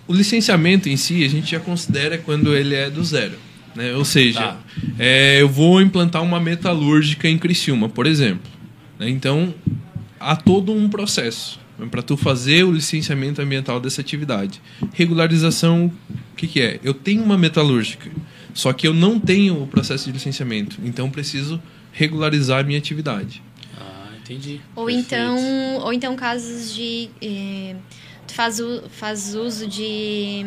o 0.07 0.13
licenciamento 0.13 0.87
em 0.87 0.97
si 0.97 1.23
a 1.23 1.29
gente 1.29 1.51
já 1.51 1.59
considera 1.59 2.17
quando 2.17 2.55
ele 2.55 2.75
é 2.75 2.89
do 2.89 3.03
zero. 3.03 3.37
Né? 3.75 3.93
Ou 3.93 4.05
seja, 4.05 4.39
tá. 4.39 4.59
é, 4.97 5.41
eu 5.41 5.49
vou 5.49 5.81
implantar 5.81 6.23
uma 6.23 6.39
metalúrgica 6.39 7.27
em 7.27 7.37
Criciúma, 7.37 7.89
por 7.89 8.07
exemplo. 8.07 8.49
Né? 8.97 9.09
Então, 9.09 9.53
há 10.19 10.35
todo 10.35 10.71
um 10.71 10.87
processo 10.87 11.59
para 11.89 12.01
tu 12.01 12.15
fazer 12.15 12.63
o 12.63 12.71
licenciamento 12.71 13.41
ambiental 13.41 13.79
dessa 13.79 14.01
atividade. 14.01 14.61
Regularização, 14.93 15.91
o 16.31 16.35
que, 16.35 16.47
que 16.47 16.61
é? 16.61 16.79
Eu 16.83 16.93
tenho 16.93 17.23
uma 17.23 17.37
metalúrgica, 17.37 18.09
só 18.53 18.71
que 18.73 18.87
eu 18.87 18.93
não 18.93 19.19
tenho 19.19 19.63
o 19.63 19.67
processo 19.67 20.05
de 20.05 20.11
licenciamento, 20.11 20.77
então 20.83 21.09
preciso 21.09 21.61
regularizar 21.91 22.59
a 22.59 22.63
minha 22.63 22.77
atividade. 22.77 23.41
Ah, 23.77 24.09
entendi. 24.21 24.61
Ou 24.75 24.85
Perfeito. 24.85 25.07
então, 25.07 25.37
ou 25.81 25.93
então 25.93 26.15
casos 26.15 26.73
de 26.73 27.09
eh, 27.21 27.75
tu 28.27 28.33
faz, 28.33 28.59
faz 28.89 29.35
uso 29.35 29.67
de, 29.67 30.45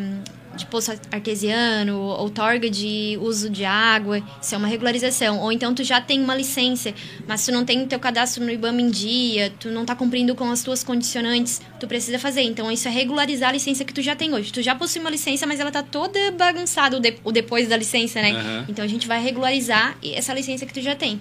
de 0.58 0.66
poço 0.66 0.90
artesiano, 1.10 1.96
outorga 1.98 2.68
de 2.68 3.18
uso 3.20 3.48
de 3.48 3.64
água, 3.64 4.22
isso 4.42 4.54
é 4.54 4.58
uma 4.58 4.66
regularização. 4.68 5.38
Ou 5.40 5.52
então 5.52 5.74
tu 5.74 5.84
já 5.84 6.00
tem 6.00 6.20
uma 6.22 6.34
licença, 6.34 6.92
mas 7.26 7.44
tu 7.44 7.52
não 7.52 7.64
tem 7.64 7.86
teu 7.86 7.98
cadastro 7.98 8.44
no 8.44 8.50
IBAMA 8.50 8.80
em 8.80 8.90
dia, 8.90 9.52
tu 9.58 9.68
não 9.70 9.84
tá 9.84 9.94
cumprindo 9.94 10.34
com 10.34 10.50
as 10.50 10.62
tuas 10.62 10.82
condicionantes, 10.84 11.60
tu 11.78 11.86
precisa 11.86 12.18
fazer. 12.18 12.42
Então 12.42 12.70
isso 12.70 12.88
é 12.88 12.90
regularizar 12.90 13.50
a 13.50 13.52
licença 13.52 13.84
que 13.84 13.92
tu 13.94 14.02
já 14.02 14.14
tem 14.16 14.34
hoje. 14.34 14.52
Tu 14.52 14.62
já 14.62 14.74
possui 14.74 15.00
uma 15.00 15.10
licença, 15.10 15.46
mas 15.46 15.60
ela 15.60 15.70
tá 15.70 15.82
toda 15.82 16.18
bagunçada 16.32 16.96
o, 16.96 17.00
de- 17.00 17.14
o 17.24 17.32
depois 17.32 17.68
da 17.68 17.76
licença, 17.76 18.20
né? 18.20 18.32
Aham. 18.32 18.64
Então 18.68 18.84
a 18.84 18.88
gente 18.88 19.06
vai 19.06 19.22
regularizar 19.22 19.96
essa 20.02 20.34
licença 20.34 20.66
que 20.66 20.74
tu 20.74 20.80
já 20.82 20.94
tem. 20.94 21.20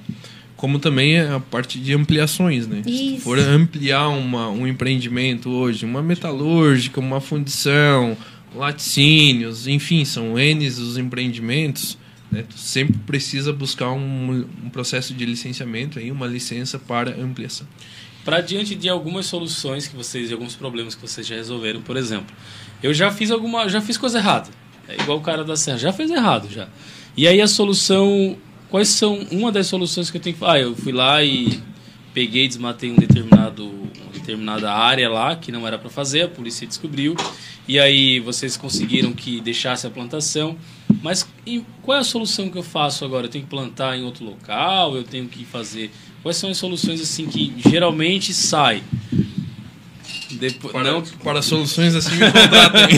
Como 0.56 0.80
também 0.80 1.18
é 1.18 1.30
a 1.30 1.40
parte 1.40 1.78
de 1.80 1.94
ampliações, 1.94 2.66
né? 2.66 2.82
Se 2.84 2.90
Isso. 3.16 3.22
for 3.22 3.38
ampliar 3.38 4.08
uma, 4.08 4.50
um 4.50 4.66
empreendimento 4.66 5.50
hoje, 5.52 5.86
uma 5.86 6.02
metalúrgica, 6.02 7.00
uma 7.00 7.22
fundição, 7.22 8.18
laticínios, 8.58 9.68
enfim, 9.68 10.03
são 10.03 10.38
N 10.38 10.68
os 10.68 10.97
empreendimentos, 10.97 11.97
né? 12.32 12.43
Tu 12.43 12.58
sempre 12.58 12.97
precisa 13.05 13.53
buscar 13.53 13.91
um, 13.91 14.45
um 14.64 14.70
processo 14.70 15.14
de 15.14 15.26
licenciamento, 15.26 15.99
aí, 15.99 16.12
uma 16.12 16.28
licença 16.28 16.78
para 16.78 17.12
ampliação. 17.12 17.68
Para 18.26 18.41
diante 18.41 18.76
de 18.76 18.89
algumas 18.89 19.26
soluções 19.26 19.88
que 19.88 19.95
vocês, 19.95 20.28
de 20.28 20.34
alguns 20.34 20.55
problemas 20.55 20.93
que 20.93 21.01
vocês 21.01 21.26
já 21.26 21.36
resolveram, 21.36 21.82
por 21.82 21.95
exemplo, 21.95 22.36
eu 22.84 22.93
já 22.93 23.10
fiz 23.10 23.32
alguma, 23.32 23.70
já 23.70 23.80
fiz 23.80 23.97
coisa 23.97 24.18
errada. 24.18 24.49
É 24.88 24.95
igual 24.95 25.18
o 25.18 25.22
cara 25.22 25.43
da 25.43 25.55
serra, 25.55 25.78
já 25.78 25.93
fez 25.93 26.12
errado 26.12 26.49
já. 26.51 26.68
E 27.16 27.28
aí 27.28 27.41
a 27.41 27.47
solução, 27.47 28.38
quais 28.70 28.89
são 28.89 29.20
uma 29.32 29.51
das 29.51 29.68
soluções 29.68 30.12
que 30.12 30.18
eu 30.18 30.22
tenho 30.22 30.36
que, 30.36 30.43
ah, 30.45 30.60
eu 30.60 30.76
fui 30.76 30.91
lá 30.91 31.24
e 31.24 31.62
peguei, 32.14 32.47
desmatei 32.47 32.91
um 32.91 32.95
determinado, 32.95 33.72
determinada 34.28 34.74
área 34.74 35.10
lá 35.10 35.36
que 35.36 35.52
não 35.52 35.66
era 35.66 35.78
para 35.78 35.90
fazer, 35.90 36.24
a 36.24 36.28
polícia 36.28 36.68
descobriu. 36.68 37.16
E 37.68 37.80
aí 37.80 38.20
vocês 38.20 38.58
conseguiram 38.58 39.14
que 39.14 39.40
deixasse 39.40 39.88
a 39.88 39.90
plantação. 39.90 40.58
Mas 41.02 41.28
e 41.46 41.64
qual 41.82 41.98
é 41.98 42.02
a 42.02 42.04
solução 42.04 42.50
que 42.50 42.58
eu 42.58 42.64
faço 42.64 43.06
agora? 43.06 43.28
Eu 43.28 43.30
tenho 43.30 43.46
que 43.46 43.50
plantar 43.50 43.98
em 43.98 44.04
outro 44.04 44.26
local? 44.26 44.96
Eu 44.96 45.04
tenho 45.04 45.28
que 45.28 45.46
fazer. 45.46 45.92
Quais 46.22 46.38
são 46.38 46.50
as 46.50 46.58
soluções 46.58 47.00
assim 47.00 47.28
que 47.28 47.54
geralmente 47.70 48.34
sai? 48.34 48.84
Depois, 50.32 50.74
Para, 50.74 50.92
não, 50.92 51.02
para 51.02 51.42
soluções 51.42 51.96
assim 51.96 52.16
me 52.16 52.32
contratem. 52.32 52.98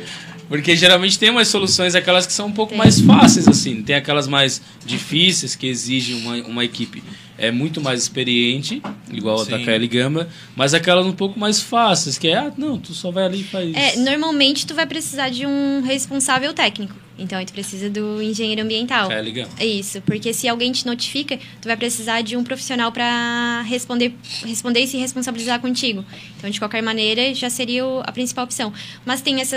porque 0.48 0.74
geralmente 0.74 1.16
tem 1.16 1.30
umas 1.30 1.46
soluções, 1.46 1.94
aquelas 1.94 2.26
que 2.26 2.32
são 2.32 2.48
um 2.48 2.52
pouco 2.52 2.76
mais 2.76 3.00
fáceis, 3.00 3.46
assim. 3.46 3.82
Tem 3.82 3.94
aquelas 3.94 4.26
mais 4.26 4.60
difíceis 4.84 5.54
que 5.54 5.68
exigem 5.68 6.16
uma, 6.16 6.34
uma 6.48 6.64
equipe 6.64 7.02
é 7.40 7.50
muito 7.50 7.80
mais 7.80 8.02
experiente, 8.02 8.82
igual 9.10 9.40
a 9.40 9.44
da. 9.44 9.58
KL 9.58 9.86
Gamba, 9.88 10.28
mas 10.54 10.74
aquelas 10.74 11.06
um 11.06 11.12
pouco 11.12 11.40
mais 11.40 11.60
fáceis, 11.60 12.18
que 12.18 12.28
é, 12.28 12.36
ah, 12.36 12.52
não, 12.56 12.78
tu 12.78 12.92
só 12.92 13.10
vai 13.10 13.24
ali 13.24 13.40
e 13.40 13.44
faz. 13.44 13.74
É, 13.74 13.96
normalmente 13.96 14.66
tu 14.66 14.74
vai 14.74 14.86
precisar 14.86 15.30
de 15.30 15.46
um 15.46 15.80
responsável 15.80 16.52
técnico. 16.52 16.94
Então, 17.18 17.38
aí 17.38 17.44
tu 17.44 17.52
precisa 17.52 17.90
do 17.90 18.22
engenheiro 18.22 18.62
ambiental. 18.62 19.08
KL 19.08 19.30
Gamba. 19.30 19.50
É 19.58 19.66
isso, 19.66 20.00
porque 20.02 20.32
se 20.32 20.48
alguém 20.48 20.70
te 20.70 20.86
notifica, 20.86 21.38
tu 21.60 21.66
vai 21.66 21.76
precisar 21.76 22.20
de 22.22 22.36
um 22.36 22.44
profissional 22.44 22.92
para 22.92 23.62
responder, 23.62 24.14
responder 24.44 24.80
e 24.80 24.86
se 24.86 24.96
responsabilizar 24.98 25.60
contigo. 25.60 26.04
Então, 26.36 26.48
de 26.48 26.58
qualquer 26.58 26.82
maneira, 26.82 27.34
já 27.34 27.48
seria 27.48 27.84
a 28.02 28.12
principal 28.12 28.44
opção. 28.44 28.72
Mas 29.04 29.20
tem 29.22 29.40
essa 29.40 29.56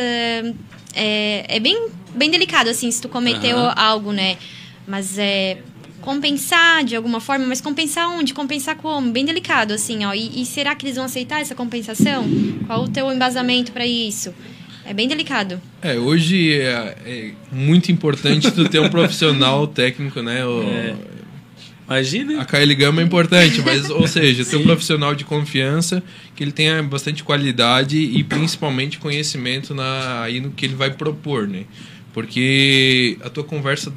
é, 0.93 1.45
é 1.47 1.59
bem 1.59 1.89
bem 2.15 2.29
delicado 2.29 2.69
assim, 2.69 2.91
se 2.91 3.01
tu 3.01 3.09
cometeu 3.09 3.57
Aham. 3.57 3.73
algo, 3.75 4.11
né? 4.11 4.38
Mas 4.86 5.17
é 5.17 5.57
compensar 6.04 6.84
de 6.84 6.95
alguma 6.95 7.20
forma, 7.22 7.45
mas 7.47 7.62
compensar 7.62 8.10
onde? 8.10 8.34
Compensar 8.34 8.76
como? 8.76 9.12
Bem 9.12 9.26
delicado 9.26 9.74
assim, 9.74 10.04
ó. 10.06 10.14
E, 10.14 10.41
e 10.41 10.45
será 10.45 10.76
que 10.76 10.86
eles 10.86 10.97
vão 10.97 11.06
aceitar 11.06 11.39
essa 11.39 11.56
compensação? 11.56 12.26
Qual 12.68 12.84
o 12.84 12.89
teu 12.89 13.12
embasamento 13.12 13.72
para 13.72 13.88
isso? 13.88 14.34
É 14.86 14.93
bem 14.93 15.08
delicado. 15.08 15.62
É, 15.82 15.97
hoje 15.97 16.60
é, 16.60 16.97
é 17.06 17.32
muito 17.49 17.89
importante 17.89 18.51
tu 18.51 18.68
ter 18.68 18.82
um 18.82 18.89
profissional 18.89 19.66
técnico, 19.68 20.22
né? 20.22 20.45
O, 20.45 20.62
É. 20.64 20.95
Imagina. 21.86 22.41
A 22.41 22.45
KL 22.45 22.74
Gama 22.76 23.01
é 23.01 23.04
importante, 23.06 23.62
mas, 23.62 23.89
ou 23.89 24.08
seja, 24.08 24.45
ter 24.45 24.56
um 24.56 24.64
profissional 24.64 25.14
de 25.14 25.26
confiança 25.26 26.01
que 26.36 26.43
ele 26.43 26.51
tenha 26.51 26.82
bastante 26.82 27.24
qualidade 27.24 27.97
e 27.97 28.24
principalmente 28.24 28.97
conhecimento 28.97 29.76
na, 29.76 30.22
aí 30.22 30.39
no 30.39 30.51
que 30.51 30.66
ele 30.66 30.76
vai 30.76 30.91
propor, 30.91 31.47
né? 31.47 31.66
Porque 32.14 33.18
a 33.22 33.30
tua 33.30 33.43
conversa 33.43 33.91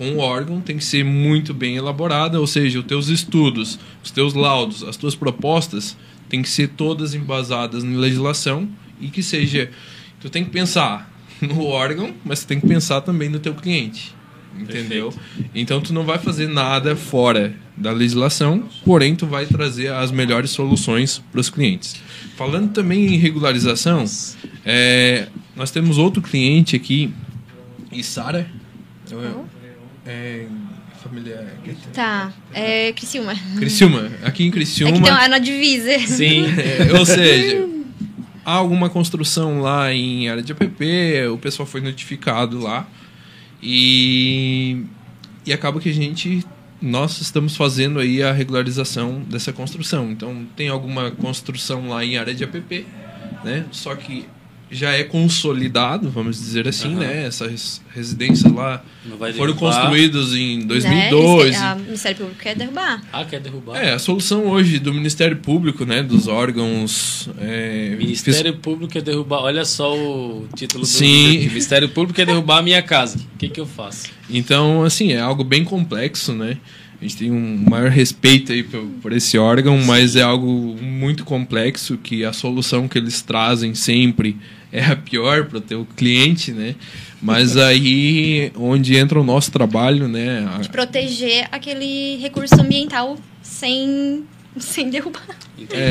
com 0.00 0.12
o 0.12 0.18
órgão 0.20 0.62
tem 0.62 0.78
que 0.78 0.84
ser 0.84 1.04
muito 1.04 1.52
bem 1.52 1.76
elaborada, 1.76 2.40
ou 2.40 2.46
seja, 2.46 2.78
os 2.78 2.86
teus 2.86 3.08
estudos, 3.08 3.78
os 4.02 4.10
teus 4.10 4.32
laudos, 4.32 4.82
as 4.82 4.96
tuas 4.96 5.14
propostas 5.14 5.94
têm 6.26 6.40
que 6.40 6.48
ser 6.48 6.68
todas 6.68 7.14
embasadas 7.14 7.84
em 7.84 7.94
legislação 7.94 8.66
e 8.98 9.08
que 9.08 9.22
seja... 9.22 9.70
Tu 10.18 10.30
tem 10.30 10.42
que 10.42 10.48
pensar 10.48 11.12
no 11.42 11.66
órgão, 11.66 12.14
mas 12.24 12.40
tu 12.40 12.46
tem 12.46 12.58
que 12.58 12.66
pensar 12.66 13.02
também 13.02 13.28
no 13.28 13.38
teu 13.38 13.54
cliente. 13.54 14.14
Entendeu? 14.58 15.12
Então 15.54 15.82
tu 15.82 15.92
não 15.92 16.04
vai 16.04 16.18
fazer 16.18 16.48
nada 16.48 16.96
fora 16.96 17.54
da 17.76 17.92
legislação, 17.92 18.70
porém 18.86 19.14
tu 19.14 19.26
vai 19.26 19.44
trazer 19.44 19.92
as 19.92 20.10
melhores 20.10 20.50
soluções 20.50 21.22
para 21.30 21.42
os 21.42 21.50
clientes. 21.50 21.96
Falando 22.38 22.72
também 22.72 23.04
em 23.04 23.18
regularização, 23.18 24.06
é, 24.64 25.28
nós 25.54 25.70
temos 25.70 25.98
outro 25.98 26.22
cliente 26.22 26.74
aqui, 26.74 27.12
Isara. 27.92 28.50
É, 30.10 30.44
família 31.00 31.54
Tá, 31.94 32.32
é 32.52 32.92
Criciúma. 32.92 33.32
Criciúma. 33.56 34.10
Aqui 34.24 34.42
em 34.42 34.48
É 34.48 34.50
Criciúma. 34.50 34.96
então, 34.96 35.16
é 35.16 35.28
na 35.28 35.38
divisa. 35.38 35.96
Sim. 36.00 36.46
É, 36.58 36.98
ou 36.98 37.06
seja, 37.06 37.68
há 38.44 38.52
alguma 38.52 38.90
construção 38.90 39.60
lá 39.60 39.92
em 39.94 40.28
área 40.28 40.42
de 40.42 40.50
APP, 40.50 41.26
o 41.32 41.38
pessoal 41.38 41.64
foi 41.64 41.80
notificado 41.80 42.58
lá 42.58 42.88
e, 43.62 44.82
e 45.46 45.52
acaba 45.52 45.78
que 45.80 45.88
a 45.90 45.94
gente 45.94 46.44
nós 46.82 47.20
estamos 47.20 47.56
fazendo 47.56 48.00
aí 48.00 48.22
a 48.22 48.32
regularização 48.32 49.20
dessa 49.20 49.52
construção. 49.52 50.10
Então 50.10 50.44
tem 50.56 50.68
alguma 50.68 51.10
construção 51.12 51.88
lá 51.88 52.04
em 52.04 52.16
área 52.16 52.34
de 52.34 52.42
APP, 52.42 52.84
né? 53.44 53.66
Só 53.70 53.94
que 53.94 54.24
já 54.70 54.92
é 54.92 55.02
consolidado, 55.02 56.08
vamos 56.10 56.38
dizer 56.38 56.68
assim, 56.68 56.90
Aham. 56.92 57.00
né? 57.00 57.26
Essas 57.26 57.80
residências 57.94 58.52
lá 58.52 58.82
foram 59.18 59.32
derrubar. 59.32 59.54
construídas 59.58 60.32
em 60.34 60.58
Né? 60.58 60.64
2012. 60.66 61.46
Eles- 61.48 61.60
a- 61.60 61.74
O 61.74 61.80
Ministério 61.80 62.16
Público 62.18 62.40
quer 62.40 62.54
derrubar. 62.54 63.02
Ah, 63.12 63.24
quer 63.24 63.40
derrubar? 63.40 63.76
É, 63.82 63.92
a 63.92 63.98
solução 63.98 64.46
hoje 64.46 64.78
do 64.78 64.94
Ministério 64.94 65.36
Público, 65.38 65.84
né, 65.84 66.02
dos 66.02 66.28
órgãos... 66.28 67.28
É, 67.38 67.96
Ministério 67.98 68.56
Público 68.58 68.92
quer 68.92 69.02
derrubar. 69.02 69.40
Olha 69.42 69.64
só 69.64 69.94
o 69.96 70.46
título 70.54 70.82
do 70.82 70.86
Sim. 70.86 71.36
aqui. 71.38 71.48
Ministério 71.48 71.88
Público 71.88 72.14
quer 72.14 72.26
derrubar 72.26 72.58
a 72.58 72.62
minha 72.62 72.82
casa. 72.82 73.18
O 73.18 73.38
que, 73.38 73.48
que 73.48 73.60
eu 73.60 73.66
faço? 73.66 74.06
Então, 74.28 74.84
assim, 74.84 75.12
é 75.12 75.20
algo 75.20 75.42
bem 75.42 75.64
complexo, 75.64 76.32
né? 76.32 76.56
A 77.00 77.02
gente 77.04 77.16
tem 77.16 77.30
um 77.30 77.64
maior 77.68 77.90
respeito 77.90 78.52
aí 78.52 78.62
por, 78.62 78.82
por 79.00 79.12
esse 79.12 79.38
órgão, 79.38 79.78
mas 79.78 80.16
é 80.16 80.22
algo 80.22 80.76
muito 80.82 81.24
complexo 81.24 81.96
que 81.96 82.24
a 82.26 82.32
solução 82.32 82.86
que 82.86 82.98
eles 82.98 83.22
trazem 83.22 83.74
sempre 83.74 84.36
é 84.70 84.84
a 84.84 84.94
pior 84.94 85.46
para 85.46 85.58
o 85.58 85.60
teu 85.62 85.86
cliente, 85.96 86.52
né? 86.52 86.74
Mas 87.22 87.56
aí 87.58 88.52
onde 88.54 88.96
entra 88.96 89.18
o 89.18 89.24
nosso 89.24 89.50
trabalho, 89.50 90.08
né? 90.08 90.46
a- 90.46 90.68
Proteger 90.68 91.48
aquele 91.50 92.16
recurso 92.18 92.60
ambiental 92.60 93.18
sem, 93.42 94.24
sem 94.58 94.90
derrubar. 94.90 95.22
É, 95.70 95.90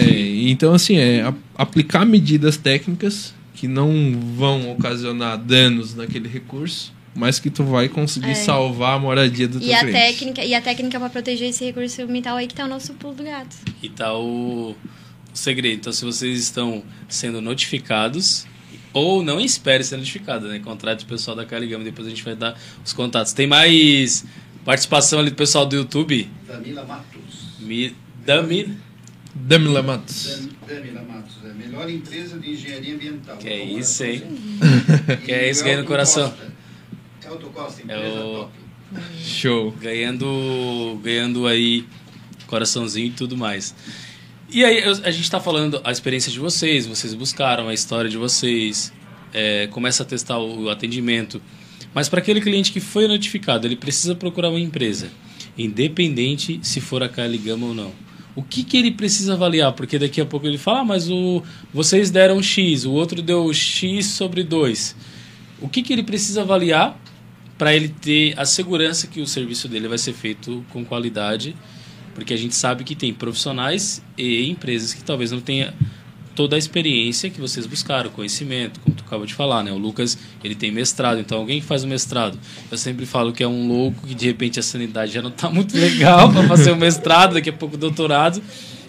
então, 0.49 0.74
assim, 0.76 0.97
é 0.97 1.34
aplicar 1.57 2.05
medidas 2.05 2.55
técnicas 2.55 3.34
que 3.55 3.68
não 3.68 3.91
vão 4.38 4.72
ocasionar 4.72 5.38
danos 5.39 5.95
naquele 5.95 6.28
recurso, 6.30 6.93
mas 7.20 7.38
que 7.39 7.49
tu 7.49 7.63
vai 7.63 7.89
conseguir 7.89 8.32
É. 8.32 8.34
salvar 8.36 8.95
a 8.95 8.99
moradia 8.99 9.47
do 9.47 9.59
teu 9.59 9.67
E 9.67 9.74
a, 9.74 9.80
cliente. 9.80 9.97
técnica, 9.99 10.45
e 10.45 10.55
a 10.55 10.61
técnica 10.61 10.97
para 10.99 11.09
proteger 11.09 11.49
esse 11.49 11.65
recurso 11.65 12.01
ambiental 12.01 12.38
aí 12.38 12.47
que 12.47 12.53
tá 12.55 12.65
o 12.65 12.67
nosso 12.67 12.93
pulo 12.93 13.13
do 13.13 13.24
gato. 13.24 13.55
E 13.84 13.89
tá 13.89 14.13
o, 14.17 14.72
o 14.72 14.76
segredo. 15.34 15.76
Então, 15.80 15.91
se 15.93 16.05
vocês 16.05 16.39
estão 16.39 16.82
sendo 17.09 17.41
notificados, 17.41 18.47
ou 18.93 19.22
não 19.24 19.39
espere 19.39 19.84
ser 19.84 19.97
notificado, 19.97 20.47
né? 20.47 20.59
Contrate 20.59 21.03
o 21.03 21.07
pessoal 21.07 21.36
da 21.36 21.45
Caligama, 21.45 21.84
depois 21.84 22.07
a 22.07 22.09
gente 22.09 22.24
vai 22.24 22.36
dar 22.36 22.57
os 22.84 22.93
contatos. 22.93 23.34
Tem 23.34 23.45
mais 23.45 24.26
participação 24.65 25.20
ali 25.20 25.30
do 25.30 25.36
pessoal 25.36 25.65
do 25.65 25.76
YouTube? 25.76 26.30
Damila 26.47 26.84
Matos. 26.86 27.59
Mi, 27.59 27.95
Dami, 28.26 28.78
Damila 29.36 29.84
Matos. 29.84 30.47
Damila 30.67 31.01
Matos, 31.03 31.36
é 31.45 31.51
a 31.51 31.53
melhor 31.53 31.89
empresa 31.89 32.38
de 32.39 32.51
engenharia 32.51 32.95
ambiental. 32.95 33.38
Que 33.38 33.47
é 33.49 33.63
isso, 33.63 34.03
hein? 34.03 34.24
Que 35.26 35.32
é 35.32 35.49
isso 35.49 35.63
que 35.63 35.70
é 35.70 35.78
no 35.78 35.86
coração. 35.86 36.30
Costa. 36.30 36.59
Costa, 37.38 37.82
É 37.82 37.84
empresa 37.84 38.19
o- 38.25 38.34
top. 38.36 38.51
Show. 39.23 39.71
ganhando, 39.80 40.99
ganhando 41.03 41.45
aí 41.45 41.86
coraçãozinho 42.47 43.07
e 43.07 43.11
tudo 43.11 43.38
mais. 43.38 43.75
E 44.51 44.65
aí 44.65 44.82
a 44.84 45.11
gente 45.11 45.23
está 45.23 45.39
falando 45.39 45.80
a 45.84 45.91
experiência 45.91 46.32
de 46.32 46.39
vocês, 46.39 46.88
vocês 46.88 47.13
buscaram 47.13 47.67
a 47.67 47.73
história 47.73 48.09
de 48.09 48.17
vocês, 48.17 48.91
é, 49.32 49.67
começa 49.67 50.01
a 50.01 50.05
testar 50.05 50.39
o 50.39 50.69
atendimento. 50.69 51.39
Mas 51.93 52.09
para 52.09 52.19
aquele 52.19 52.41
cliente 52.41 52.71
que 52.71 52.80
foi 52.80 53.07
notificado, 53.07 53.67
ele 53.67 53.75
precisa 53.75 54.15
procurar 54.15 54.49
uma 54.49 54.59
empresa, 54.59 55.09
independente 55.55 56.59
se 56.63 56.82
for 56.82 57.03
a 57.03 57.09
KL 57.09 57.38
Gama 57.38 57.67
ou 57.67 57.73
não. 57.75 57.91
O 58.36 58.41
que, 58.41 58.63
que 58.63 58.77
ele 58.77 58.91
precisa 58.91 59.34
avaliar? 59.34 59.73
Porque 59.73 59.99
daqui 59.99 60.19
a 60.21 60.25
pouco 60.25 60.47
ele 60.47 60.57
fala, 60.57 60.80
ah, 60.80 60.86
mas 60.86 61.09
o, 61.09 61.43
vocês 61.73 62.09
deram 62.09 62.41
X, 62.41 62.86
o 62.86 62.91
outro 62.91 63.21
deu 63.21 63.51
X 63.53 64.05
sobre 64.07 64.43
2. 64.43 64.95
O 65.61 65.67
que, 65.67 65.84
que 65.84 65.91
ele 65.93 66.03
precisa 66.03 66.41
avaliar 66.41 66.99
para 67.60 67.76
ele 67.76 67.89
ter 67.89 68.34
a 68.39 68.45
segurança 68.45 69.05
que 69.05 69.20
o 69.20 69.28
serviço 69.28 69.68
dele 69.68 69.89
vai 69.89 69.97
ser 69.97 70.14
feito 70.14 70.66
com 70.72 70.84
qualidade? 70.86 71.55
Porque 72.16 72.34
a 72.34 72.38
gente 72.38 72.55
sabe 72.55 72.86
que 72.86 72.95
tem 72.95 73.14
profissionais 73.14 74.01
e 74.18 74.49
empresas 74.49 74.93
que 74.93 75.03
talvez 75.03 75.32
não 75.32 75.41
tenha 75.41 75.74
toda 76.36 76.55
a 76.55 76.60
experiência 76.60 77.30
que 77.30 77.41
vocês 77.41 77.66
buscaram, 77.66 78.10
conhecimento, 78.12 78.80
como 78.80 78.95
tu 78.95 79.03
acabou 79.05 79.26
de 79.26 79.34
falar, 79.34 79.62
né? 79.62 79.74
O 79.74 79.78
Lucas, 79.78 80.18
ele 80.41 80.55
tem 80.55 80.72
mestrado, 80.72 81.20
então 81.20 81.39
alguém 81.39 81.60
que 81.60 81.66
faz 81.66 81.84
o 81.84 81.88
mestrado, 81.88 82.39
eu 82.72 82.78
sempre 82.78 83.05
falo 83.05 83.34
que 83.34 83.43
é 83.43 83.47
um 83.47 83.68
louco 83.68 84.07
que 84.07 84.16
de 84.16 84.26
repente 84.26 84.57
a 84.57 84.64
sanidade 84.64 85.12
já 85.12 85.22
não 85.22 85.30
está 85.30 85.49
muito 85.49 85.76
legal 85.78 86.32
para 86.32 86.47
fazer 86.47 86.72
o 86.72 86.78
mestrado, 86.78 87.34
daqui 87.34 87.49
a 87.49 87.53
pouco 87.53 87.76
o 87.76 87.78
doutorado, 87.78 88.41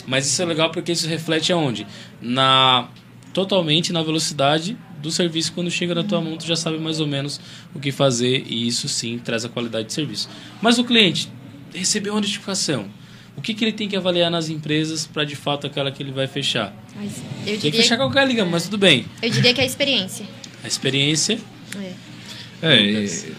mas 0.07 0.29
isso 0.29 0.41
é 0.41 0.45
legal 0.45 0.71
porque 0.71 0.93
isso 0.93 1.09
reflete 1.09 1.53
aonde? 1.53 1.85
Na 2.23 2.89
totalmente 3.33 3.93
na 3.93 4.03
velocidade 4.03 4.77
do 5.01 5.11
serviço 5.11 5.53
quando 5.53 5.71
chega 5.71 5.95
na 5.95 6.05
tua 6.05 6.21
mão, 6.21 6.37
tu 6.37 6.47
já 6.47 6.57
sabe 6.57 6.79
mais 6.79 7.01
ou 7.01 7.07
menos 7.07 7.41
o 7.75 7.81
que 7.81 7.91
fazer 7.91 8.45
e 8.47 8.67
isso 8.67 8.89
sim 8.89 9.19
traz 9.19 9.45
a 9.45 9.49
qualidade 9.49 9.89
de 9.89 9.93
serviço. 9.93 10.29
Mas 10.61 10.79
o 10.79 10.85
cliente 10.85 11.29
recebeu 11.75 12.15
uma 12.15 12.21
notificação. 12.21 12.87
O 13.37 13.41
que, 13.41 13.55
que 13.55 13.65
ele 13.65 13.73
tem 13.73 13.89
que 13.89 13.97
avaliar 13.97 14.31
nas 14.31 14.49
empresas 14.49 15.07
para 15.07 15.25
de 15.25 15.35
fato 15.35 15.67
aquela 15.67 15.91
que 15.91 16.03
ele 16.03 16.13
vai 16.13 16.27
fechar? 16.27 16.75
Tem 17.45 17.55
que 17.55 17.61
diria, 17.61 17.83
fechar 17.83 17.97
qualquer 17.97 18.27
liga, 18.27 18.45
mas 18.45 18.65
tudo 18.65 18.77
bem. 18.77 19.07
eu 19.23 19.31
diria 19.31 19.55
que 19.55 19.61
é 19.61 19.65
a 19.65 19.67
experiência. 19.67 20.27
A 20.63 20.67
experiência. 20.67 21.39
É. 21.81 21.93
É, 22.63 23.05
e- 23.05 23.35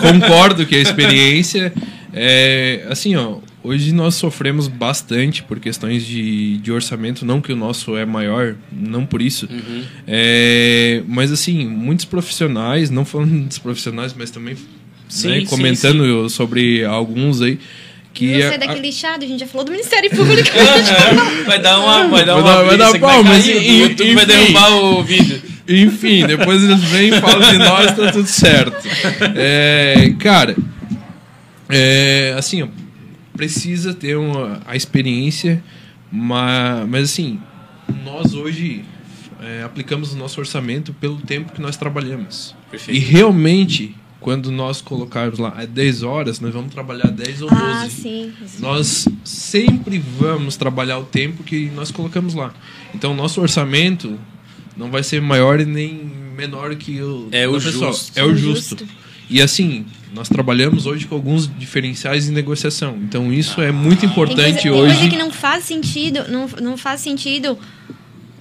concordo 0.00 0.64
que 0.66 0.76
a 0.76 0.78
experiência 0.78 1.72
é 2.12 2.86
assim, 2.88 3.16
ó. 3.16 3.38
Hoje 3.62 3.92
nós 3.92 4.14
sofremos 4.14 4.68
bastante 4.68 5.42
por 5.42 5.60
questões 5.60 6.04
de, 6.06 6.56
de 6.58 6.72
orçamento, 6.72 7.26
não 7.26 7.42
que 7.42 7.52
o 7.52 7.56
nosso 7.56 7.94
é 7.96 8.06
maior, 8.06 8.54
não 8.72 9.04
por 9.04 9.20
isso. 9.20 9.46
Uhum. 9.50 9.82
É, 10.06 11.02
mas 11.06 11.30
assim, 11.30 11.66
muitos 11.66 12.06
profissionais, 12.06 12.88
não 12.88 13.04
falando 13.04 13.44
dos 13.48 13.58
profissionais, 13.58 14.14
mas 14.16 14.30
também 14.30 14.56
Sim, 15.08 15.28
né, 15.28 15.40
sim, 15.40 15.46
comentando 15.46 16.28
sobre 16.30 16.84
alguns 16.84 17.42
aí 17.42 17.58
que 18.14 18.42
a- 18.42 18.48
sai 18.48 18.58
daquele 18.58 18.80
lixado, 18.80 19.24
a 19.24 19.28
gente 19.28 19.40
já 19.40 19.46
falou 19.46 19.64
do 19.66 19.72
Ministério 19.72 20.08
Público. 20.10 20.48
Vai 21.46 21.60
dar 21.60 21.78
uma. 21.80 22.08
Vai 22.08 22.24
dar 22.24 22.34
Vai 22.34 22.42
uma. 22.42 22.50
dar- 22.56 22.64
vai 22.64 22.76
dar 22.78 22.90
brisa 22.90 22.92
que 22.92 22.98
pau, 22.98 23.22
mas 23.24 23.46
o 23.46 23.50
YouTube 23.50 24.14
vai 24.14 24.24
enfim. 24.24 24.26
derrubar 24.26 24.70
o 24.76 25.02
vídeo. 25.04 25.42
Enfim, 25.68 26.26
depois 26.26 26.62
eles 26.64 26.82
vêm 26.84 27.08
e 27.10 27.20
falam 27.20 27.52
de 27.52 27.58
nós, 27.58 27.94
tá 27.94 28.10
tudo 28.10 28.26
certo. 28.26 28.74
É, 29.36 30.12
cara, 30.18 30.56
é, 31.68 32.34
assim, 32.36 32.62
ó, 32.62 32.66
precisa 33.36 33.94
ter 33.94 34.16
uma, 34.16 34.60
a 34.66 34.76
experiência, 34.76 35.62
mas, 36.10 36.88
mas 36.88 37.04
assim, 37.04 37.40
nós 38.04 38.34
hoje 38.34 38.84
é, 39.40 39.62
aplicamos 39.62 40.12
o 40.12 40.16
nosso 40.16 40.40
orçamento 40.40 40.92
pelo 40.94 41.16
tempo 41.18 41.52
que 41.52 41.60
nós 41.60 41.76
trabalhamos. 41.76 42.54
Perfeito. 42.70 42.96
E 42.96 43.00
realmente, 43.00 43.94
quando 44.20 44.50
nós 44.50 44.80
colocarmos 44.80 45.38
lá 45.38 45.54
é 45.58 45.66
10 45.66 46.02
horas, 46.02 46.40
nós 46.40 46.52
vamos 46.52 46.72
trabalhar 46.72 47.10
10 47.10 47.42
ou 47.42 47.48
12. 47.48 47.62
ah, 47.62 47.88
sim. 47.88 48.32
Nós 48.58 49.08
sempre 49.24 49.98
vamos 49.98 50.56
trabalhar 50.56 50.98
o 50.98 51.04
tempo 51.04 51.42
que 51.42 51.70
nós 51.74 51.90
colocamos 51.90 52.34
lá. 52.34 52.52
Então, 52.94 53.14
nosso 53.14 53.40
orçamento 53.40 54.18
não 54.76 54.90
vai 54.90 55.02
ser 55.02 55.20
maior 55.22 55.60
e 55.60 55.64
nem 55.64 56.10
menor 56.36 56.74
que 56.76 57.00
o 57.02 57.28
É 57.32 57.48
o 57.48 57.52
pessoal. 57.54 57.92
justo. 57.92 58.18
É 58.18 58.24
o 58.24 58.34
justo. 58.36 58.86
E 59.28 59.40
assim, 59.40 59.86
nós 60.14 60.28
trabalhamos 60.28 60.86
hoje 60.86 61.06
com 61.06 61.14
alguns 61.14 61.48
diferenciais 61.58 62.28
em 62.28 62.32
negociação. 62.32 62.96
Então, 63.02 63.32
isso 63.32 63.60
é 63.62 63.70
muito 63.70 64.00
Tem 64.00 64.08
coisa, 64.10 64.32
importante 64.32 64.62
tem 64.62 64.70
hoje. 64.70 64.94
coisa 64.96 65.10
que 65.10 65.16
não 65.18 65.30
faz 65.30 65.64
sentido, 65.64 66.24
não, 66.28 66.48
não 66.60 66.76
faz 66.76 67.00
sentido 67.00 67.56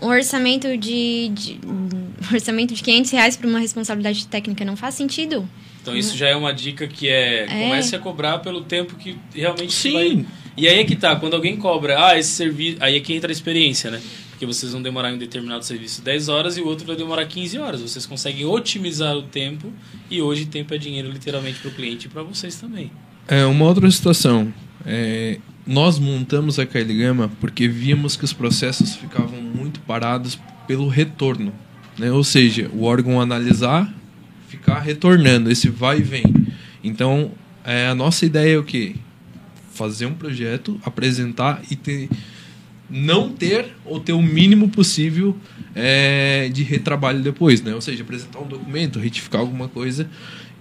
um 0.01 0.07
orçamento 0.07 0.77
de, 0.77 1.29
de- 1.29 1.59
um 1.67 2.33
orçamento 2.33 2.73
de 2.73 2.81
500 2.81 3.11
reais 3.11 3.37
para 3.37 3.47
uma 3.47 3.59
responsabilidade 3.59 4.25
técnica. 4.27 4.63
Não 4.65 4.75
faz 4.75 4.95
sentido. 4.95 5.47
Então 5.81 5.95
isso 5.95 6.15
já 6.17 6.27
é 6.29 6.35
uma 6.35 6.53
dica 6.53 6.87
que 6.87 7.07
é, 7.07 7.43
É. 7.43 7.63
comece 7.63 7.95
a 7.95 7.99
cobrar 7.99 8.39
pelo 8.39 8.61
tempo 8.61 8.95
que 8.95 9.17
realmente 9.33 9.73
Sim. 9.73 9.93
vai. 9.93 10.25
E 10.57 10.67
aí 10.67 10.79
é 10.79 10.83
que 10.83 10.95
tá, 10.95 11.15
quando 11.15 11.35
alguém 11.35 11.55
cobra, 11.55 12.03
ah, 12.05 12.17
esse 12.19 12.31
serviço, 12.31 12.77
aí 12.81 12.95
é 12.97 12.99
que 12.99 13.13
entra 13.13 13.31
a 13.31 13.33
experiência, 13.33 13.89
né? 13.91 14.01
Porque 14.39 14.45
vocês 14.45 14.71
vão 14.71 14.81
demorar 14.81 15.11
em 15.11 15.15
um 15.15 15.17
determinado 15.17 15.65
serviço 15.65 16.01
10 16.01 16.29
horas 16.29 16.55
e 16.55 16.61
o 16.61 16.65
outro 16.65 16.87
vai 16.87 16.95
demorar 16.95 17.25
15 17.25 17.57
horas. 17.57 17.81
Vocês 17.81 18.05
conseguem 18.05 18.45
otimizar 18.45 19.13
o 19.13 19.23
tempo 19.23 19.69
e 20.09 20.21
hoje 20.21 20.45
tempo 20.45 20.73
é 20.73 20.77
dinheiro 20.77 21.11
literalmente 21.11 21.59
para 21.59 21.69
o 21.69 21.73
cliente 21.73 22.07
e 22.07 22.09
para 22.09 22.23
vocês 22.23 22.55
também. 22.55 22.89
É, 23.27 23.45
uma 23.45 23.65
outra 23.65 23.91
situação. 23.91 24.53
É, 24.85 25.39
nós 25.67 25.99
montamos 25.99 26.57
a 26.57 26.65
KL 26.65 26.93
Gama 26.97 27.29
porque 27.41 27.67
víamos 27.67 28.15
que 28.15 28.23
os 28.23 28.31
processos 28.31 28.95
ficavam 28.95 29.41
muito 29.41 29.81
parados 29.81 30.39
pelo 30.65 30.87
retorno. 30.87 31.53
Né? 31.97 32.09
Ou 32.09 32.23
seja, 32.23 32.71
o 32.73 32.83
órgão 32.83 33.19
analisar, 33.19 33.93
ficar 34.47 34.79
retornando, 34.79 35.51
esse 35.51 35.67
vai 35.67 35.97
e 35.97 36.01
vem. 36.01 36.23
Então, 36.81 37.33
é, 37.65 37.87
a 37.87 37.93
nossa 37.93 38.25
ideia 38.25 38.55
é 38.55 38.57
o 38.57 38.63
quê? 38.63 38.95
Fazer 39.73 40.05
um 40.05 40.13
projeto, 40.13 40.79
apresentar 40.85 41.61
e 41.69 41.75
ter, 41.75 42.07
não 42.89 43.29
ter 43.29 43.67
ou 43.85 43.99
ter 43.99 44.13
o 44.13 44.21
mínimo 44.21 44.69
possível 44.69 45.35
é, 45.75 46.49
de 46.51 46.63
retrabalho 46.63 47.21
depois. 47.21 47.61
Né? 47.61 47.73
Ou 47.75 47.81
seja, 47.81 48.03
apresentar 48.03 48.39
um 48.39 48.47
documento, 48.47 48.99
retificar 48.99 49.41
alguma 49.41 49.67
coisa. 49.67 50.09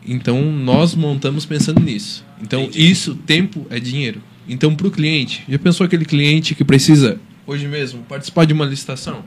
Então, 0.07 0.41
nós 0.53 0.95
montamos 0.95 1.45
pensando 1.45 1.81
nisso. 1.81 2.24
Então, 2.41 2.62
Entendi. 2.64 2.91
isso, 2.91 3.14
tempo 3.14 3.66
é 3.70 3.79
dinheiro. 3.81 4.22
Então, 4.49 4.74
para 4.74 4.87
o 4.87 4.91
cliente, 4.91 5.45
já 5.49 5.59
pensou 5.59 5.85
aquele 5.85 6.05
cliente 6.05 6.55
que 6.55 6.64
precisa, 6.64 7.20
hoje 7.47 7.66
mesmo, 7.68 8.03
participar 8.05 8.47
de 8.47 8.53
uma 8.55 8.64
licitação? 8.64 9.22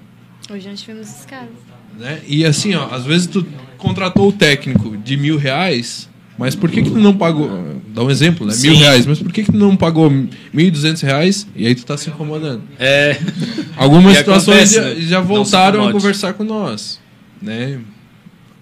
Hoje 0.50 0.68
nós 0.68 0.82
tivemos 0.82 1.08
esses 1.08 1.26
casos. 1.26 1.54
né? 2.00 2.22
E 2.28 2.44
assim, 2.44 2.74
ó, 2.74 2.88
às 2.94 3.06
vezes 3.06 3.28
tu 3.28 3.46
contratou 3.78 4.30
o 4.30 4.32
técnico 4.34 4.98
de 4.98 5.16
mil 5.18 5.38
reais, 5.38 6.10
mas 6.42 6.56
por 6.56 6.70
que 6.72 6.82
que 6.82 6.90
tu 6.90 6.98
não 6.98 7.16
pagou? 7.16 7.50
Dá 7.94 8.04
um 8.04 8.10
exemplo, 8.10 8.46
né? 8.48 8.54
Mil 8.62 8.74
Sim. 8.74 8.80
reais, 8.82 9.06
mas 9.06 9.20
por 9.20 9.32
que 9.32 9.44
que 9.44 9.52
tu 9.52 9.58
não 9.58 9.76
pagou 9.78 10.10
mil 10.10 10.28
e 10.68 10.72
duzentos 10.72 11.02
reais 11.02 11.46
e 11.56 11.68
aí 11.68 11.76
tu 11.76 11.86
tá 11.86 11.96
se 11.98 12.10
incomodando? 12.10 12.64
É. 12.80 13.18
Algumas 13.78 14.16
E 14.16 14.18
situações 14.18 14.76
acontece, 14.76 14.76
já, 14.76 14.82
né? 15.02 15.08
já 15.08 15.22
voltaram 15.22 15.88
a 15.88 15.92
conversar 15.92 16.34
com 16.34 16.44
nós, 16.44 17.00
né? 17.42 17.80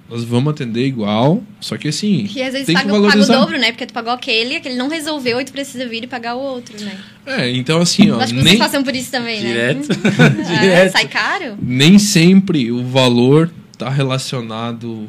Nós 0.10 0.24
vamos 0.24 0.50
atender 0.52 0.88
igual, 0.88 1.44
só 1.62 1.78
que 1.78 1.88
assim, 1.88 2.28
E 2.36 2.42
às 2.42 2.52
vezes 2.54 2.66
tem 2.66 2.76
que 2.76 2.82
paga, 2.82 2.88
paga 2.88 2.98
o 2.98 3.02
valorizar. 3.10 3.34
dobro, 3.36 3.60
né? 3.60 3.72
Porque 3.72 3.86
tu 3.86 3.94
pagou 3.94 4.12
aquele, 4.12 4.56
aquele 4.56 4.76
não 4.76 4.90
resolveu 4.90 5.40
e 5.40 5.46
tu 5.46 5.52
precisa 5.52 5.88
vir 5.88 6.04
e 6.04 6.08
pagar 6.08 6.36
o 6.36 6.40
outro, 6.40 6.74
né? 6.84 6.98
É, 7.28 7.52
então 7.52 7.80
assim, 7.80 8.10
ó, 8.10 8.16
Acho 8.18 8.34
que 8.34 8.40
vocês 8.40 8.44
nem, 8.44 8.58
passam 8.58 8.84
por 8.84 8.96
isso 8.96 9.12
também, 9.12 9.40
Direto. 9.40 9.88
né? 9.88 9.96
É, 10.50 10.60
Direto. 10.62 10.92
sai 10.94 11.08
caro? 11.08 11.56
nem 11.62 12.00
sempre 12.00 12.72
o 12.72 12.84
valor 12.84 13.52
está 13.72 13.88
relacionado 13.90 15.08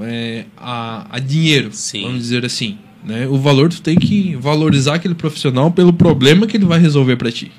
é, 0.00 0.44
a, 0.56 1.06
a 1.10 1.18
dinheiro, 1.18 1.70
Sim. 1.72 2.02
vamos 2.02 2.18
dizer 2.22 2.44
assim. 2.44 2.78
Né? 3.04 3.26
O 3.26 3.36
valor 3.36 3.68
tu 3.68 3.82
tem 3.82 3.96
que 3.96 4.36
valorizar 4.36 4.94
aquele 4.94 5.14
profissional 5.14 5.70
pelo 5.70 5.92
problema 5.92 6.46
que 6.46 6.56
ele 6.56 6.64
vai 6.64 6.78
resolver 6.78 7.16
para 7.16 7.32
ti. 7.32 7.50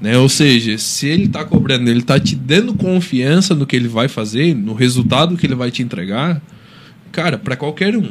Né? 0.00 0.16
Ou 0.18 0.28
seja, 0.28 0.76
se 0.78 1.06
ele 1.06 1.24
está 1.24 1.44
cobrando, 1.44 1.88
ele 1.88 2.00
está 2.00 2.18
te 2.18 2.34
dando 2.34 2.74
confiança 2.74 3.54
no 3.54 3.66
que 3.66 3.76
ele 3.76 3.86
vai 3.88 4.08
fazer, 4.08 4.54
no 4.54 4.74
resultado 4.74 5.36
que 5.36 5.46
ele 5.46 5.54
vai 5.54 5.70
te 5.70 5.82
entregar, 5.82 6.40
cara, 7.12 7.38
para 7.38 7.54
qualquer 7.54 7.96
um. 7.96 8.08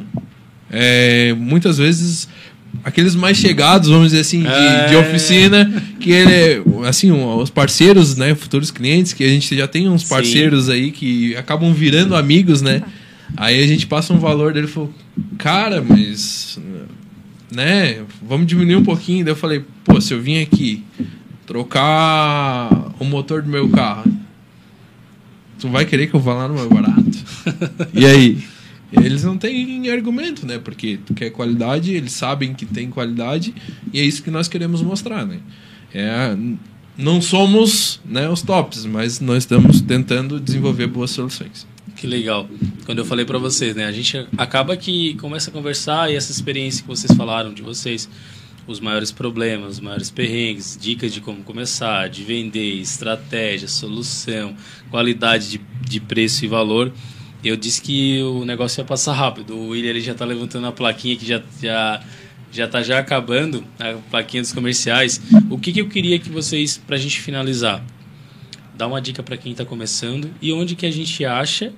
É, 0.70 1.34
muitas 1.38 1.78
vezes 1.78 2.30
aqueles 2.84 3.16
mais 3.16 3.38
chegados, 3.38 3.89
vamos 3.89 4.06
dizer 4.12 4.22
assim, 4.22 4.41
de, 4.43 4.47
É. 4.47 4.88
de 4.88 4.95
oficina, 4.95 5.84
que 5.99 6.12
ele, 6.12 6.64
assim, 6.88 7.12
os 7.12 7.49
parceiros, 7.49 8.16
né, 8.16 8.34
futuros 8.36 8.72
clientes, 8.72 9.12
que 9.12 9.24
a 9.24 9.28
gente 9.28 9.56
já 9.56 9.68
tem 9.68 9.89
uns 9.89 10.04
Sim. 10.04 10.10
parceiros 10.10 10.70
aí 10.70 10.91
que 10.91 11.36
acabam 11.36 11.74
virando 11.74 12.16
amigos, 12.16 12.62
né? 12.62 12.82
Aí 13.36 13.63
a 13.63 13.67
gente 13.67 13.88
passa 13.88 14.13
um 14.13 14.19
valor 14.19 14.53
dele 14.53 14.67
e 14.67 14.69
falou, 14.69 14.93
cara, 15.38 15.82
mas 15.82 16.59
né, 17.51 18.03
vamos 18.21 18.47
diminuir 18.47 18.75
um 18.75 18.84
pouquinho. 18.84 19.25
Daí 19.25 19.34
eu 19.34 19.38
falei, 19.38 19.63
pô, 19.84 19.99
se 19.99 20.13
eu 20.13 20.21
vim 20.21 20.41
aqui 20.41 20.84
trocar 21.45 22.93
o 22.99 23.05
motor 23.05 23.41
do 23.41 23.49
meu 23.49 23.69
carro, 23.69 24.11
tu 25.59 25.69
vai 25.69 25.86
querer 25.86 26.07
que 26.07 26.13
eu 26.13 26.19
vá 26.19 26.34
lá 26.34 26.47
no 26.47 26.55
mais 26.55 26.67
barato? 26.67 27.11
e 27.93 28.05
aí? 28.05 28.43
Eles 28.93 29.23
não 29.23 29.38
têm 29.38 29.89
argumento, 29.89 30.45
né? 30.45 30.59
Porque 30.59 30.99
tu 31.05 31.13
quer 31.13 31.29
qualidade, 31.29 31.93
eles 31.93 32.11
sabem 32.11 32.53
que 32.53 32.65
tem 32.65 32.89
qualidade 32.89 33.55
e 33.93 33.99
é 34.01 34.03
isso 34.03 34.21
que 34.21 34.29
nós 34.29 34.49
queremos 34.49 34.82
mostrar, 34.82 35.25
né? 35.25 35.39
É, 35.93 36.36
não 36.97 37.21
somos 37.21 38.01
né, 38.05 38.29
os 38.29 38.41
tops, 38.41 38.86
mas 38.86 39.21
nós 39.21 39.43
estamos 39.43 39.79
tentando 39.79 40.41
desenvolver 40.41 40.88
boas 40.88 41.11
soluções. 41.11 41.65
Que 42.02 42.08
legal. 42.08 42.49
Quando 42.84 42.97
eu 42.97 43.06
falei 43.06 43.26
pra 43.26 43.38
vocês, 43.38 43.76
né? 43.76 43.86
A 43.86 43.91
gente 43.91 44.26
acaba 44.36 44.76
que 44.76 45.14
começa 45.20 45.52
a 45.52 45.54
conversar 45.54 46.12
e 46.12 46.16
essa 46.16 46.32
experiência 46.32 46.82
que 46.82 46.88
vocês 46.88 47.16
falaram 47.16 47.54
de 47.54 47.62
vocês, 47.62 48.10
os 48.66 48.80
maiores 48.80 49.12
problemas, 49.12 49.74
os 49.74 49.80
maiores 49.80 50.10
perrengues, 50.10 50.76
dicas 50.82 51.14
de 51.14 51.22
como 51.22 51.43
começar, 51.43 52.10
de 52.10 52.24
vender, 52.24 52.74
estratégia, 52.80 53.68
solução, 53.68 54.56
qualidade 54.89 55.47
de, 55.47 55.62
de 55.88 55.99
preço 55.99 56.43
e 56.43 56.47
valor. 56.47 56.91
Eu 57.43 57.56
disse 57.56 57.80
que 57.80 58.20
o 58.24 58.45
negócio 58.45 58.82
ia 58.82 58.86
passar 58.86 59.14
rápido. 59.14 59.54
O 59.56 59.68
William 59.68 59.91
ele 59.91 60.02
já 60.02 60.14
está 60.14 60.26
levantando 60.26 60.66
a 60.66 60.72
plaquinha 60.72 61.16
que 61.16 61.28
já 61.28 61.39
já 61.62 62.04
já 62.52 62.66
está 62.66 62.82
já 62.82 62.97
acabando 62.97 63.64
a 63.80 63.93
plaquinha 64.10 64.41
dos 64.41 64.52
comerciais. 64.52 65.22
O 65.52 65.60
que, 65.60 65.72
que 65.72 65.82
eu 65.82 65.88
queria 65.88 66.18
que 66.18 66.32
vocês 66.32 66.80
para 66.80 66.95
a 66.95 66.99
gente 66.99 67.22
finalizar, 67.22 67.86
dar 68.76 68.88
uma 68.88 68.99
dica 68.99 69.22
para 69.22 69.38
quem 69.38 69.52
está 69.52 69.64
começando 69.64 70.32
e 70.41 70.52
onde 70.52 70.76
que 70.76 70.88
a 70.88 70.91
gente 70.91 71.24
acha 71.24 71.72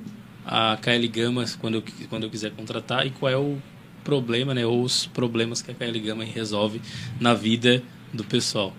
a 0.45 0.77
KL 0.81 1.07
Gama 1.07 1.45
quando 1.59 1.75
eu, 1.75 1.83
quando 2.09 2.23
eu 2.23 2.29
quiser 2.29 2.51
contratar 2.51 3.05
e 3.05 3.11
qual 3.11 3.31
é 3.31 3.37
o 3.37 3.57
problema, 4.03 4.53
né, 4.53 4.65
ou 4.65 4.83
os 4.83 5.05
problemas 5.07 5.61
que 5.61 5.71
a 5.71 5.73
KL 5.73 5.97
Gama 5.99 6.23
resolve 6.23 6.81
na 7.19 7.33
vida 7.33 7.81
do 8.13 8.23
pessoal. 8.23 8.75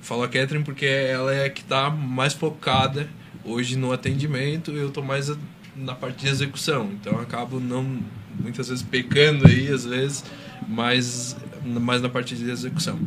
Falo 0.00 0.22
a 0.22 0.28
Catherine 0.28 0.64
porque 0.64 0.86
ela 0.86 1.34
é 1.34 1.46
a 1.46 1.50
que 1.50 1.62
está 1.62 1.90
mais 1.90 2.32
focada 2.32 3.08
hoje 3.44 3.76
no 3.76 3.92
atendimento, 3.92 4.70
eu 4.72 4.88
estou 4.88 5.02
mais 5.02 5.32
na 5.74 5.94
parte 5.94 6.24
de 6.24 6.28
execução. 6.28 6.90
Então 6.92 7.14
eu 7.14 7.20
acabo 7.20 7.58
não 7.58 8.00
muitas 8.38 8.68
vezes 8.68 8.82
pecando 8.82 9.46
aí, 9.46 9.68
às 9.68 9.84
vezes, 9.84 10.24
mas 10.68 11.36
mais 11.64 12.00
na 12.00 12.08
parte 12.08 12.36
de 12.36 12.48
execução 12.48 12.98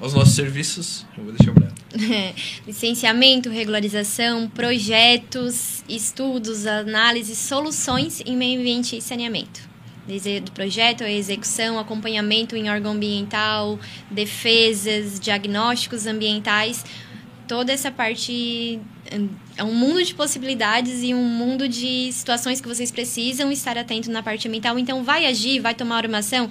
aos 0.00 0.14
nossos 0.14 0.34
serviços, 0.34 1.06
eu 1.16 1.24
vou 1.24 1.32
deixar 1.32 1.52
o 1.52 1.74
Licenciamento, 2.66 3.48
regularização, 3.48 4.48
projetos, 4.48 5.84
estudos, 5.88 6.66
análises, 6.66 7.38
soluções 7.38 8.20
em 8.26 8.36
meio 8.36 8.60
ambiente 8.60 8.96
e 8.96 9.00
saneamento. 9.00 9.60
Desde 10.06 10.40
do 10.40 10.52
projeto, 10.52 11.02
a 11.02 11.10
execução, 11.10 11.78
acompanhamento 11.78 12.56
em 12.56 12.68
órgão 12.68 12.92
ambiental, 12.92 13.78
defesas, 14.10 15.18
diagnósticos 15.18 16.06
ambientais, 16.06 16.84
toda 17.48 17.72
essa 17.72 17.90
parte 17.90 18.80
é 19.56 19.62
um 19.62 19.74
mundo 19.74 20.02
de 20.02 20.14
possibilidades 20.14 21.02
e 21.02 21.14
um 21.14 21.24
mundo 21.24 21.68
de 21.68 22.10
situações 22.12 22.60
que 22.60 22.68
vocês 22.68 22.90
precisam 22.90 23.52
estar 23.52 23.78
atento 23.78 24.10
na 24.10 24.22
parte 24.22 24.48
ambiental. 24.48 24.78
Então, 24.78 25.04
vai 25.04 25.26
agir, 25.26 25.60
vai 25.60 25.74
tomar 25.74 26.04
uma 26.04 26.18
ação 26.18 26.50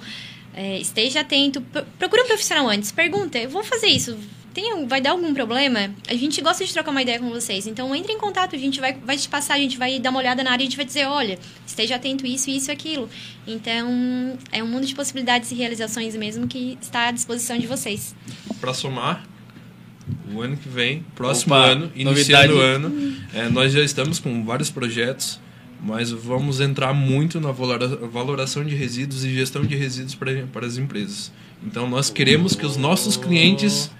é, 0.54 0.78
esteja 0.78 1.20
atento, 1.20 1.60
procure 1.98 2.22
um 2.22 2.26
profissional 2.26 2.68
antes, 2.68 2.92
pergunta, 2.92 3.38
eu 3.38 3.50
vou 3.50 3.64
fazer 3.64 3.88
isso, 3.88 4.16
tem, 4.54 4.86
vai 4.86 5.00
dar 5.00 5.10
algum 5.10 5.34
problema? 5.34 5.90
A 6.08 6.14
gente 6.14 6.40
gosta 6.40 6.64
de 6.64 6.72
trocar 6.72 6.92
uma 6.92 7.02
ideia 7.02 7.18
com 7.18 7.28
vocês, 7.28 7.66
então 7.66 7.94
entre 7.94 8.12
em 8.12 8.18
contato, 8.18 8.54
a 8.54 8.58
gente 8.58 8.80
vai, 8.80 8.92
vai 8.94 9.16
te 9.16 9.28
passar, 9.28 9.54
a 9.54 9.58
gente 9.58 9.76
vai 9.76 9.98
dar 9.98 10.10
uma 10.10 10.20
olhada 10.20 10.44
na 10.44 10.52
área 10.52 10.62
e 10.62 10.66
a 10.66 10.70
gente 10.70 10.76
vai 10.76 10.86
dizer, 10.86 11.06
olha, 11.06 11.38
esteja 11.66 11.96
atento 11.96 12.24
isso, 12.24 12.48
isso 12.48 12.70
e 12.70 12.72
aquilo. 12.72 13.10
Então, 13.46 14.38
é 14.52 14.62
um 14.62 14.68
mundo 14.68 14.86
de 14.86 14.94
possibilidades 14.94 15.50
e 15.50 15.56
realizações 15.56 16.14
mesmo 16.14 16.46
que 16.46 16.78
está 16.80 17.08
à 17.08 17.10
disposição 17.10 17.58
de 17.58 17.66
vocês. 17.66 18.14
Para 18.60 18.72
somar, 18.72 19.26
o 20.32 20.40
ano 20.40 20.56
que 20.56 20.68
vem, 20.68 21.04
próximo 21.16 21.54
Opa, 21.54 21.64
ano, 21.64 21.92
iniciando 21.94 22.56
o 22.56 22.60
ano, 22.60 23.16
é, 23.34 23.48
nós 23.48 23.72
já 23.72 23.82
estamos 23.82 24.20
com 24.20 24.44
vários 24.44 24.70
projetos 24.70 25.40
mas 25.84 26.10
vamos 26.10 26.60
entrar 26.60 26.94
muito 26.94 27.38
na 27.38 27.52
valoração 27.52 28.64
de 28.64 28.74
resíduos 28.74 29.22
e 29.22 29.34
gestão 29.34 29.62
de 29.62 29.76
resíduos 29.76 30.14
para, 30.14 30.66
as 30.66 30.78
empresas. 30.78 31.30
Então, 31.62 31.88
nós 31.88 32.08
queremos 32.08 32.56
que 32.56 32.64
os 32.64 32.78
nossos 32.78 33.18
clientes 33.18 33.90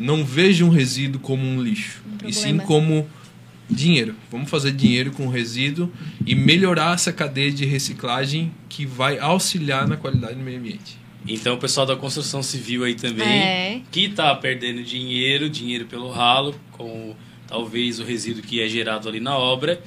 não 0.00 0.24
vejam 0.24 0.70
resíduo 0.70 1.20
como 1.20 1.44
um 1.44 1.62
lixo, 1.62 2.02
um 2.24 2.28
e 2.28 2.32
sim 2.32 2.56
como 2.56 3.06
dinheiro. 3.68 4.14
Vamos 4.30 4.48
fazer 4.48 4.72
dinheiro 4.72 5.10
com 5.12 5.28
resíduo 5.28 5.92
e 6.24 6.34
melhorar 6.34 6.94
essa 6.94 7.12
cadeia 7.12 7.52
de 7.52 7.66
reciclagem 7.66 8.50
que 8.68 8.86
vai 8.86 9.18
auxiliar 9.18 9.86
na 9.86 9.98
qualidade 9.98 10.36
do 10.36 10.42
meio 10.42 10.58
ambiente. 10.58 10.98
Então, 11.26 11.56
o 11.56 11.58
pessoal 11.58 11.86
da 11.86 11.96
construção 11.96 12.42
civil 12.42 12.84
aí 12.84 12.94
também, 12.94 13.28
é. 13.28 13.80
que 13.90 14.06
está 14.06 14.34
perdendo 14.34 14.82
dinheiro, 14.82 15.50
dinheiro 15.50 15.84
pelo 15.84 16.10
ralo, 16.10 16.54
com 16.72 17.14
talvez 17.46 18.00
o 18.00 18.04
resíduo 18.04 18.42
que 18.42 18.62
é 18.62 18.68
gerado 18.68 19.08
ali 19.08 19.20
na 19.20 19.36
obra, 19.36 19.80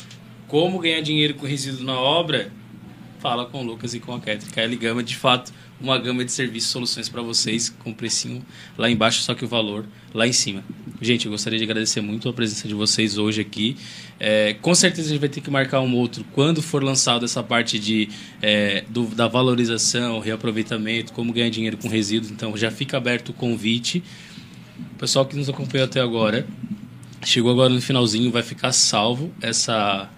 como 0.47 0.79
ganhar 0.79 1.01
dinheiro 1.01 1.33
com 1.33 1.45
resíduo 1.45 1.83
na 1.83 1.99
obra, 1.99 2.51
fala 3.19 3.45
com 3.45 3.61
o 3.61 3.65
Lucas 3.65 3.93
e 3.93 3.99
com 3.99 4.13
a 4.13 4.19
Ketri. 4.19 4.49
KL 4.51 4.75
Gama, 4.77 5.03
de 5.03 5.15
fato, 5.15 5.51
uma 5.79 5.97
gama 5.97 6.23
de 6.23 6.31
serviços 6.31 6.69
e 6.69 6.73
soluções 6.73 7.09
para 7.09 7.21
vocês, 7.21 7.69
com 7.69 7.93
precinho 7.93 8.43
lá 8.77 8.89
embaixo, 8.89 9.21
só 9.21 9.33
que 9.33 9.43
o 9.43 9.47
valor 9.47 9.85
lá 10.13 10.27
em 10.27 10.33
cima. 10.33 10.63
Gente, 11.01 11.25
eu 11.25 11.31
gostaria 11.31 11.59
de 11.59 11.63
agradecer 11.63 12.01
muito 12.01 12.27
a 12.27 12.33
presença 12.33 12.67
de 12.67 12.73
vocês 12.73 13.17
hoje 13.17 13.41
aqui. 13.41 13.75
É, 14.19 14.55
com 14.61 14.73
certeza 14.73 15.09
a 15.09 15.11
gente 15.11 15.19
vai 15.19 15.29
ter 15.29 15.41
que 15.41 15.51
marcar 15.51 15.81
um 15.81 15.95
outro 15.95 16.25
quando 16.33 16.61
for 16.61 16.83
lançado 16.83 17.25
essa 17.25 17.43
parte 17.43 17.77
de, 17.77 18.09
é, 18.41 18.83
do, 18.89 19.05
da 19.07 19.27
valorização, 19.27 20.19
reaproveitamento, 20.19 21.13
como 21.13 21.31
ganhar 21.31 21.49
dinheiro 21.49 21.77
com 21.77 21.87
resíduos. 21.87 22.31
Então 22.31 22.55
já 22.57 22.71
fica 22.71 22.97
aberto 22.97 23.29
o 23.29 23.33
convite. 23.33 24.03
O 24.93 24.99
pessoal 24.99 25.25
que 25.25 25.35
nos 25.35 25.49
acompanhou 25.49 25.85
até 25.85 26.01
agora, 26.01 26.47
chegou 27.23 27.51
agora 27.51 27.69
no 27.69 27.81
finalzinho, 27.81 28.31
vai 28.31 28.41
ficar 28.41 28.71
salvo 28.71 29.31
essa 29.41 30.09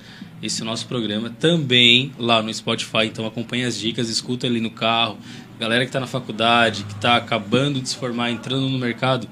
esse 0.41 0.63
nosso 0.63 0.87
programa 0.87 1.29
também 1.29 2.11
lá 2.17 2.41
no 2.41 2.53
Spotify. 2.53 3.05
Então 3.05 3.25
acompanhe 3.25 3.65
as 3.65 3.77
dicas, 3.77 4.09
escuta 4.09 4.47
ali 4.47 4.59
no 4.59 4.71
carro. 4.71 5.17
Galera 5.59 5.83
que 5.83 5.89
está 5.89 5.99
na 5.99 6.07
faculdade, 6.07 6.83
que 6.85 6.93
está 6.93 7.17
acabando 7.17 7.81
de 7.81 7.89
se 7.89 7.95
formar, 7.95 8.31
entrando 8.31 8.69
no 8.69 8.79
mercado. 8.79 9.27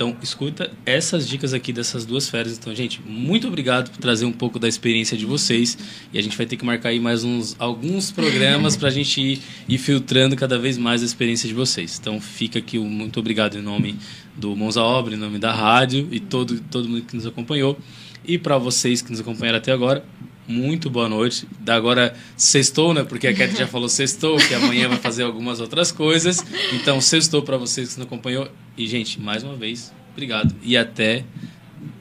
Então 0.00 0.16
escuta 0.22 0.70
essas 0.86 1.28
dicas 1.28 1.52
aqui 1.52 1.74
dessas 1.74 2.06
duas 2.06 2.26
férias. 2.26 2.56
Então, 2.56 2.74
gente, 2.74 3.02
muito 3.04 3.46
obrigado 3.46 3.90
por 3.90 3.98
trazer 3.98 4.24
um 4.24 4.32
pouco 4.32 4.58
da 4.58 4.66
experiência 4.66 5.14
de 5.14 5.26
vocês. 5.26 5.76
E 6.10 6.18
a 6.18 6.22
gente 6.22 6.38
vai 6.38 6.46
ter 6.46 6.56
que 6.56 6.64
marcar 6.64 6.88
aí 6.88 6.98
mais 6.98 7.22
uns 7.22 7.54
alguns 7.58 8.10
programas 8.10 8.78
para 8.78 8.88
a 8.88 8.90
gente 8.90 9.20
ir, 9.20 9.42
ir 9.68 9.76
filtrando 9.76 10.34
cada 10.36 10.58
vez 10.58 10.78
mais 10.78 11.02
a 11.02 11.04
experiência 11.04 11.46
de 11.46 11.52
vocês. 11.52 11.98
Então 12.00 12.18
fica 12.18 12.60
aqui 12.60 12.78
o 12.78 12.84
muito 12.84 13.20
obrigado 13.20 13.58
em 13.58 13.60
nome 13.60 13.94
do 14.34 14.56
Mãos 14.56 14.78
à 14.78 14.82
Obra, 14.82 15.14
em 15.14 15.18
nome 15.18 15.38
da 15.38 15.52
rádio 15.52 16.08
e 16.10 16.18
todo, 16.18 16.58
todo 16.70 16.88
mundo 16.88 17.02
que 17.02 17.14
nos 17.14 17.26
acompanhou. 17.26 17.78
E 18.24 18.38
para 18.38 18.58
vocês 18.58 19.02
que 19.02 19.10
nos 19.10 19.20
acompanharam 19.20 19.58
até 19.58 19.72
agora, 19.72 20.04
muito 20.46 20.90
boa 20.90 21.08
noite. 21.08 21.46
Da 21.60 21.74
agora 21.74 22.14
sextou, 22.36 22.92
né? 22.92 23.04
Porque 23.04 23.26
a 23.26 23.34
Cat 23.34 23.56
já 23.56 23.66
falou 23.68 23.88
sextou, 23.88 24.36
que 24.36 24.54
amanhã 24.54 24.88
vai 24.88 24.98
fazer 24.98 25.22
algumas 25.22 25.60
outras 25.60 25.92
coisas. 25.92 26.44
Então, 26.72 27.00
sextou 27.00 27.42
para 27.42 27.56
vocês 27.56 27.94
que 27.94 27.98
nos 27.98 28.06
acompanhou. 28.06 28.48
E, 28.76 28.86
gente, 28.86 29.20
mais 29.20 29.42
uma 29.42 29.54
vez, 29.54 29.92
obrigado. 30.12 30.54
E 30.62 30.76
até 30.76 31.24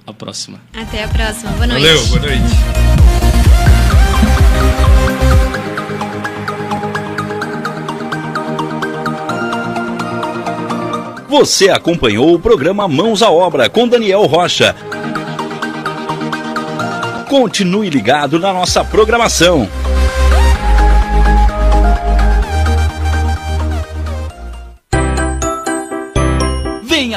a 0.06 0.14
próxima. 0.14 0.62
Até 0.74 1.04
a 1.04 1.08
próxima. 1.08 1.52
Boa 1.52 1.68
noite. 1.68 1.84
Valeu, 1.84 2.08
boa 2.08 2.22
noite. 2.22 3.00
Você 11.30 11.70
acompanhou 11.70 12.34
o 12.34 12.40
programa 12.40 12.88
Mãos 12.88 13.22
à 13.22 13.30
Obra 13.30 13.70
com 13.70 13.88
Daniel 13.88 14.26
Rocha. 14.26 14.76
Continue 17.30 17.92
ligado 17.92 18.40
na 18.40 18.52
nossa 18.52 18.84
programação. 18.84 19.70